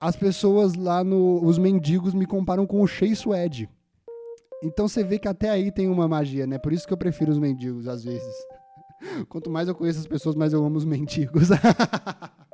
[0.00, 1.44] as pessoas lá no.
[1.44, 3.68] os mendigos me comparam com o Shea Suede.
[4.62, 6.56] Então você vê que até aí tem uma magia, né?
[6.56, 8.34] Por isso que eu prefiro os mendigos, às vezes.
[9.28, 11.48] Quanto mais eu conheço as pessoas, mais eu amo os mendigos.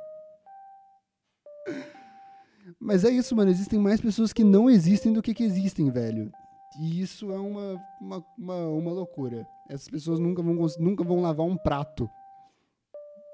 [2.79, 3.51] Mas é isso, mano.
[3.51, 6.31] Existem mais pessoas que não existem do que que existem, velho.
[6.79, 9.45] E isso é uma, uma, uma, uma loucura.
[9.69, 12.09] Essas pessoas nunca vão, nunca vão lavar um prato.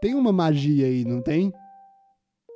[0.01, 1.53] Tem uma magia aí, não tem?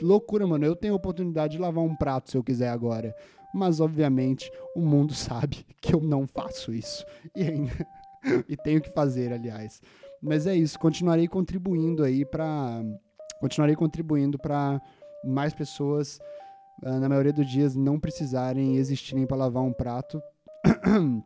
[0.01, 0.65] Loucura, mano.
[0.65, 3.13] Eu tenho a oportunidade de lavar um prato se eu quiser agora.
[3.53, 7.05] Mas, obviamente, o mundo sabe que eu não faço isso.
[7.35, 7.87] E ainda.
[8.49, 9.81] e tenho que fazer, aliás.
[10.21, 10.79] Mas é isso.
[10.79, 12.81] Continuarei contribuindo aí para.
[13.39, 14.81] Continuarei contribuindo para
[15.23, 16.19] mais pessoas
[16.81, 20.21] na maioria dos dias, não precisarem existirem para lavar um prato.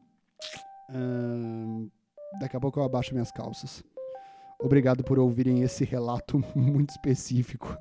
[0.90, 1.88] Ahn,
[2.40, 3.84] daqui a pouco eu abaixo minhas calças.
[4.60, 7.78] Obrigado por ouvirem esse relato muito específico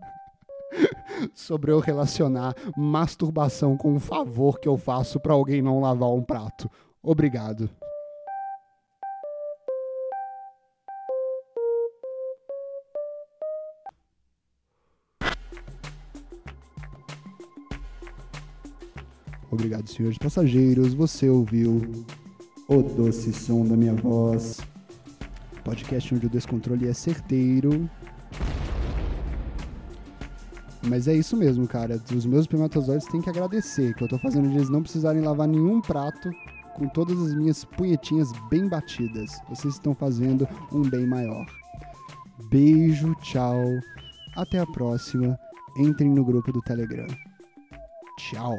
[1.35, 6.23] sobre eu relacionar masturbação com um favor que eu faço pra alguém não lavar um
[6.23, 6.71] prato.
[7.03, 7.71] Obrigado.
[19.53, 20.95] Obrigado, senhores passageiros.
[20.95, 21.83] Você ouviu
[22.67, 24.61] o doce som da minha voz.
[25.63, 27.89] Podcast onde o descontrole é certeiro.
[30.89, 32.01] Mas é isso mesmo, cara.
[32.17, 35.83] Os meus espermatozoides têm que agradecer que eu tô fazendo eles não precisarem lavar nenhum
[35.83, 36.31] prato
[36.75, 39.39] com todas as minhas punhetinhas bem batidas.
[39.51, 41.45] Vocês estão fazendo um bem maior.
[42.51, 43.63] Beijo, tchau.
[44.35, 45.39] Até a próxima.
[45.77, 47.07] Entrem no grupo do Telegram.
[48.17, 48.57] Tchau.